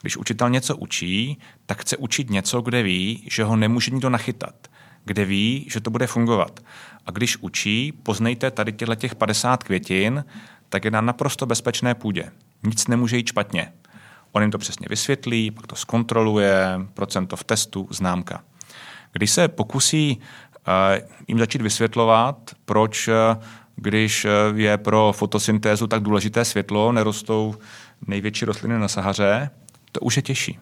Když 0.01 0.17
učitel 0.17 0.49
něco 0.49 0.77
učí, 0.77 1.37
tak 1.65 1.81
chce 1.81 1.97
učit 1.97 2.29
něco, 2.29 2.61
kde 2.61 2.83
ví, 2.83 3.27
že 3.31 3.43
ho 3.43 3.55
nemůže 3.55 3.91
nikdo 3.91 4.09
nachytat, 4.09 4.67
kde 5.05 5.25
ví, 5.25 5.65
že 5.69 5.81
to 5.81 5.89
bude 5.89 6.07
fungovat. 6.07 6.59
A 7.05 7.11
když 7.11 7.37
učí, 7.37 7.91
poznejte 7.91 8.51
tady 8.51 8.73
těchto 8.73 8.95
těch 8.95 9.15
50 9.15 9.63
květin, 9.63 10.25
tak 10.69 10.85
je 10.85 10.91
na 10.91 11.01
naprosto 11.01 11.45
bezpečné 11.45 11.95
půdě. 11.95 12.31
Nic 12.63 12.87
nemůže 12.87 13.17
jít 13.17 13.27
špatně. 13.27 13.73
On 14.31 14.41
jim 14.41 14.51
to 14.51 14.57
přesně 14.57 14.87
vysvětlí, 14.89 15.51
pak 15.51 15.67
to 15.67 15.75
zkontroluje, 15.75 16.79
procento 16.93 17.35
v 17.35 17.43
testu, 17.43 17.87
známka. 17.91 18.43
Když 19.11 19.31
se 19.31 19.47
pokusí 19.47 20.19
uh, 20.19 21.07
jim 21.27 21.39
začít 21.39 21.61
vysvětlovat, 21.61 22.51
proč 22.65 23.07
uh, 23.07 23.43
když 23.75 24.25
eh, 24.25 24.29
je 24.55 24.77
pro 24.77 25.13
fotosyntézu 25.15 25.87
tak 25.87 26.03
důležité 26.03 26.45
světlo, 26.45 26.91
nerostou 26.91 27.55
největší 28.07 28.45
rostliny 28.45 28.79
na 28.79 28.87
Sahaře, 28.87 29.49
to 29.91 29.99
už 29.99 30.15
je 30.15 30.21
těžší. 30.21 30.59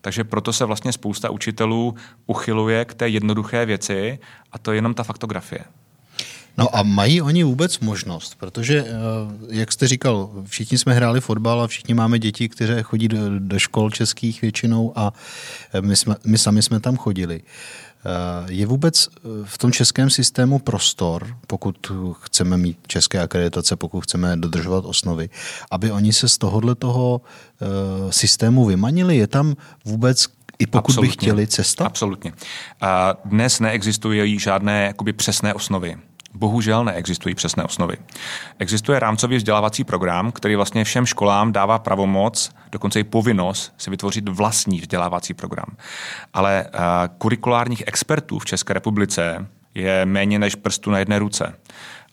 Takže 0.00 0.24
proto 0.24 0.52
se 0.52 0.64
vlastně 0.64 0.92
spousta 0.92 1.30
učitelů 1.30 1.94
uchyluje 2.26 2.84
k 2.84 2.94
té 2.94 3.08
jednoduché 3.08 3.66
věci 3.66 4.18
a 4.52 4.58
to 4.58 4.72
je 4.72 4.78
jenom 4.78 4.94
ta 4.94 5.02
faktografie. 5.02 5.64
No 6.58 6.76
a 6.76 6.82
mají 6.82 7.22
oni 7.22 7.44
vůbec 7.44 7.78
možnost, 7.78 8.34
protože, 8.38 8.84
eh, 8.84 8.90
jak 9.50 9.72
jste 9.72 9.88
říkal, 9.88 10.30
všichni 10.46 10.78
jsme 10.78 10.94
hráli 10.94 11.20
fotbal 11.20 11.60
a 11.62 11.66
všichni 11.66 11.94
máme 11.94 12.18
děti, 12.18 12.48
které 12.48 12.82
chodí 12.82 13.08
do, 13.08 13.38
do 13.38 13.58
škol 13.58 13.90
českých 13.90 14.42
většinou 14.42 14.92
a 14.96 15.12
eh, 15.72 15.80
my, 15.80 15.96
jsme, 15.96 16.16
my 16.24 16.38
sami 16.38 16.62
jsme 16.62 16.80
tam 16.80 16.96
chodili. 16.96 17.42
Eh, 17.42 17.89
je 18.48 18.66
vůbec 18.66 19.08
eh, 19.08 19.20
v 19.44 19.58
tom 19.58 19.72
českém 19.72 20.10
systému 20.10 20.58
prostor, 20.58 21.36
pokud 21.46 21.92
chceme 22.20 22.56
mít 22.56 22.78
české 22.86 23.20
akreditace, 23.20 23.76
pokud 23.76 24.00
chceme 24.00 24.36
dodržovat 24.36 24.84
osnovy, 24.84 25.30
aby 25.70 25.92
oni 25.92 26.12
se 26.12 26.28
z 26.28 26.38
tohohle 26.38 26.74
toho 26.74 27.20
eh, 27.20 28.12
systému 28.12 28.64
vymanili? 28.64 29.16
Je 29.16 29.26
tam 29.26 29.56
vůbec 29.84 30.26
i 30.58 30.66
pokud 30.66 30.90
Absolutně. 30.90 31.08
by 31.08 31.12
chtěli 31.12 31.46
cesta? 31.46 31.86
Absolutně. 31.86 32.32
Dnes 33.24 33.60
neexistují 33.60 34.38
žádné 34.38 34.84
jakoby, 34.84 35.12
přesné 35.12 35.54
osnovy. 35.54 35.96
Bohužel 36.34 36.84
neexistují 36.84 37.34
přesné 37.34 37.64
osnovy. 37.64 37.96
Existuje 38.58 38.98
rámcový 38.98 39.36
vzdělávací 39.36 39.84
program, 39.84 40.32
který 40.32 40.56
vlastně 40.56 40.84
všem 40.84 41.06
školám 41.06 41.52
dává 41.52 41.78
pravomoc, 41.78 42.50
dokonce 42.72 43.00
i 43.00 43.04
povinnost 43.04 43.74
si 43.78 43.90
vytvořit 43.90 44.28
vlastní 44.28 44.80
vzdělávací 44.80 45.34
program. 45.34 45.76
Ale 46.32 46.66
uh, 46.74 46.80
kurikulárních 47.18 47.82
expertů 47.86 48.38
v 48.38 48.44
České 48.44 48.72
republice 48.72 49.46
je 49.74 50.06
méně 50.06 50.38
než 50.38 50.54
prstu 50.54 50.90
na 50.90 50.98
jedné 50.98 51.18
ruce. 51.18 51.54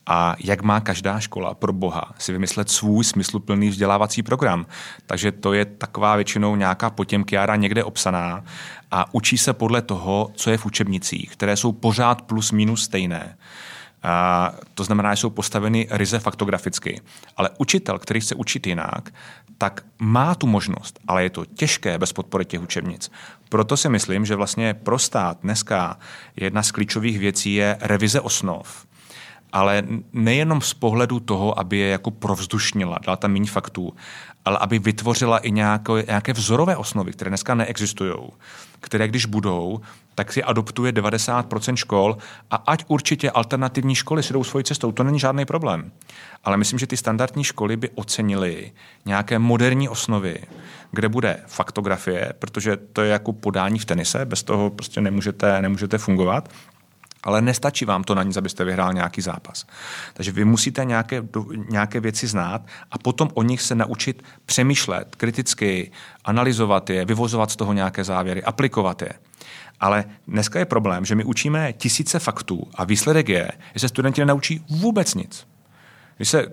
A 0.09 0.35
jak 0.43 0.61
má 0.61 0.79
každá 0.79 1.19
škola 1.19 1.53
pro 1.53 1.73
boha 1.73 2.13
si 2.17 2.31
vymyslet 2.31 2.69
svůj 2.69 3.03
smysluplný 3.03 3.69
vzdělávací 3.69 4.23
program. 4.23 4.65
Takže 5.05 5.31
to 5.31 5.53
je 5.53 5.65
taková 5.65 6.15
většinou 6.15 6.55
nějaká 6.55 6.89
potěmkiára 6.89 7.55
někde 7.55 7.83
obsaná 7.83 8.43
a 8.91 9.13
učí 9.13 9.37
se 9.37 9.53
podle 9.53 9.81
toho, 9.81 10.31
co 10.33 10.49
je 10.49 10.57
v 10.57 10.65
učebnicích, 10.65 11.31
které 11.31 11.55
jsou 11.55 11.71
pořád 11.71 12.21
plus 12.21 12.51
minus 12.51 12.83
stejné. 12.83 13.37
A 14.07 14.53
to 14.73 14.83
znamená, 14.83 15.15
že 15.15 15.21
jsou 15.21 15.29
postaveny 15.29 15.87
ryze 15.91 16.19
faktograficky. 16.19 17.01
Ale 17.37 17.49
učitel, 17.57 17.99
který 17.99 18.21
chce 18.21 18.35
učit 18.35 18.67
jinak, 18.67 19.13
tak 19.57 19.85
má 19.99 20.35
tu 20.35 20.47
možnost, 20.47 20.99
ale 21.07 21.23
je 21.23 21.29
to 21.29 21.45
těžké 21.45 21.97
bez 21.97 22.13
podpory 22.13 22.45
těch 22.45 22.61
učebnic. 22.61 23.11
Proto 23.49 23.77
si 23.77 23.89
myslím, 23.89 24.25
že 24.25 24.35
vlastně 24.35 24.73
pro 24.73 24.99
stát 24.99 25.37
dneska 25.41 25.99
jedna 26.35 26.63
z 26.63 26.71
klíčových 26.71 27.19
věcí 27.19 27.53
je 27.53 27.77
revize 27.81 28.21
osnov. 28.21 28.85
Ale 29.53 29.83
nejenom 30.13 30.61
z 30.61 30.73
pohledu 30.73 31.19
toho, 31.19 31.59
aby 31.59 31.77
je 31.77 31.87
jako 31.87 32.11
provzdušnila, 32.11 32.99
dala 33.05 33.15
tam 33.15 33.31
méně 33.31 33.49
faktů, 33.49 33.93
ale 34.47 34.57
aby 34.57 34.79
vytvořila 34.79 35.37
i 35.37 35.51
nějaké, 35.51 35.93
nějaké 36.07 36.33
vzorové 36.33 36.75
osnovy, 36.75 37.11
které 37.11 37.29
dneska 37.29 37.55
neexistují, 37.55 38.13
které 38.79 39.07
když 39.07 39.25
budou, 39.25 39.81
tak 40.15 40.33
si 40.33 40.43
adoptuje 40.43 40.91
90% 40.91 41.75
škol 41.75 42.17
a 42.51 42.55
ať 42.55 42.85
určitě 42.87 43.31
alternativní 43.31 43.95
školy 43.95 44.23
si 44.23 44.33
jdou 44.33 44.43
svojí 44.43 44.65
cestou, 44.65 44.91
to 44.91 45.03
není 45.03 45.19
žádný 45.19 45.45
problém. 45.45 45.91
Ale 46.43 46.57
myslím, 46.57 46.79
že 46.79 46.87
ty 46.87 46.97
standardní 46.97 47.43
školy 47.43 47.77
by 47.77 47.89
ocenily 47.89 48.71
nějaké 49.05 49.39
moderní 49.39 49.89
osnovy, 49.89 50.43
kde 50.91 51.09
bude 51.09 51.43
faktografie, 51.47 52.33
protože 52.39 52.77
to 52.77 53.01
je 53.01 53.11
jako 53.11 53.33
podání 53.33 53.79
v 53.79 53.85
tenise, 53.85 54.25
bez 54.25 54.43
toho 54.43 54.69
prostě 54.69 55.01
nemůžete, 55.01 55.61
nemůžete 55.61 55.97
fungovat 55.97 56.49
ale 57.27 57.41
nestačí 57.41 57.85
vám 57.85 58.03
to 58.03 58.15
na 58.15 58.23
nic, 58.23 58.37
abyste 58.37 58.63
vyhrál 58.63 58.93
nějaký 58.93 59.21
zápas. 59.21 59.65
Takže 60.13 60.31
vy 60.31 60.45
musíte 60.45 60.85
nějaké, 60.85 61.23
nějaké 61.69 61.99
věci 61.99 62.27
znát 62.27 62.61
a 62.91 62.97
potom 62.97 63.29
o 63.33 63.43
nich 63.43 63.61
se 63.61 63.75
naučit 63.75 64.23
přemýšlet 64.45 65.15
kriticky, 65.15 65.91
analyzovat 66.25 66.89
je, 66.89 67.05
vyvozovat 67.05 67.51
z 67.51 67.55
toho 67.55 67.73
nějaké 67.73 68.03
závěry, 68.03 68.43
aplikovat 68.43 69.01
je. 69.01 69.13
Ale 69.79 70.05
dneska 70.27 70.59
je 70.59 70.65
problém, 70.65 71.05
že 71.05 71.15
my 71.15 71.23
učíme 71.23 71.73
tisíce 71.73 72.19
faktů 72.19 72.67
a 72.75 72.83
výsledek 72.83 73.29
je, 73.29 73.51
že 73.73 73.79
se 73.79 73.87
studenti 73.87 74.21
nenaučí 74.21 74.65
vůbec 74.69 75.15
nic. 75.15 75.47
Když 76.17 76.29
se 76.29 76.45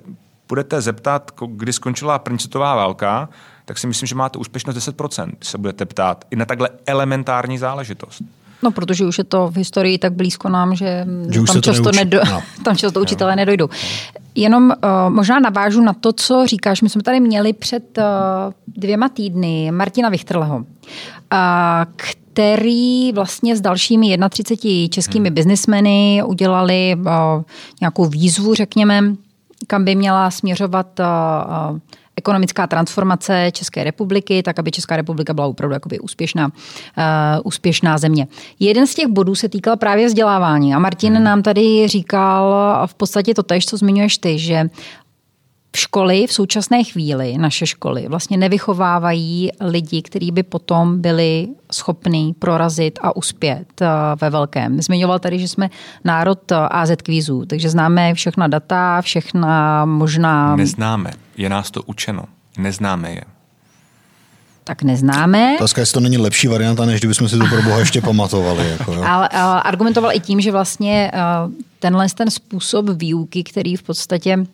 budete 0.48 0.80
zeptat, 0.80 1.30
kdy 1.46 1.72
skončila 1.72 2.18
první 2.18 2.38
světová 2.38 2.74
válka, 2.74 3.28
tak 3.64 3.78
si 3.78 3.86
myslím, 3.86 4.06
že 4.06 4.14
máte 4.14 4.38
úspěšnost 4.38 4.76
10%, 4.76 5.32
když 5.36 5.48
se 5.48 5.58
budete 5.58 5.86
ptát 5.86 6.24
i 6.30 6.36
na 6.36 6.44
takhle 6.44 6.68
elementární 6.86 7.58
záležitost. 7.58 8.22
No, 8.64 8.70
protože 8.70 9.04
už 9.04 9.18
je 9.18 9.24
to 9.24 9.48
v 9.48 9.56
historii 9.56 9.98
tak 9.98 10.12
blízko 10.12 10.48
nám, 10.48 10.74
že, 10.74 11.06
že 11.30 11.40
tam, 11.42 11.62
často 11.62 11.92
nedo, 11.92 12.20
no. 12.30 12.42
tam 12.64 12.76
často 12.76 13.00
učitelé 13.00 13.32
no. 13.32 13.36
nedojdou. 13.36 13.68
Jenom 14.34 14.64
uh, 14.70 15.14
možná 15.14 15.40
navážu 15.40 15.80
na 15.80 15.92
to, 15.92 16.12
co 16.12 16.46
říkáš. 16.46 16.82
My 16.82 16.88
jsme 16.88 17.02
tady 17.02 17.20
měli 17.20 17.52
před 17.52 17.98
uh, 17.98 18.04
dvěma 18.66 19.08
týdny 19.08 19.70
Martina 19.70 20.08
Vichtrleho, 20.08 20.56
uh, 20.56 20.64
který 21.96 23.12
vlastně 23.12 23.56
s 23.56 23.60
dalšími 23.60 24.18
31 24.30 24.88
českými 24.88 25.28
hmm. 25.28 25.34
biznismeny 25.34 26.22
udělali 26.26 26.96
uh, 26.98 27.42
nějakou 27.80 28.06
výzvu, 28.06 28.54
řekněme, 28.54 29.02
kam 29.66 29.84
by 29.84 29.94
měla 29.94 30.30
směřovat 30.30 31.00
uh, 31.00 31.78
ekonomická 32.16 32.66
transformace 32.66 33.50
České 33.52 33.84
republiky, 33.84 34.42
tak 34.42 34.58
aby 34.58 34.70
Česká 34.70 34.96
republika 34.96 35.34
byla 35.34 35.46
opravdu 35.46 35.74
jakoby 35.74 35.98
úspěšná, 35.98 36.46
uh, 36.46 36.52
úspěšná 37.44 37.98
země. 37.98 38.26
Jeden 38.60 38.86
z 38.86 38.94
těch 38.94 39.06
bodů 39.06 39.34
se 39.34 39.48
týkal 39.48 39.76
právě 39.76 40.06
vzdělávání 40.06 40.74
a 40.74 40.78
Martin 40.78 41.14
hmm. 41.14 41.24
nám 41.24 41.42
tady 41.42 41.88
říkal 41.88 42.54
v 42.86 42.94
podstatě 42.94 43.34
to 43.34 43.42
tež, 43.42 43.66
co 43.66 43.76
zmiňuješ 43.76 44.18
ty, 44.18 44.38
že 44.38 44.68
školy 45.76 46.26
v 46.26 46.32
současné 46.32 46.84
chvíli, 46.84 47.38
naše 47.38 47.66
školy, 47.66 48.08
vlastně 48.08 48.36
nevychovávají 48.36 49.50
lidi, 49.60 50.02
kteří 50.02 50.30
by 50.30 50.42
potom 50.42 51.00
byli 51.00 51.48
schopní 51.72 52.34
prorazit 52.34 52.98
a 53.02 53.16
uspět 53.16 53.82
eh, 53.82 53.86
ve 54.20 54.30
velkém. 54.30 54.82
Zmiňoval 54.82 55.18
tady, 55.18 55.38
že 55.38 55.48
jsme 55.48 55.70
národ 56.04 56.52
eh, 56.52 56.56
AZ 56.56 56.90
kvízů, 57.02 57.46
takže 57.46 57.70
známe 57.70 58.14
všechna 58.14 58.46
data, 58.46 59.00
všechna 59.00 59.84
možná... 59.84 60.56
Neznáme, 60.56 61.10
je 61.36 61.48
nás 61.48 61.70
to 61.70 61.82
učeno, 61.82 62.24
neznáme 62.58 63.10
je. 63.10 63.22
Tak 64.66 64.82
neznáme. 64.82 65.54
Otázka, 65.56 65.80
jestli 65.80 65.94
to 65.94 66.00
není 66.00 66.18
lepší 66.18 66.48
varianta, 66.48 66.84
než 66.84 67.00
kdybychom 67.00 67.28
si 67.28 67.38
to 67.38 67.46
pro 67.46 67.62
boha 67.62 67.78
ještě 67.78 68.00
pamatovali. 68.00 68.70
Jako, 68.70 68.92
jo. 68.92 69.04
Ale, 69.06 69.28
ale 69.28 69.62
argumentoval 69.62 70.12
i 70.12 70.20
tím, 70.20 70.40
že 70.40 70.52
vlastně 70.52 71.10
eh, 71.14 71.20
tenhle 71.78 72.06
ten 72.14 72.30
způsob 72.30 72.86
výuky, 72.88 73.44
který 73.44 73.76
v 73.76 73.82
podstatě 73.82 74.46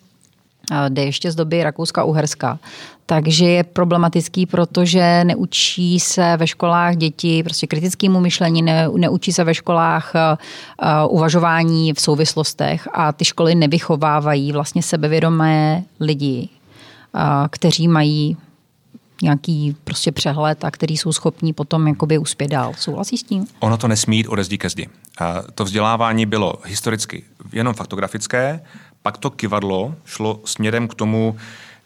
jde 0.88 1.04
ještě 1.04 1.30
z 1.30 1.34
doby 1.34 1.64
Rakouska-Uherska. 1.64 2.58
Takže 3.06 3.46
je 3.46 3.64
problematický, 3.64 4.46
protože 4.46 5.24
neučí 5.24 6.00
se 6.00 6.36
ve 6.36 6.46
školách 6.46 6.96
děti 6.96 7.42
prostě 7.42 7.66
kritickému 7.66 8.20
myšlení, 8.20 8.62
ne, 8.62 8.88
neučí 8.96 9.32
se 9.32 9.44
ve 9.44 9.54
školách 9.54 10.12
uh, 10.14 11.16
uvažování 11.16 11.92
v 11.92 12.00
souvislostech 12.00 12.88
a 12.92 13.12
ty 13.12 13.24
školy 13.24 13.54
nevychovávají 13.54 14.52
vlastně 14.52 14.82
sebevědomé 14.82 15.84
lidi, 16.00 16.48
uh, 17.14 17.20
kteří 17.50 17.88
mají 17.88 18.36
nějaký 19.22 19.76
prostě 19.84 20.12
přehled 20.12 20.64
a 20.64 20.70
který 20.70 20.96
jsou 20.96 21.12
schopní 21.12 21.52
potom 21.52 21.88
jakoby 21.88 22.18
uspět 22.18 22.48
dál. 22.48 22.72
Souhlasí 22.78 23.18
s 23.18 23.22
tím? 23.22 23.46
Ono 23.60 23.76
to 23.76 23.88
nesmí 23.88 24.16
jít 24.16 24.26
ode 24.26 24.44
zdi 24.44 24.58
ke 24.58 24.68
zdi. 24.68 24.88
To 25.54 25.64
vzdělávání 25.64 26.26
bylo 26.26 26.54
historicky 26.64 27.24
jenom 27.52 27.74
faktografické, 27.74 28.60
pak 29.02 29.18
to 29.18 29.30
kivadlo 29.30 29.94
šlo 30.04 30.40
směrem 30.44 30.88
k 30.88 30.94
tomu, 30.94 31.36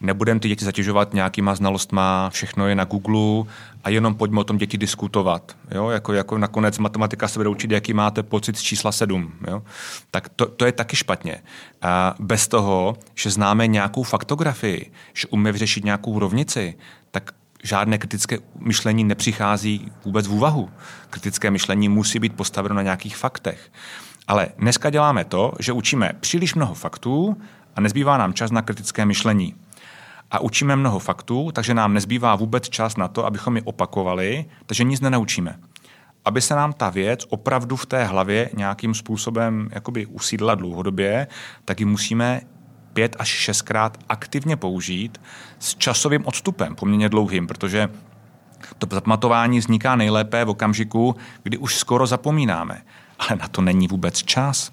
nebudeme 0.00 0.40
ty 0.40 0.48
děti 0.48 0.64
zatěžovat 0.64 1.14
nějakýma 1.14 1.54
znalostma, 1.54 2.30
všechno 2.30 2.68
je 2.68 2.74
na 2.74 2.84
Google 2.84 3.52
a 3.84 3.88
jenom 3.88 4.14
pojďme 4.14 4.40
o 4.40 4.44
tom 4.44 4.58
děti 4.58 4.78
diskutovat. 4.78 5.56
Jo? 5.70 5.88
Jako, 5.90 6.12
jako 6.12 6.38
nakonec 6.38 6.78
matematika 6.78 7.28
se 7.28 7.38
bude 7.38 7.48
učit, 7.48 7.70
jaký 7.70 7.92
máte 7.92 8.22
pocit 8.22 8.58
z 8.58 8.62
čísla 8.62 8.92
7. 8.92 9.32
Jo? 9.48 9.62
Tak 10.10 10.28
to, 10.28 10.46
to 10.46 10.66
je 10.66 10.72
taky 10.72 10.96
špatně. 10.96 11.42
A 11.82 12.14
bez 12.18 12.48
toho, 12.48 12.96
že 13.14 13.30
známe 13.30 13.66
nějakou 13.66 14.02
faktografii, 14.02 14.92
že 15.12 15.28
umíme 15.28 15.52
vyřešit 15.52 15.84
nějakou 15.84 16.18
rovnici, 16.18 16.74
tak 17.10 17.30
žádné 17.62 17.98
kritické 17.98 18.38
myšlení 18.58 19.04
nepřichází 19.04 19.92
vůbec 20.04 20.26
v 20.26 20.32
úvahu. 20.32 20.70
Kritické 21.10 21.50
myšlení 21.50 21.88
musí 21.88 22.18
být 22.18 22.36
postaveno 22.36 22.74
na 22.74 22.82
nějakých 22.82 23.16
faktech. 23.16 23.70
Ale 24.28 24.48
dneska 24.58 24.90
děláme 24.90 25.24
to, 25.24 25.52
že 25.58 25.72
učíme 25.72 26.12
příliš 26.20 26.54
mnoho 26.54 26.74
faktů 26.74 27.36
a 27.76 27.80
nezbývá 27.80 28.16
nám 28.16 28.34
čas 28.34 28.50
na 28.50 28.62
kritické 28.62 29.06
myšlení. 29.06 29.54
A 30.30 30.38
učíme 30.38 30.76
mnoho 30.76 30.98
faktů, 30.98 31.50
takže 31.52 31.74
nám 31.74 31.94
nezbývá 31.94 32.36
vůbec 32.36 32.68
čas 32.68 32.96
na 32.96 33.08
to, 33.08 33.26
abychom 33.26 33.56
je 33.56 33.62
opakovali, 33.62 34.44
takže 34.66 34.84
nic 34.84 35.00
nenaučíme. 35.00 35.58
Aby 36.24 36.40
se 36.40 36.54
nám 36.54 36.72
ta 36.72 36.90
věc 36.90 37.26
opravdu 37.28 37.76
v 37.76 37.86
té 37.86 38.04
hlavě 38.04 38.50
nějakým 38.56 38.94
způsobem 38.94 39.68
jakoby 39.72 40.06
usídla 40.06 40.54
dlouhodobě, 40.54 41.26
tak 41.64 41.80
ji 41.80 41.86
musíme 41.86 42.40
pět 42.92 43.16
až 43.18 43.28
šestkrát 43.28 43.98
aktivně 44.08 44.56
použít 44.56 45.20
s 45.58 45.74
časovým 45.74 46.26
odstupem, 46.26 46.74
poměrně 46.74 47.08
dlouhým, 47.08 47.46
protože 47.46 47.88
to 48.78 48.86
zapamatování 48.90 49.58
vzniká 49.58 49.96
nejlépe 49.96 50.44
v 50.44 50.48
okamžiku, 50.50 51.16
kdy 51.42 51.58
už 51.58 51.76
skoro 51.76 52.06
zapomínáme 52.06 52.82
ale 53.18 53.38
na 53.38 53.48
to 53.48 53.62
není 53.62 53.88
vůbec 53.88 54.22
čas. 54.22 54.72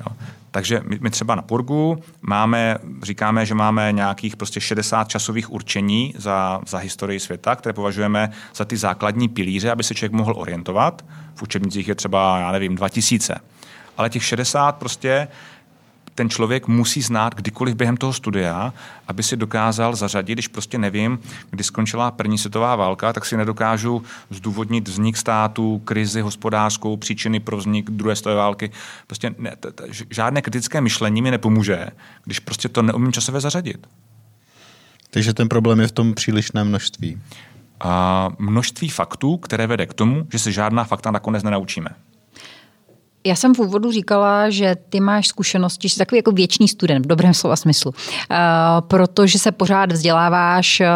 Jo. 0.00 0.16
Takže 0.50 0.80
my, 0.84 0.98
my 1.00 1.10
třeba 1.10 1.34
na 1.34 1.42
Purgu 1.42 2.02
máme, 2.22 2.78
říkáme, 3.02 3.46
že 3.46 3.54
máme 3.54 3.92
nějakých 3.92 4.36
prostě 4.36 4.60
60 4.60 5.08
časových 5.08 5.52
určení 5.52 6.14
za, 6.16 6.60
za 6.66 6.78
historii 6.78 7.20
světa, 7.20 7.56
které 7.56 7.72
považujeme 7.72 8.30
za 8.54 8.64
ty 8.64 8.76
základní 8.76 9.28
pilíře, 9.28 9.70
aby 9.70 9.82
se 9.82 9.94
člověk 9.94 10.12
mohl 10.12 10.34
orientovat. 10.36 11.04
V 11.34 11.42
učebnicích 11.42 11.88
je 11.88 11.94
třeba, 11.94 12.38
já 12.38 12.52
nevím, 12.52 12.74
2000. 12.74 13.34
Ale 13.96 14.10
těch 14.10 14.24
60 14.24 14.76
prostě 14.76 15.28
ten 16.14 16.30
člověk 16.30 16.68
musí 16.68 17.02
znát 17.02 17.34
kdykoliv 17.34 17.74
během 17.74 17.96
toho 17.96 18.12
studia, 18.12 18.72
aby 19.08 19.22
si 19.22 19.36
dokázal 19.36 19.96
zařadit, 19.96 20.32
když 20.32 20.48
prostě 20.48 20.78
nevím, 20.78 21.18
kdy 21.50 21.64
skončila 21.64 22.10
první 22.10 22.38
světová 22.38 22.76
válka, 22.76 23.12
tak 23.12 23.24
si 23.24 23.36
nedokážu 23.36 24.02
zdůvodnit 24.30 24.88
vznik 24.88 25.16
státu, 25.16 25.78
krizi 25.84 26.20
hospodářskou, 26.20 26.96
příčiny 26.96 27.40
pro 27.40 27.56
vznik 27.56 27.90
druhé 27.90 28.16
světové 28.16 28.34
války. 28.34 28.70
Prostě 29.06 29.34
ne, 29.38 29.56
t, 29.60 29.72
t, 29.72 29.84
žádné 30.10 30.42
kritické 30.42 30.80
myšlení 30.80 31.22
mi 31.22 31.30
nepomůže, 31.30 31.86
když 32.24 32.38
prostě 32.38 32.68
to 32.68 32.82
neumím 32.82 33.12
časově 33.12 33.40
zařadit. 33.40 33.86
Takže 35.10 35.34
ten 35.34 35.48
problém 35.48 35.80
je 35.80 35.86
v 35.86 35.92
tom 35.92 36.14
přílišném 36.14 36.68
množství. 36.68 37.20
A 37.80 38.28
množství 38.38 38.88
faktů, 38.88 39.36
které 39.36 39.66
vede 39.66 39.86
k 39.86 39.94
tomu, 39.94 40.26
že 40.32 40.38
se 40.38 40.52
žádná 40.52 40.84
fakta 40.84 41.10
nakonec 41.10 41.42
nenaučíme. 41.42 41.90
Já 43.26 43.34
jsem 43.34 43.54
v 43.54 43.58
úvodu 43.58 43.92
říkala, 43.92 44.50
že 44.50 44.76
ty 44.88 45.00
máš 45.00 45.28
zkušenosti, 45.28 45.88
jsi 45.88 45.98
takový 45.98 46.18
jako 46.18 46.32
věčný 46.32 46.68
student 46.68 47.04
v 47.04 47.08
dobrém 47.08 47.34
slova 47.34 47.56
smyslu, 47.56 47.90
uh, 47.90 48.36
protože 48.80 49.38
se 49.38 49.52
pořád 49.52 49.92
vzděláváš 49.92 50.80
uh, 50.80 50.86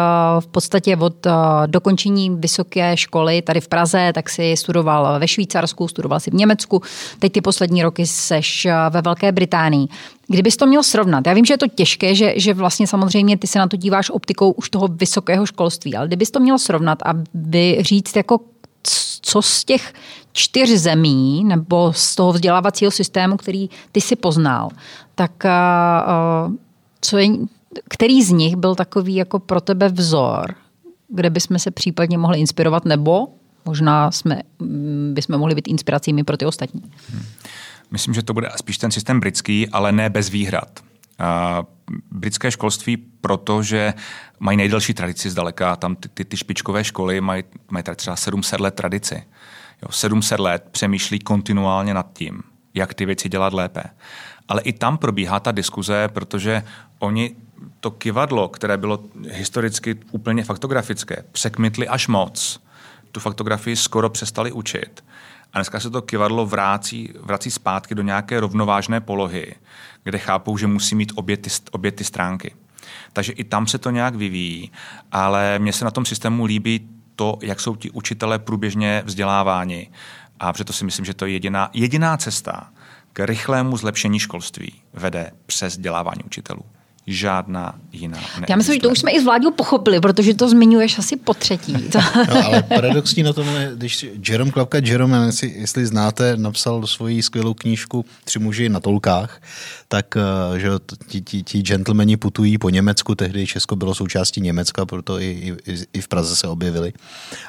v 0.41 0.47
podstatě 0.47 0.97
od 0.97 1.25
uh, 1.25 1.31
dokončení 1.65 2.29
vysoké 2.29 2.97
školy 2.97 3.41
tady 3.41 3.61
v 3.61 3.67
Praze, 3.67 4.11
tak 4.15 4.29
si 4.29 4.57
studoval 4.57 5.19
ve 5.19 5.27
Švýcarsku, 5.27 5.87
studoval 5.87 6.19
si 6.19 6.31
v 6.31 6.33
Německu, 6.33 6.81
teď 7.19 7.31
ty 7.31 7.41
poslední 7.41 7.83
roky 7.83 8.07
seš 8.07 8.67
ve 8.89 9.01
Velké 9.01 9.31
Británii. 9.31 9.87
Kdybys 10.27 10.57
to 10.57 10.65
měl 10.65 10.83
srovnat, 10.83 11.27
já 11.27 11.33
vím, 11.33 11.45
že 11.45 11.53
je 11.53 11.57
to 11.57 11.67
těžké, 11.67 12.15
že, 12.15 12.33
že 12.35 12.53
vlastně 12.53 12.87
samozřejmě 12.87 13.37
ty 13.37 13.47
se 13.47 13.59
na 13.59 13.67
to 13.67 13.77
díváš 13.77 14.09
optikou 14.09 14.51
už 14.51 14.69
toho 14.69 14.87
vysokého 14.87 15.45
školství, 15.45 15.95
ale 15.95 16.07
kdybys 16.07 16.31
to 16.31 16.39
měl 16.39 16.59
srovnat 16.59 16.99
a 17.05 17.13
říct 17.81 18.15
jako 18.15 18.39
co 19.21 19.41
z 19.41 19.65
těch 19.65 19.93
čtyř 20.33 20.69
zemí 20.69 21.43
nebo 21.43 21.93
z 21.93 22.15
toho 22.15 22.33
vzdělávacího 22.33 22.91
systému, 22.91 23.37
který 23.37 23.69
ty 23.91 24.01
si 24.01 24.15
poznal, 24.15 24.69
tak 25.15 25.31
uh, 25.45 26.53
co 27.01 27.17
je, 27.17 27.27
který 27.89 28.23
z 28.23 28.29
nich 28.29 28.55
byl 28.55 28.75
takový 28.75 29.15
jako 29.15 29.39
pro 29.39 29.61
tebe 29.61 29.89
vzor, 29.89 30.55
kde 31.07 31.29
bychom 31.29 31.59
se 31.59 31.71
případně 31.71 32.17
mohli 32.17 32.39
inspirovat, 32.39 32.85
nebo 32.85 33.27
možná 33.65 34.11
jsme, 34.11 34.41
mm, 34.59 35.11
bychom 35.13 35.37
mohli 35.37 35.55
být 35.55 35.67
inspiracími 35.67 36.23
pro 36.23 36.37
ty 36.37 36.45
ostatní? 36.45 36.81
Hmm. 37.11 37.23
Myslím, 37.91 38.13
že 38.13 38.23
to 38.23 38.33
bude 38.33 38.49
spíš 38.55 38.77
ten 38.77 38.91
systém 38.91 39.19
britský, 39.19 39.69
ale 39.69 39.91
ne 39.91 40.09
bez 40.09 40.29
výhrad. 40.29 40.79
Uh, 41.19 41.65
britské 42.11 42.51
školství, 42.51 42.97
protože 42.97 43.93
mají 44.39 44.57
nejdelší 44.57 44.93
tradici 44.93 45.29
zdaleka, 45.29 45.75
tam 45.75 45.95
ty, 45.95 46.09
ty, 46.09 46.25
ty 46.25 46.37
špičkové 46.37 46.83
školy 46.83 47.21
mají, 47.21 47.43
mají 47.71 47.83
třeba 47.95 48.15
700 48.15 48.59
let 48.59 48.75
tradici. 48.75 49.23
Jo, 49.83 49.91
700 49.91 50.39
let 50.39 50.67
přemýšlí 50.71 51.19
kontinuálně 51.19 51.93
nad 51.93 52.13
tím, 52.13 52.43
jak 52.73 52.93
ty 52.93 53.05
věci 53.05 53.29
dělat 53.29 53.53
lépe. 53.53 53.83
Ale 54.47 54.61
i 54.61 54.73
tam 54.73 54.97
probíhá 54.97 55.39
ta 55.39 55.51
diskuze, 55.51 56.07
protože 56.07 56.63
oni 56.99 57.35
to 57.79 57.91
kivadlo, 57.91 58.47
které 58.47 58.77
bylo 58.77 59.03
historicky 59.29 59.95
úplně 60.11 60.43
faktografické, 60.43 61.23
překmitli 61.31 61.87
až 61.87 62.07
moc. 62.07 62.61
Tu 63.11 63.19
faktografii 63.19 63.75
skoro 63.75 64.09
přestali 64.09 64.51
učit. 64.51 65.03
A 65.53 65.57
dneska 65.57 65.79
se 65.79 65.89
to 65.89 66.01
kivadlo 66.01 66.45
vrací, 66.45 67.13
vrací 67.21 67.51
zpátky 67.51 67.95
do 67.95 68.01
nějaké 68.01 68.39
rovnovážné 68.39 69.01
polohy, 69.01 69.55
kde 70.03 70.17
chápou, 70.17 70.57
že 70.57 70.67
musí 70.67 70.95
mít 70.95 71.11
obě 71.15 71.37
ty, 71.37 71.49
obě 71.71 71.91
ty 71.91 72.03
stránky. 72.03 72.55
Takže 73.13 73.33
i 73.33 73.43
tam 73.43 73.67
se 73.67 73.77
to 73.77 73.89
nějak 73.89 74.15
vyvíjí, 74.15 74.71
ale 75.11 75.59
mně 75.59 75.73
se 75.73 75.85
na 75.85 75.91
tom 75.91 76.05
systému 76.05 76.45
líbí 76.45 76.89
to, 77.19 77.37
jak 77.41 77.59
jsou 77.59 77.75
ti 77.75 77.91
učitelé 77.91 78.39
průběžně 78.39 79.03
vzděláváni. 79.05 79.91
A 80.39 80.53
proto 80.53 80.73
si 80.73 80.85
myslím, 80.85 81.05
že 81.05 81.13
to 81.13 81.25
je 81.25 81.31
jediná, 81.31 81.69
jediná 81.73 82.17
cesta 82.17 82.71
k 83.13 83.25
rychlému 83.25 83.77
zlepšení 83.77 84.19
školství 84.19 84.81
vede 84.93 85.31
přes 85.45 85.73
vzdělávání 85.73 86.23
učitelů. 86.25 86.65
Žádná 87.09 87.75
jiná 87.91 88.17
neexistuje. 88.17 88.45
Já 88.49 88.55
myslím, 88.55 88.75
že 88.75 88.81
to 88.81 88.89
už 88.89 88.99
jsme 88.99 89.11
i 89.11 89.21
z 89.21 89.23
vládě 89.23 89.47
pochopili, 89.55 89.99
protože 89.99 90.33
to 90.33 90.49
zmiňuješ 90.49 90.99
asi 90.99 91.15
po 91.15 91.33
třetí. 91.33 91.73
no, 92.29 92.45
ale 92.45 92.63
paradoxní 92.63 93.23
na 93.23 93.33
tom 93.33 93.47
je, 93.47 93.71
když 93.75 94.05
Jerome 94.29 94.51
Klapka 94.51 94.77
Jerome, 94.83 95.25
jestli, 95.25 95.53
jestli 95.55 95.85
znáte, 95.85 96.37
napsal 96.37 96.87
svoji 96.87 97.21
skvělou 97.21 97.53
knížku 97.53 98.05
Tři 98.23 98.39
muži 98.39 98.69
na 98.69 98.79
tolkách, 98.79 99.41
tak 99.87 100.05
eh, 100.17 100.59
že 100.59 100.69
ti, 101.07 101.21
ti, 101.21 101.43
ti 101.43 101.61
gentlemani 101.61 102.17
putují 102.17 102.57
po 102.57 102.69
Německu, 102.69 103.15
tehdy 103.15 103.47
Česko 103.47 103.75
bylo 103.75 103.95
součástí 103.95 104.41
Německa, 104.41 104.85
proto 104.85 105.19
i, 105.19 105.57
i, 105.67 105.77
i 105.93 106.01
v 106.01 106.07
Praze 106.07 106.35
se 106.35 106.47
objevili. 106.47 106.93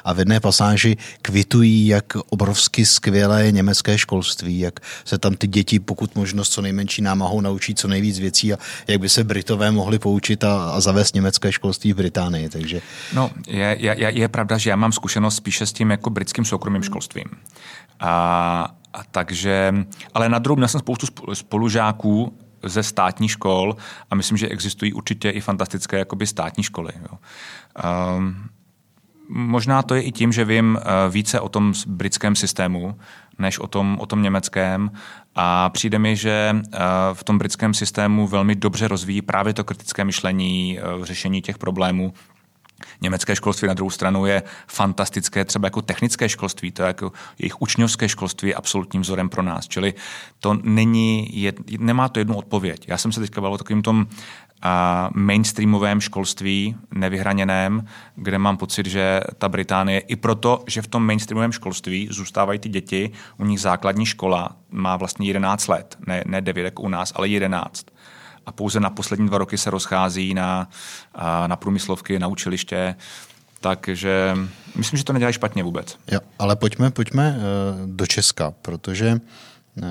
A 0.03 0.13
v 0.13 0.19
jedné 0.19 0.39
pasáži 0.39 0.97
kvitují, 1.21 1.87
jak 1.87 2.13
obrovsky 2.29 2.85
skvělé 2.85 3.45
je 3.45 3.51
německé 3.51 3.97
školství, 3.97 4.59
jak 4.59 4.79
se 5.05 5.17
tam 5.17 5.35
ty 5.35 5.47
děti, 5.47 5.79
pokud 5.79 6.15
možnost 6.15 6.49
co 6.49 6.61
nejmenší 6.61 7.01
námahou 7.01 7.41
naučí 7.41 7.75
co 7.75 7.87
nejvíc 7.87 8.19
věcí 8.19 8.53
a 8.53 8.57
jak 8.87 9.01
by 9.01 9.09
se 9.09 9.23
Britové 9.23 9.50
mohli 9.71 9.99
poučit 9.99 10.43
a, 10.43 10.71
a 10.71 10.79
zavést 10.79 11.15
německé 11.15 11.51
školství 11.51 11.93
v 11.93 11.95
Británii. 11.95 12.49
Takže... 12.49 12.81
No, 13.13 13.31
je, 13.47 13.77
je, 13.79 13.95
je 13.99 14.27
pravda, 14.27 14.57
že 14.57 14.69
já 14.69 14.75
mám 14.75 14.91
zkušenost 14.91 15.35
spíše 15.35 15.65
s 15.65 15.73
tím 15.73 15.91
jako 15.91 16.09
britským 16.09 16.45
soukromým 16.45 16.83
školstvím. 16.83 17.25
A, 17.99 18.75
a 18.93 19.03
takže, 19.11 19.73
ale 20.13 20.29
na 20.29 20.39
druhou 20.39 20.55
měl 20.55 20.67
jsem 20.67 20.79
spoustu 20.79 21.07
spolužáků 21.33 22.37
ze 22.63 22.83
státních 22.83 23.31
škol 23.31 23.75
a 24.09 24.15
myslím, 24.15 24.37
že 24.37 24.47
existují 24.47 24.93
určitě 24.93 25.29
i 25.29 25.41
fantastické 25.41 25.97
jakoby 25.97 26.27
státní 26.27 26.63
školy. 26.63 26.91
Jo. 27.11 27.17
Um, 28.17 28.35
možná 29.29 29.81
to 29.81 29.95
je 29.95 30.01
i 30.01 30.11
tím, 30.11 30.31
že 30.31 30.45
vím 30.45 30.77
eh, 30.79 31.09
více 31.09 31.39
o 31.39 31.49
tom 31.49 31.73
britském 31.87 32.35
systému, 32.35 32.95
než 33.39 33.59
o 33.59 33.67
tom, 33.67 33.97
o 34.01 34.05
tom 34.05 34.21
německém. 34.21 34.91
A 35.35 35.69
přijde 35.69 35.99
mi, 35.99 36.15
že 36.15 36.55
eh, 36.55 36.79
v 37.13 37.23
tom 37.23 37.37
britském 37.37 37.73
systému 37.73 38.27
velmi 38.27 38.55
dobře 38.55 38.87
rozvíjí 38.87 39.21
právě 39.21 39.53
to 39.53 39.63
kritické 39.63 40.05
myšlení, 40.05 40.79
eh, 40.79 41.05
řešení 41.05 41.41
těch 41.41 41.57
problémů, 41.57 42.13
Německé 43.01 43.35
školství 43.35 43.67
na 43.67 43.73
druhou 43.73 43.89
stranu 43.89 44.25
je 44.25 44.43
fantastické, 44.67 45.45
třeba 45.45 45.65
jako 45.65 45.81
technické 45.81 46.29
školství, 46.29 46.71
to 46.71 46.83
je 46.83 46.87
jako 46.87 47.11
jejich 47.39 47.61
učňovské 47.61 48.09
školství 48.09 48.49
je 48.49 48.55
absolutním 48.55 49.01
vzorem 49.01 49.29
pro 49.29 49.43
nás. 49.43 49.67
Čili 49.67 49.93
to 50.39 50.57
není, 50.63 51.41
jed, 51.41 51.55
nemá 51.79 52.09
to 52.09 52.19
jednu 52.19 52.35
odpověď. 52.35 52.85
Já 52.87 52.97
jsem 52.97 53.11
se 53.11 53.19
teďka 53.19 53.41
bavil 53.41 53.55
o 53.55 53.57
takovým 53.57 53.81
tom 53.81 54.07
a 54.61 55.09
mainstreamovém 55.13 56.01
školství, 56.01 56.75
nevyhraněném, 56.93 57.85
kde 58.15 58.37
mám 58.37 58.57
pocit, 58.57 58.85
že 58.85 59.21
ta 59.37 59.49
Británie, 59.49 59.99
i 59.99 60.15
proto, 60.15 60.63
že 60.67 60.81
v 60.81 60.87
tom 60.87 61.05
mainstreamovém 61.05 61.51
školství 61.51 62.07
zůstávají 62.11 62.59
ty 62.59 62.69
děti, 62.69 63.11
u 63.37 63.45
nich 63.45 63.59
základní 63.59 64.05
škola 64.05 64.55
má 64.71 64.97
vlastně 64.97 65.27
11 65.27 65.67
let, 65.67 65.97
ne, 66.07 66.23
ne 66.27 66.41
9 66.41 66.63
jako 66.63 66.81
u 66.83 66.89
nás, 66.89 67.13
ale 67.15 67.27
11 67.27 67.85
a 68.45 68.51
pouze 68.51 68.79
na 68.79 68.89
poslední 68.89 69.27
dva 69.27 69.37
roky 69.37 69.57
se 69.57 69.69
rozchází 69.69 70.33
na, 70.33 70.69
na 71.47 71.55
průmyslovky, 71.55 72.19
na 72.19 72.27
učiliště. 72.27 72.95
Takže 73.61 74.37
myslím, 74.75 74.97
že 74.97 75.03
to 75.03 75.13
nedělají 75.13 75.33
špatně 75.33 75.63
vůbec. 75.63 75.97
Jo, 76.11 76.19
ale 76.39 76.55
pojďme, 76.55 76.91
pojďme 76.91 77.37
eh, 77.37 77.41
do 77.85 78.07
Česka, 78.07 78.51
protože 78.61 79.19
eh, 79.77 79.85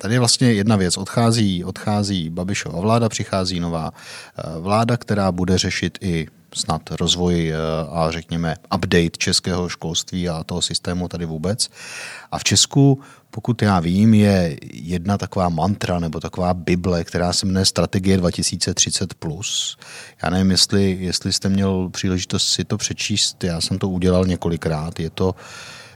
tady 0.00 0.14
je 0.14 0.18
vlastně 0.18 0.52
jedna 0.52 0.76
věc. 0.76 0.96
Odchází, 0.96 1.64
odchází 1.64 2.30
Babišova 2.30 2.80
vláda, 2.80 3.08
přichází 3.08 3.60
nová 3.60 3.90
eh, 3.92 4.42
vláda, 4.60 4.96
která 4.96 5.32
bude 5.32 5.58
řešit 5.58 5.98
i 6.00 6.26
snad 6.54 6.90
rozvoj 6.90 7.52
a 7.90 8.10
řekněme 8.10 8.56
update 8.74 9.18
českého 9.18 9.68
školství 9.68 10.28
a 10.28 10.44
toho 10.44 10.62
systému 10.62 11.08
tady 11.08 11.24
vůbec. 11.26 11.68
A 12.32 12.38
v 12.38 12.44
Česku 12.44 13.00
pokud 13.30 13.62
já 13.62 13.80
vím, 13.80 14.14
je 14.14 14.56
jedna 14.72 15.18
taková 15.18 15.48
mantra 15.48 15.98
nebo 15.98 16.20
taková 16.20 16.54
bible, 16.54 17.04
která 17.04 17.32
se 17.32 17.46
jmenuje 17.46 17.64
Strategie 17.64 18.18
2030+. 18.18 19.06
Plus. 19.18 19.78
Já 20.22 20.30
nevím, 20.30 20.50
jestli, 20.50 20.96
jestli 21.00 21.32
jste 21.32 21.48
měl 21.48 21.88
příležitost 21.88 22.48
si 22.48 22.64
to 22.64 22.76
přečíst, 22.76 23.44
já 23.44 23.60
jsem 23.60 23.78
to 23.78 23.88
udělal 23.88 24.24
několikrát. 24.24 25.00
Je 25.00 25.10
to, 25.10 25.34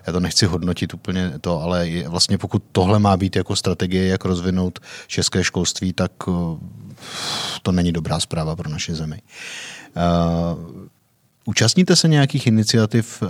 já 0.07 0.13
to 0.13 0.21
nechci 0.21 0.47
hodnotit 0.47 0.95
úplně 0.95 1.33
to, 1.41 1.61
ale 1.61 1.89
je, 1.89 2.09
vlastně 2.09 2.39
pokud 2.39 2.65
tohle 2.73 2.99
má 2.99 3.17
být 3.17 3.37
jako 3.37 3.57
strategie, 3.57 4.07
jak 4.07 4.25
rozvinout 4.25 4.79
české 5.07 5.45
školství, 5.45 5.93
tak 5.93 6.13
eh, 6.29 6.33
to 7.63 7.73
není 7.73 7.93
dobrá 7.93 8.21
zpráva 8.21 8.57
pro 8.57 8.71
naše 8.71 8.95
zemi. 8.95 9.23
Uh, 9.97 10.87
Účastníte 11.45 11.97
se 11.97 12.09
nějakých 12.09 12.47
iniciativ, 12.47 13.23
eh, 13.23 13.27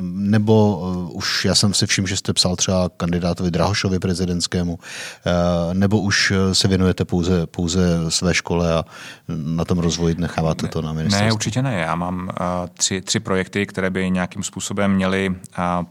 nebo 0.00 0.82
eh, 0.82 1.12
už 1.12 1.44
já 1.44 1.54
jsem 1.54 1.74
si 1.74 1.86
všiml, 1.86 2.08
že 2.08 2.16
jste 2.16 2.32
psal 2.32 2.56
třeba 2.56 2.90
kandidátovi 2.96 3.50
Drahošovi 3.50 3.98
prezidentskému, 3.98 4.78
eh, 4.78 5.74
nebo 5.74 6.00
už 6.00 6.32
se 6.52 6.68
věnujete 6.68 7.04
pouze, 7.04 7.46
pouze 7.46 8.10
své 8.10 8.34
škole 8.34 8.74
a 8.74 8.84
na 9.28 9.64
tom 9.64 9.78
rozvoji 9.78 10.14
necháváte 10.18 10.68
to 10.68 10.82
na 10.82 10.92
ministerstvu? 10.92 11.26
Ne, 11.26 11.32
určitě 11.32 11.62
ne. 11.62 11.74
Já 11.74 11.94
mám 11.94 12.30
tři, 12.74 13.00
tři 13.00 13.20
projekty, 13.20 13.66
které 13.66 13.90
by 13.90 14.10
nějakým 14.10 14.42
způsobem 14.42 14.94
měly 14.94 15.34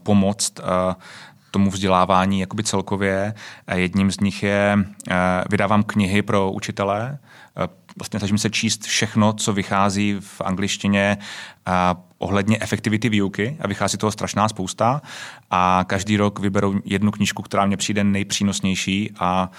pomoct 0.02 0.52
tomu 1.50 1.70
vzdělávání 1.70 2.40
jakoby 2.40 2.62
celkově. 2.62 3.34
Jedním 3.74 4.10
z 4.10 4.20
nich 4.20 4.42
je, 4.42 4.78
vydávám 5.50 5.82
knihy 5.82 6.22
pro 6.22 6.52
učitele, 6.52 7.18
vlastně 7.96 8.18
snažím 8.18 8.38
se 8.38 8.50
číst 8.50 8.84
všechno, 8.84 9.32
co 9.32 9.52
vychází 9.52 10.16
v 10.20 10.40
angličtině 10.40 11.18
a 11.66 11.96
ohledně 12.18 12.58
efektivity 12.60 13.08
výuky 13.08 13.56
a 13.60 13.68
vychází 13.68 13.98
toho 13.98 14.12
strašná 14.12 14.48
spousta. 14.48 15.02
A 15.50 15.84
každý 15.86 16.16
rok 16.16 16.38
vyberu 16.38 16.80
jednu 16.84 17.10
knížku, 17.10 17.42
která 17.42 17.66
mě 17.66 17.76
přijde 17.76 18.04
nejpřínosnější 18.04 19.10
a 19.18 19.50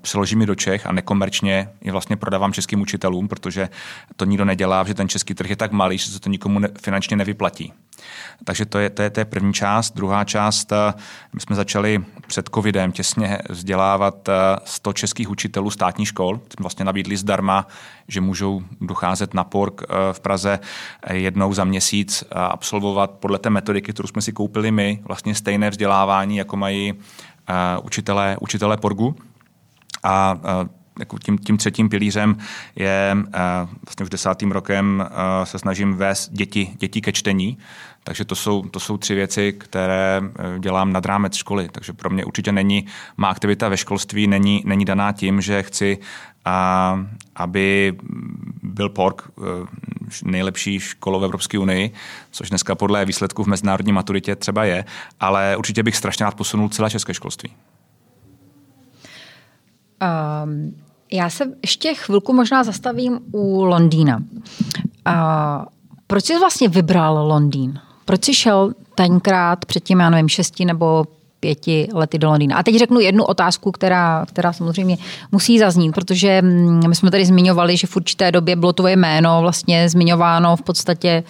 přeložím 0.00 0.40
ji 0.40 0.46
do 0.46 0.54
Čech 0.54 0.86
a 0.86 0.92
nekomerčně 0.92 1.68
je 1.80 1.92
vlastně 1.92 2.16
prodávám 2.16 2.52
českým 2.52 2.80
učitelům, 2.80 3.28
protože 3.28 3.68
to 4.16 4.24
nikdo 4.24 4.44
nedělá, 4.44 4.84
že 4.84 4.94
ten 4.94 5.08
český 5.08 5.34
trh 5.34 5.50
je 5.50 5.56
tak 5.56 5.72
malý, 5.72 5.98
že 5.98 6.10
se 6.10 6.20
to 6.20 6.30
nikomu 6.30 6.58
ne, 6.58 6.68
finančně 6.82 7.16
nevyplatí. 7.16 7.72
Takže 8.44 8.66
to 8.66 8.78
je, 8.78 8.90
to 8.90 9.02
je, 9.02 9.10
to 9.10 9.20
je 9.20 9.24
první 9.24 9.52
část. 9.52 9.96
Druhá 9.96 10.24
část, 10.24 10.72
eh, 10.72 10.94
my 11.32 11.40
jsme 11.40 11.56
začali 11.56 12.04
před 12.26 12.48
covidem 12.54 12.92
těsně 12.92 13.38
vzdělávat 13.50 14.28
100 14.64 14.90
eh, 14.90 14.94
českých 14.94 15.30
učitelů 15.30 15.70
státní 15.70 16.06
škol. 16.06 16.36
Jsme 16.36 16.62
vlastně 16.62 16.84
nabídli 16.84 17.16
zdarma, 17.16 17.66
že 18.08 18.20
můžou 18.20 18.62
docházet 18.80 19.34
na 19.34 19.44
PORK 19.44 19.82
eh, 19.82 20.12
v 20.12 20.20
Praze 20.20 20.58
jednou 21.10 21.52
za 21.52 21.64
měsíc 21.64 22.24
a 22.32 22.46
absolvovat 22.46 23.10
podle 23.10 23.38
té 23.38 23.50
metodiky, 23.50 23.92
kterou 23.92 24.06
jsme 24.06 24.22
si 24.22 24.32
koupili 24.32 24.70
my, 24.70 25.00
vlastně 25.04 25.34
stejné 25.34 25.70
vzdělávání, 25.70 26.36
jako 26.36 26.56
mají 26.56 26.94
učitelé, 27.82 28.36
učitelé 28.40 28.76
PORGu. 28.76 29.16
A 30.04 30.40
jako 30.98 31.18
tím, 31.18 31.38
tím 31.38 31.56
třetím 31.56 31.88
pilířem 31.88 32.36
je 32.76 33.16
vlastně 33.86 34.02
už 34.02 34.10
desátým 34.10 34.52
rokem 34.52 35.06
se 35.44 35.58
snažím 35.58 35.94
vést 35.94 36.32
děti, 36.32 36.76
děti 36.78 37.00
ke 37.00 37.12
čtení. 37.12 37.58
Takže 38.04 38.24
to 38.24 38.34
jsou, 38.34 38.62
to 38.62 38.80
jsou 38.80 38.96
tři 38.96 39.14
věci, 39.14 39.52
které 39.52 40.20
eh, 40.24 40.58
dělám 40.58 40.92
nad 40.92 41.06
rámec 41.06 41.34
školy. 41.34 41.68
Takže 41.72 41.92
pro 41.92 42.10
mě 42.10 42.24
určitě 42.24 42.52
není, 42.52 42.86
má 43.16 43.28
aktivita 43.28 43.68
ve 43.68 43.76
školství 43.76 44.26
není, 44.26 44.62
není 44.66 44.84
daná 44.84 45.12
tím, 45.12 45.40
že 45.40 45.62
chci, 45.62 45.98
a, 46.44 47.06
aby 47.36 47.94
byl 48.62 48.88
PORK 48.88 49.30
eh, 49.38 49.42
nejlepší 50.24 50.80
školou 50.80 51.20
v 51.20 51.24
Evropské 51.24 51.58
unii, 51.58 51.92
což 52.30 52.48
dneska 52.48 52.74
podle 52.74 53.04
výsledků 53.04 53.44
v 53.44 53.46
mezinárodní 53.46 53.92
maturitě 53.92 54.36
třeba 54.36 54.64
je, 54.64 54.84
ale 55.20 55.56
určitě 55.56 55.82
bych 55.82 55.96
strašně 55.96 56.24
rád 56.24 56.34
posunul 56.34 56.68
celé 56.68 56.90
české 56.90 57.14
školství. 57.14 57.50
Um, 60.02 60.74
já 61.12 61.30
se 61.30 61.44
ještě 61.62 61.94
chvilku 61.94 62.32
možná 62.32 62.64
zastavím 62.64 63.18
u 63.32 63.64
Londýna. 63.64 64.16
Uh, 64.16 65.64
proč 66.06 66.24
jsi 66.24 66.38
vlastně 66.38 66.68
vybral 66.68 67.26
Londýn? 67.26 67.78
Proč 68.04 68.24
jsi 68.24 68.34
šel 68.34 68.72
tenkrát 68.94 69.64
předtím, 69.64 70.00
já 70.00 70.10
nevím, 70.10 70.28
šesti 70.28 70.64
nebo 70.64 71.04
pěti 71.40 71.88
lety 71.92 72.18
do 72.18 72.28
Londýna. 72.28 72.56
A 72.56 72.62
teď 72.62 72.76
řeknu 72.78 73.00
jednu 73.00 73.24
otázku, 73.24 73.72
která, 73.72 74.26
která 74.26 74.52
samozřejmě 74.52 74.96
musí 75.32 75.58
zaznít, 75.58 75.94
protože 75.94 76.42
mm, 76.42 76.88
my 76.88 76.94
jsme 76.94 77.10
tady 77.10 77.24
zmiňovali, 77.24 77.76
že 77.76 77.86
v 77.86 77.96
určité 77.96 78.32
době 78.32 78.56
bylo 78.56 78.72
tvoje 78.72 78.96
jméno 78.96 79.40
vlastně 79.40 79.88
zmiňováno 79.88 80.56
v 80.56 80.62
podstatě 80.62 81.24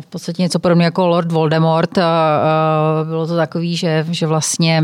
v 0.00 0.06
podstatě 0.06 0.42
něco 0.42 0.58
podobného 0.58 0.86
jako 0.86 1.06
Lord 1.06 1.32
Voldemort. 1.32 1.98
Bylo 3.04 3.26
to 3.26 3.36
takový, 3.36 3.76
že, 3.76 4.06
že 4.10 4.26
vlastně 4.26 4.82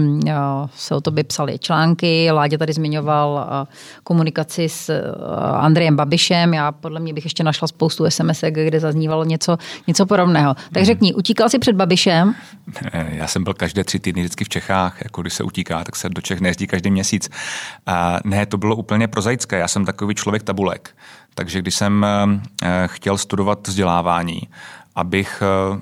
se 0.74 0.95
o 0.95 1.01
tobě 1.01 1.24
psaly 1.24 1.59
články. 1.59 2.30
Ládě 2.30 2.59
tady 2.59 2.72
zmiňoval 2.72 3.47
komunikaci 4.05 4.68
s 4.68 5.12
Andrejem 5.61 5.97
Babišem. 5.97 6.55
Já 6.55 6.72
podle 6.72 7.01
mě 7.01 7.14
bych 7.14 7.24
ještě 7.24 7.45
našla 7.45 7.68
spoustu 7.68 8.11
SMS, 8.11 8.45
kde 8.51 8.80
zaznívalo 8.80 9.24
něco, 9.24 9.57
něco 9.86 10.07
podobného. 10.07 10.55
Tak 10.55 10.76
mhm. 10.76 10.84
řekni, 10.84 11.14
utíkal 11.14 11.49
jsi 11.49 11.59
před 11.59 11.76
Babišem? 11.76 12.34
Já 13.09 13.26
jsem 13.26 13.45
byl 13.45 13.55
každé 13.55 13.84
tři 13.84 13.99
týdny 13.99 14.22
vždycky 14.22 14.45
v 14.45 14.49
Čechách. 14.49 15.03
Jako 15.05 15.22
když 15.22 15.34
se 15.34 15.45
utíká, 15.45 15.84
tak 15.84 15.97
se 15.97 16.09
do 16.09 16.20
Čech 16.20 16.40
nejezdí 16.40 16.66
každý 16.66 16.90
měsíc. 16.90 17.30
A 17.86 18.18
ne, 18.24 18.47
to 18.47 18.59
bylo 18.59 18.76
úplně 18.76 19.09
prozaické. 19.09 19.59
Já 19.59 19.68
jsem 19.68 19.84
takový 19.84 20.14
člověk 20.14 20.42
tabulek. 20.42 20.97
Takže 21.34 21.59
když 21.59 21.74
jsem 21.74 22.07
eh, 22.07 22.86
chtěl 22.86 23.18
studovat 23.18 23.68
vzdělávání, 23.68 24.40
abych 24.95 25.42
eh, 25.42 25.80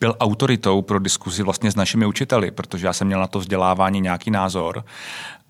byl 0.00 0.16
autoritou 0.20 0.82
pro 0.82 0.98
diskuzi 0.98 1.42
vlastně 1.42 1.70
s 1.70 1.76
našimi 1.76 2.06
učiteli, 2.06 2.50
protože 2.50 2.86
já 2.86 2.92
jsem 2.92 3.06
měl 3.06 3.20
na 3.20 3.26
to 3.26 3.38
vzdělávání 3.38 4.00
nějaký 4.00 4.30
názor 4.30 4.84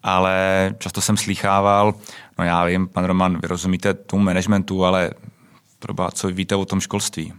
ale 0.05 0.75
často 0.79 1.01
jsem 1.01 1.17
slýchával, 1.17 1.95
no 2.39 2.45
já 2.45 2.65
vím, 2.65 2.89
pan 2.89 3.05
Roman, 3.05 3.39
vy 3.43 3.49
rozumíte 3.49 3.95
tomu 3.95 4.23
managementu, 4.23 4.85
ale 4.85 5.11
proba, 5.79 6.11
co 6.11 6.29
víte 6.29 6.57
o 6.57 6.65
tom 6.65 6.81
školství. 6.81 7.33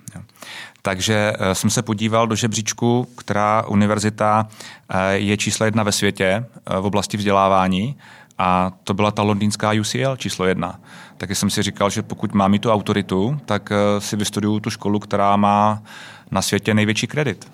Takže 0.82 1.34
eh, 1.40 1.56
jsem 1.56 1.70
se 1.70 1.82
podíval 1.82 2.28
do 2.28 2.36
žebříčku, 2.36 3.08
která 3.18 3.64
univerzita 3.68 4.48
eh, 4.90 5.14
je 5.14 5.38
číslo 5.38 5.66
jedna 5.66 5.84
ve 5.84 5.92
světě 5.92 6.46
v 6.82 6.86
oblasti 6.86 7.18
vzdělávání 7.18 7.98
a 8.38 8.72
to 8.84 8.94
byla 8.94 9.12
ta 9.12 9.22
londýnská 9.22 9.72
UCL 9.72 10.16
číslo 10.18 10.46
jedna. 10.46 10.80
Tak 11.18 11.36
jsem 11.36 11.50
si 11.50 11.64
říkal, 11.64 11.90
že 11.90 12.02
pokud 12.02 12.34
mám 12.34 12.52
mít 12.52 12.62
tu 12.62 12.72
autoritu, 12.72 13.38
tak 13.46 13.70
si 14.00 14.16
vystuduju 14.16 14.60
tu 14.60 14.70
školu, 14.70 15.00
která 15.00 15.36
má 15.36 15.84
na 16.32 16.42
světě 16.42 16.74
největší 16.74 17.08
kredit. 17.08 17.52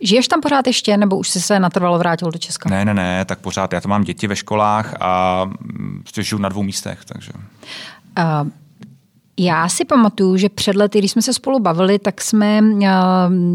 Žiješ 0.00 0.28
tam 0.28 0.40
pořád 0.40 0.66
ještě, 0.66 0.96
nebo 0.96 1.16
už 1.16 1.28
jsi 1.28 1.40
se 1.40 1.60
natrvalo 1.60 1.98
vrátil 1.98 2.30
do 2.30 2.38
Česka? 2.38 2.70
Ne, 2.70 2.84
ne, 2.84 2.94
ne, 2.94 3.24
tak 3.24 3.38
pořád. 3.38 3.72
Já 3.72 3.80
tam 3.80 3.90
mám 3.90 4.04
děti 4.04 4.26
ve 4.26 4.36
školách 4.36 4.94
a 5.00 5.44
mm, 5.44 6.00
prostě 6.02 6.22
žiju 6.22 6.38
na 6.38 6.48
dvou 6.48 6.62
místech. 6.62 7.04
Takže. 7.04 7.30
Uh, 8.18 8.48
já 9.38 9.68
si 9.68 9.84
pamatuju, 9.84 10.36
že 10.36 10.48
před 10.48 10.76
lety, 10.76 10.98
když 10.98 11.10
jsme 11.10 11.22
se 11.22 11.32
spolu 11.32 11.58
bavili, 11.58 11.98
tak 11.98 12.20
jsme 12.20 12.60
uh, 12.62 12.86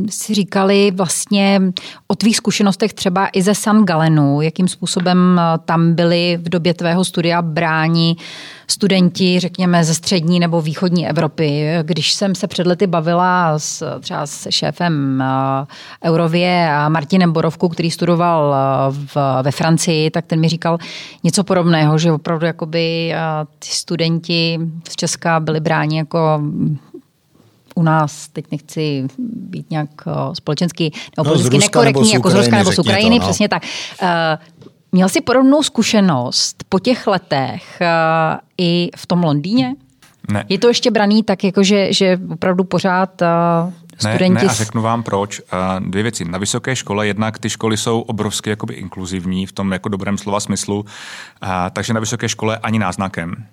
si 0.10 0.34
říkali 0.34 0.92
vlastně 0.92 1.62
o 2.08 2.16
tvých 2.16 2.38
zkušenostech 2.38 2.94
třeba 2.94 3.30
i 3.34 3.42
ze 3.42 3.56
San 3.56 3.86
Galenu, 3.86 4.42
jakým 4.42 4.68
způsobem 4.68 5.18
uh, 5.38 5.66
tam 5.66 5.94
byli 5.94 6.38
v 6.42 6.50
době 6.50 6.74
tvého 6.74 7.06
studia 7.06 7.42
bráni 7.42 8.16
studenti, 8.72 9.40
řekněme, 9.40 9.84
ze 9.84 9.94
střední 9.94 10.40
nebo 10.40 10.62
východní 10.62 11.10
Evropy. 11.10 11.68
Když 11.84 12.14
jsem 12.14 12.36
se 12.36 12.48
před 12.48 12.68
lety 12.68 12.88
bavila 12.88 13.60
s, 13.60 14.00
třeba 14.00 14.26
s 14.26 14.48
šéfem 14.50 15.24
uh, 15.62 16.10
Eurově 16.10 16.72
a 16.74 16.90
Martinem 16.90 17.32
Borovkou, 17.32 17.70
který 17.70 17.92
studoval 17.92 18.56
uh, 18.90 18.96
v, 18.96 19.18
ve 19.42 19.52
Francii, 19.52 20.12
tak 20.12 20.26
ten 20.26 20.40
mi 20.40 20.50
říkal 20.50 20.78
něco 21.24 21.44
podobného, 21.44 21.98
že 21.98 22.12
opravdu 22.12 22.46
jakoby 22.46 23.14
uh, 23.14 23.48
ty 23.60 23.68
studenti 23.68 24.60
z 24.90 24.96
Česka 24.96 25.40
byli 25.40 25.60
bráni 25.60 25.98
jako 25.98 26.42
u 27.76 27.84
nás, 27.84 28.28
teď 28.28 28.46
nechci 28.52 29.08
být 29.18 29.70
nějak 29.70 29.90
společensky 30.34 30.92
nebo 31.18 31.36
no, 31.36 31.60
nekorektní, 31.60 32.12
jako 32.12 32.30
z 32.30 32.34
Ruska 32.34 32.58
nebo 32.58 32.72
z 32.72 32.80
Ukrajiny, 32.80 33.16
to, 33.16 33.22
no. 33.22 33.28
přesně 33.28 33.50
tak. 33.50 33.64
Měl 34.92 35.10
jsi 35.10 35.22
podobnou 35.22 35.64
zkušenost 35.64 36.64
po 36.70 36.80
těch 36.80 37.08
letech 37.08 37.80
uh, 37.82 38.38
i 38.58 38.90
v 38.96 39.06
tom 39.08 39.24
Londýně? 39.24 39.76
Ne. 40.32 40.46
Je 40.50 40.60
to 40.60 40.68
ještě 40.68 40.92
braný 40.92 41.24
tak, 41.24 41.44
jako 41.44 41.64
že, 41.64 41.94
že 41.94 42.20
opravdu 42.30 42.64
pořád 42.64 43.22
uh, 43.22 43.74
studenti... 43.98 44.34
Ne, 44.34 44.44
ne, 44.44 44.50
a 44.50 44.54
řeknu 44.54 44.82
vám 44.82 45.04
proč. 45.04 45.40
Uh, 45.40 45.90
dvě 45.90 46.04
věci. 46.04 46.26
Na 46.26 46.38
vysoké 46.38 46.76
škole 46.76 47.08
jednak 47.08 47.40
ty 47.40 47.50
školy 47.50 47.78
jsou 47.78 48.02
obrovsky 48.02 48.50
jakoby 48.50 48.74
inkluzivní 48.74 49.46
v 49.46 49.52
tom 49.52 49.72
jako 49.72 49.90
dobrém 49.90 50.18
slova 50.18 50.40
smyslu, 50.40 50.80
uh, 50.80 51.50
takže 51.74 51.94
na 51.94 52.00
vysoké 52.00 52.30
škole 52.30 52.58
ani 52.58 52.80
náznakem. 52.80 53.46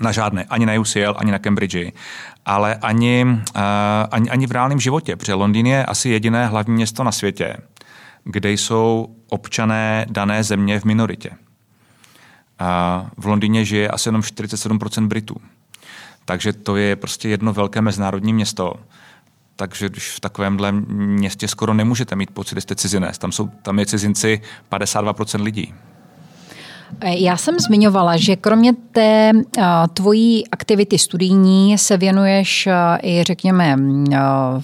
Na 0.00 0.12
žádné, 0.12 0.44
ani 0.44 0.66
na 0.66 0.80
UCL, 0.80 1.14
ani 1.16 1.32
na 1.32 1.38
Cambridge, 1.38 1.92
ale 2.46 2.74
ani, 2.74 3.26
uh, 3.26 3.62
ani, 4.10 4.30
ani 4.30 4.46
v 4.46 4.52
reálném 4.52 4.80
životě, 4.80 5.16
protože 5.16 5.34
Londýn 5.34 5.66
je 5.66 5.84
asi 5.84 6.08
jediné 6.08 6.46
hlavní 6.46 6.74
město 6.74 7.04
na 7.04 7.12
světě, 7.12 7.56
kde 8.30 8.52
jsou 8.52 9.08
občané 9.28 10.06
dané 10.10 10.44
země 10.44 10.80
v 10.80 10.84
minoritě. 10.84 11.30
V 13.18 13.26
Londýně 13.26 13.64
žije 13.64 13.88
asi 13.88 14.08
jenom 14.08 14.20
47% 14.20 15.06
Britů. 15.06 15.36
Takže 16.24 16.52
to 16.52 16.76
je 16.76 16.96
prostě 16.96 17.28
jedno 17.28 17.52
velké 17.52 17.80
mezinárodní 17.80 18.32
město. 18.32 18.74
Takže 19.56 19.88
když 19.88 20.10
v 20.10 20.20
takovémhle 20.20 20.72
městě 20.72 21.48
skoro 21.48 21.74
nemůžete 21.74 22.16
mít 22.16 22.30
pocit, 22.30 22.54
že 22.54 22.60
jste 22.60 22.74
cizinec. 22.74 23.18
Tam, 23.18 23.32
jsou, 23.32 23.48
tam 23.62 23.78
je 23.78 23.86
cizinci 23.86 24.40
52% 24.70 25.42
lidí. 25.42 25.74
Já 27.04 27.36
jsem 27.36 27.58
zmiňovala, 27.58 28.16
že 28.16 28.36
kromě 28.36 28.72
té 28.92 29.32
uh, 29.34 29.64
tvojí 29.94 30.48
aktivity 30.48 30.98
studijní 30.98 31.78
se 31.78 31.96
věnuješ 31.96 32.66
uh, 32.66 32.72
i, 33.02 33.24
řekněme, 33.24 33.76
uh, 33.76 34.62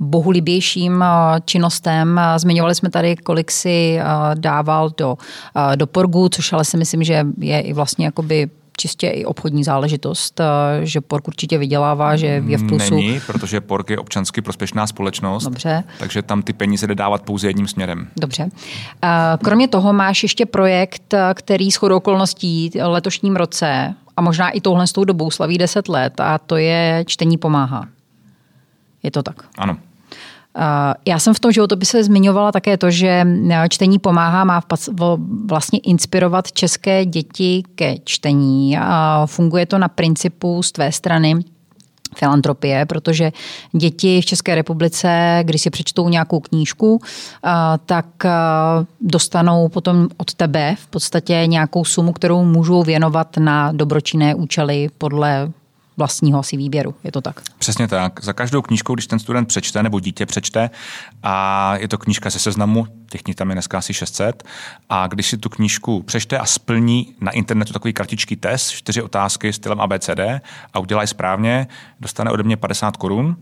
bohulibějším 0.00 1.02
eh, 1.02 1.40
činnostem. 1.44 2.20
Zmiňovali 2.36 2.74
jsme 2.74 2.90
tady, 2.90 3.16
kolik 3.16 3.50
si 3.50 3.98
eh, 3.98 4.04
dával 4.34 4.90
do, 4.96 5.18
eh, 5.72 5.76
do 5.76 5.86
porgu, 5.86 6.28
což 6.28 6.52
ale 6.52 6.64
si 6.64 6.76
myslím, 6.76 7.04
že 7.04 7.26
je 7.38 7.60
i 7.60 7.72
vlastně 7.72 8.04
jakoby 8.04 8.50
čistě 8.76 9.08
i 9.08 9.24
obchodní 9.24 9.64
záležitost, 9.64 10.40
že 10.82 11.00
Pork 11.00 11.28
určitě 11.28 11.58
vydělává, 11.58 12.16
že 12.16 12.26
je 12.26 12.58
v 12.58 12.66
plusu. 12.66 12.94
Není, 12.94 13.20
protože 13.26 13.60
Pork 13.60 13.90
je 13.90 13.98
občansky 13.98 14.42
prospěšná 14.42 14.86
společnost, 14.86 15.44
Dobře. 15.44 15.84
takže 15.98 16.22
tam 16.22 16.42
ty 16.42 16.52
peníze 16.52 16.86
jde 16.86 16.94
dávat 16.94 17.22
pouze 17.22 17.46
jedním 17.46 17.68
směrem. 17.68 18.08
Dobře. 18.20 18.48
Kromě 19.42 19.68
toho 19.68 19.92
máš 19.92 20.22
ještě 20.22 20.46
projekt, 20.46 21.14
který 21.34 21.70
s 21.70 21.76
chodou 21.76 21.96
okolností 21.96 22.70
letošním 22.82 23.36
roce 23.36 23.94
a 24.16 24.22
možná 24.22 24.50
i 24.50 24.60
touhle 24.60 24.86
s 24.86 24.92
tou 24.92 25.04
dobou 25.04 25.30
slaví 25.30 25.58
10 25.58 25.88
let 25.88 26.20
a 26.20 26.38
to 26.38 26.56
je 26.56 27.04
Čtení 27.06 27.38
pomáhá. 27.38 27.86
Je 29.04 29.10
to 29.10 29.22
tak? 29.22 29.36
Ano. 29.58 29.76
Já 31.06 31.18
jsem 31.18 31.34
v 31.34 31.40
tom 31.40 31.52
životopise 31.52 32.04
zmiňovala 32.04 32.52
také 32.52 32.76
to, 32.76 32.90
že 32.90 33.08
e, 33.08 33.68
čtení 33.68 33.98
pomáhá, 33.98 34.44
má 34.44 34.62
vlastně 35.46 35.78
inspirovat 35.78 36.52
české 36.52 37.04
děti 37.04 37.62
ke 37.74 37.96
čtení. 38.04 38.78
A 38.78 39.22
funguje 39.26 39.66
to 39.66 39.78
na 39.78 39.88
principu 39.88 40.62
z 40.62 40.72
tvé 40.72 40.92
strany 40.92 41.34
filantropie, 42.16 42.86
protože 42.86 43.32
děti 43.72 44.20
v 44.20 44.24
České 44.24 44.54
republice, 44.54 45.38
když 45.42 45.62
si 45.62 45.70
přečtou 45.70 46.08
nějakou 46.08 46.40
knížku, 46.40 47.00
tak 47.86 48.06
dostanou 49.00 49.68
potom 49.68 50.08
od 50.16 50.34
tebe 50.34 50.74
v 50.78 50.86
podstatě 50.86 51.42
nějakou 51.46 51.84
sumu, 51.84 52.12
kterou 52.12 52.44
můžou 52.44 52.82
věnovat 52.82 53.36
na 53.36 53.72
dobročinné 53.72 54.34
účely 54.34 54.88
podle 54.98 55.52
vlastního 55.96 56.38
asi 56.38 56.56
výběru. 56.56 56.94
Je 57.04 57.12
to 57.12 57.20
tak? 57.20 57.40
Přesně 57.58 57.88
tak. 57.88 58.24
Za 58.24 58.32
každou 58.32 58.62
knížkou, 58.62 58.94
když 58.94 59.06
ten 59.06 59.18
student 59.18 59.48
přečte 59.48 59.82
nebo 59.82 60.00
dítě 60.00 60.26
přečte, 60.26 60.70
a 61.22 61.76
je 61.76 61.88
to 61.88 61.98
knížka 61.98 62.30
ze 62.30 62.38
seznamu, 62.38 62.86
těch 63.10 63.22
knih 63.22 63.36
tam 63.36 63.48
je 63.48 63.54
dneska 63.54 63.78
asi 63.78 63.94
600, 63.94 64.42
a 64.88 65.06
když 65.06 65.26
si 65.26 65.38
tu 65.38 65.48
knížku 65.48 66.02
přečte 66.02 66.38
a 66.38 66.46
splní 66.46 67.14
na 67.20 67.30
internetu 67.30 67.72
takový 67.72 67.92
kratičký 67.92 68.36
test, 68.36 68.70
čtyři 68.70 69.02
otázky 69.02 69.52
stylem 69.52 69.80
ABCD 69.80 70.20
a 70.72 70.78
udělá 70.78 71.06
správně, 71.06 71.66
dostane 72.00 72.30
ode 72.30 72.42
mě 72.42 72.56
50 72.56 72.96
korun, 72.96 73.36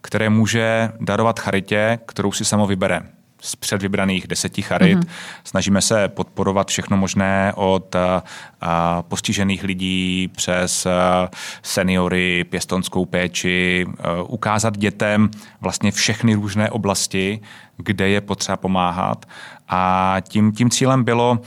které 0.00 0.30
může 0.30 0.92
darovat 1.00 1.40
charitě, 1.40 1.98
kterou 2.06 2.32
si 2.32 2.44
samo 2.44 2.66
vybere 2.66 3.17
z 3.40 3.56
předvybraných 3.56 4.26
deseti 4.26 4.62
charit. 4.62 4.98
Mm-hmm. 4.98 5.08
Snažíme 5.44 5.82
se 5.82 6.08
podporovat 6.08 6.68
všechno 6.68 6.96
možné 6.96 7.52
od 7.56 7.94
a, 7.94 8.22
eh, 8.26 8.30
a, 8.60 9.02
postižených 9.02 9.64
lidí 9.64 10.28
přes 10.36 10.86
a, 10.86 10.90
eh, 11.24 11.28
seniory, 11.62 12.44
pěstonskou 12.44 13.04
péči, 13.04 13.86
a, 13.88 14.08
eh, 14.08 14.22
ukázat 14.22 14.78
dětem 14.78 15.30
vlastně 15.60 15.92
všechny 15.92 16.34
různé 16.34 16.70
oblasti, 16.70 17.40
kde 17.76 18.08
je 18.08 18.20
potřeba 18.20 18.56
pomáhat. 18.56 19.26
A 19.68 20.16
tím, 20.28 20.52
tím 20.52 20.70
cílem 20.70 21.04
bylo 21.04 21.38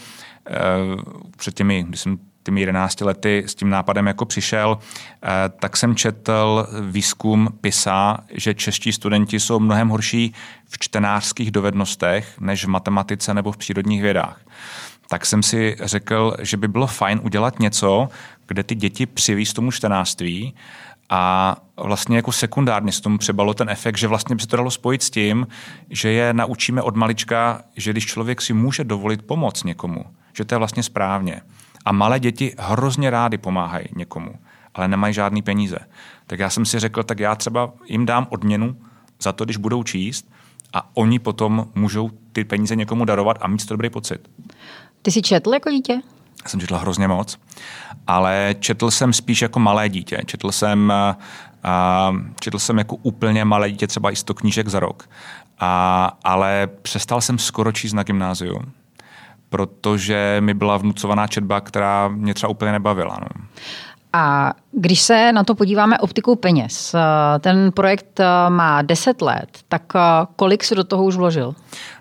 před 1.37 1.55
těmi, 1.55 1.83
když 1.83 1.99
jsem 1.99 2.17
těmi 2.43 2.61
11 2.61 3.01
lety 3.01 3.43
s 3.47 3.55
tím 3.55 3.69
nápadem 3.69 4.07
jako 4.07 4.25
přišel, 4.25 4.77
eh, 5.23 5.27
tak 5.59 5.77
jsem 5.77 5.95
četl 5.95 6.67
výzkum 6.81 7.49
PISA, 7.61 8.17
že 8.33 8.53
čeští 8.53 8.91
studenti 8.91 9.39
jsou 9.39 9.59
mnohem 9.59 9.89
horší 9.89 10.33
v 10.69 10.79
čtenářských 10.79 11.51
dovednostech 11.51 12.39
než 12.39 12.65
v 12.65 12.67
matematice 12.67 13.33
nebo 13.33 13.51
v 13.51 13.57
přírodních 13.57 14.01
vědách. 14.01 14.41
Tak 15.09 15.25
jsem 15.25 15.43
si 15.43 15.75
řekl, 15.79 16.35
že 16.39 16.57
by 16.57 16.67
bylo 16.67 16.87
fajn 16.87 17.19
udělat 17.23 17.59
něco, 17.59 18.09
kde 18.47 18.63
ty 18.63 18.75
děti 18.75 19.05
přivíz 19.05 19.53
tomu 19.53 19.71
čtenářství 19.71 20.55
a 21.09 21.55
vlastně 21.77 22.15
jako 22.15 22.31
sekundárně 22.31 22.91
s 22.91 23.01
tomu 23.01 23.17
přebalo 23.17 23.53
ten 23.53 23.69
efekt, 23.69 23.97
že 23.97 24.07
vlastně 24.07 24.35
by 24.35 24.41
se 24.41 24.47
to 24.47 24.57
dalo 24.57 24.71
spojit 24.71 25.03
s 25.03 25.09
tím, 25.09 25.47
že 25.89 26.11
je 26.11 26.33
naučíme 26.33 26.81
od 26.81 26.95
malička, 26.95 27.61
že 27.77 27.91
když 27.91 28.05
člověk 28.05 28.41
si 28.41 28.53
může 28.53 28.83
dovolit 28.83 29.21
pomoc 29.21 29.63
někomu, 29.63 30.05
že 30.33 30.45
to 30.45 30.55
je 30.55 30.59
vlastně 30.59 30.83
správně. 30.83 31.41
A 31.85 31.91
malé 31.91 32.19
děti 32.19 32.55
hrozně 32.59 33.09
rády 33.09 33.37
pomáhají 33.37 33.85
někomu, 33.95 34.33
ale 34.73 34.87
nemají 34.87 35.13
žádný 35.13 35.41
peníze. 35.41 35.77
Tak 36.27 36.39
já 36.39 36.49
jsem 36.49 36.65
si 36.65 36.79
řekl, 36.79 37.03
tak 37.03 37.19
já 37.19 37.35
třeba 37.35 37.73
jim 37.85 38.05
dám 38.05 38.27
odměnu 38.29 38.75
za 39.21 39.31
to, 39.31 39.45
když 39.45 39.57
budou 39.57 39.83
číst 39.83 40.31
a 40.73 40.89
oni 40.93 41.19
potom 41.19 41.67
můžou 41.75 42.09
ty 42.31 42.43
peníze 42.43 42.75
někomu 42.75 43.05
darovat 43.05 43.37
a 43.41 43.47
mít 43.47 43.65
to 43.65 43.73
dobrý 43.73 43.89
pocit. 43.89 44.29
Ty 45.01 45.11
jsi 45.11 45.21
četl 45.21 45.53
jako 45.53 45.69
dítě? 45.69 45.93
Já 46.43 46.49
jsem 46.49 46.59
četl 46.59 46.75
hrozně 46.75 47.07
moc, 47.07 47.39
ale 48.07 48.55
četl 48.59 48.91
jsem 48.91 49.13
spíš 49.13 49.41
jako 49.41 49.59
malé 49.59 49.89
dítě. 49.89 50.21
Četl 50.25 50.51
jsem, 50.51 50.93
a, 51.63 52.13
četl 52.39 52.59
jsem 52.59 52.77
jako 52.77 52.95
úplně 52.95 53.45
malé 53.45 53.71
dítě, 53.71 53.87
třeba 53.87 54.11
i 54.11 54.15
100 54.15 54.33
knížek 54.33 54.67
za 54.67 54.79
rok. 54.79 55.09
A, 55.59 56.11
ale 56.23 56.69
přestal 56.81 57.21
jsem 57.21 57.39
skoro 57.39 57.71
číst 57.71 57.93
na 57.93 58.03
gymnáziu 58.03 58.59
protože 59.51 60.37
mi 60.39 60.53
byla 60.53 60.77
vnucovaná 60.77 61.27
četba, 61.27 61.61
která 61.61 62.07
mě 62.07 62.33
třeba 62.33 62.49
úplně 62.49 62.71
nebavila. 62.71 63.17
No. 63.21 63.45
A 64.13 64.53
když 64.71 65.01
se 65.01 65.31
na 65.31 65.43
to 65.43 65.55
podíváme 65.55 65.99
optikou 65.99 66.35
peněz, 66.35 66.95
ten 67.39 67.71
projekt 67.71 68.19
má 68.49 68.81
10 68.81 69.21
let, 69.21 69.49
tak 69.67 69.93
kolik 70.35 70.63
si 70.63 70.75
do 70.75 70.83
toho 70.83 71.03
už 71.03 71.15
vložil? 71.15 71.55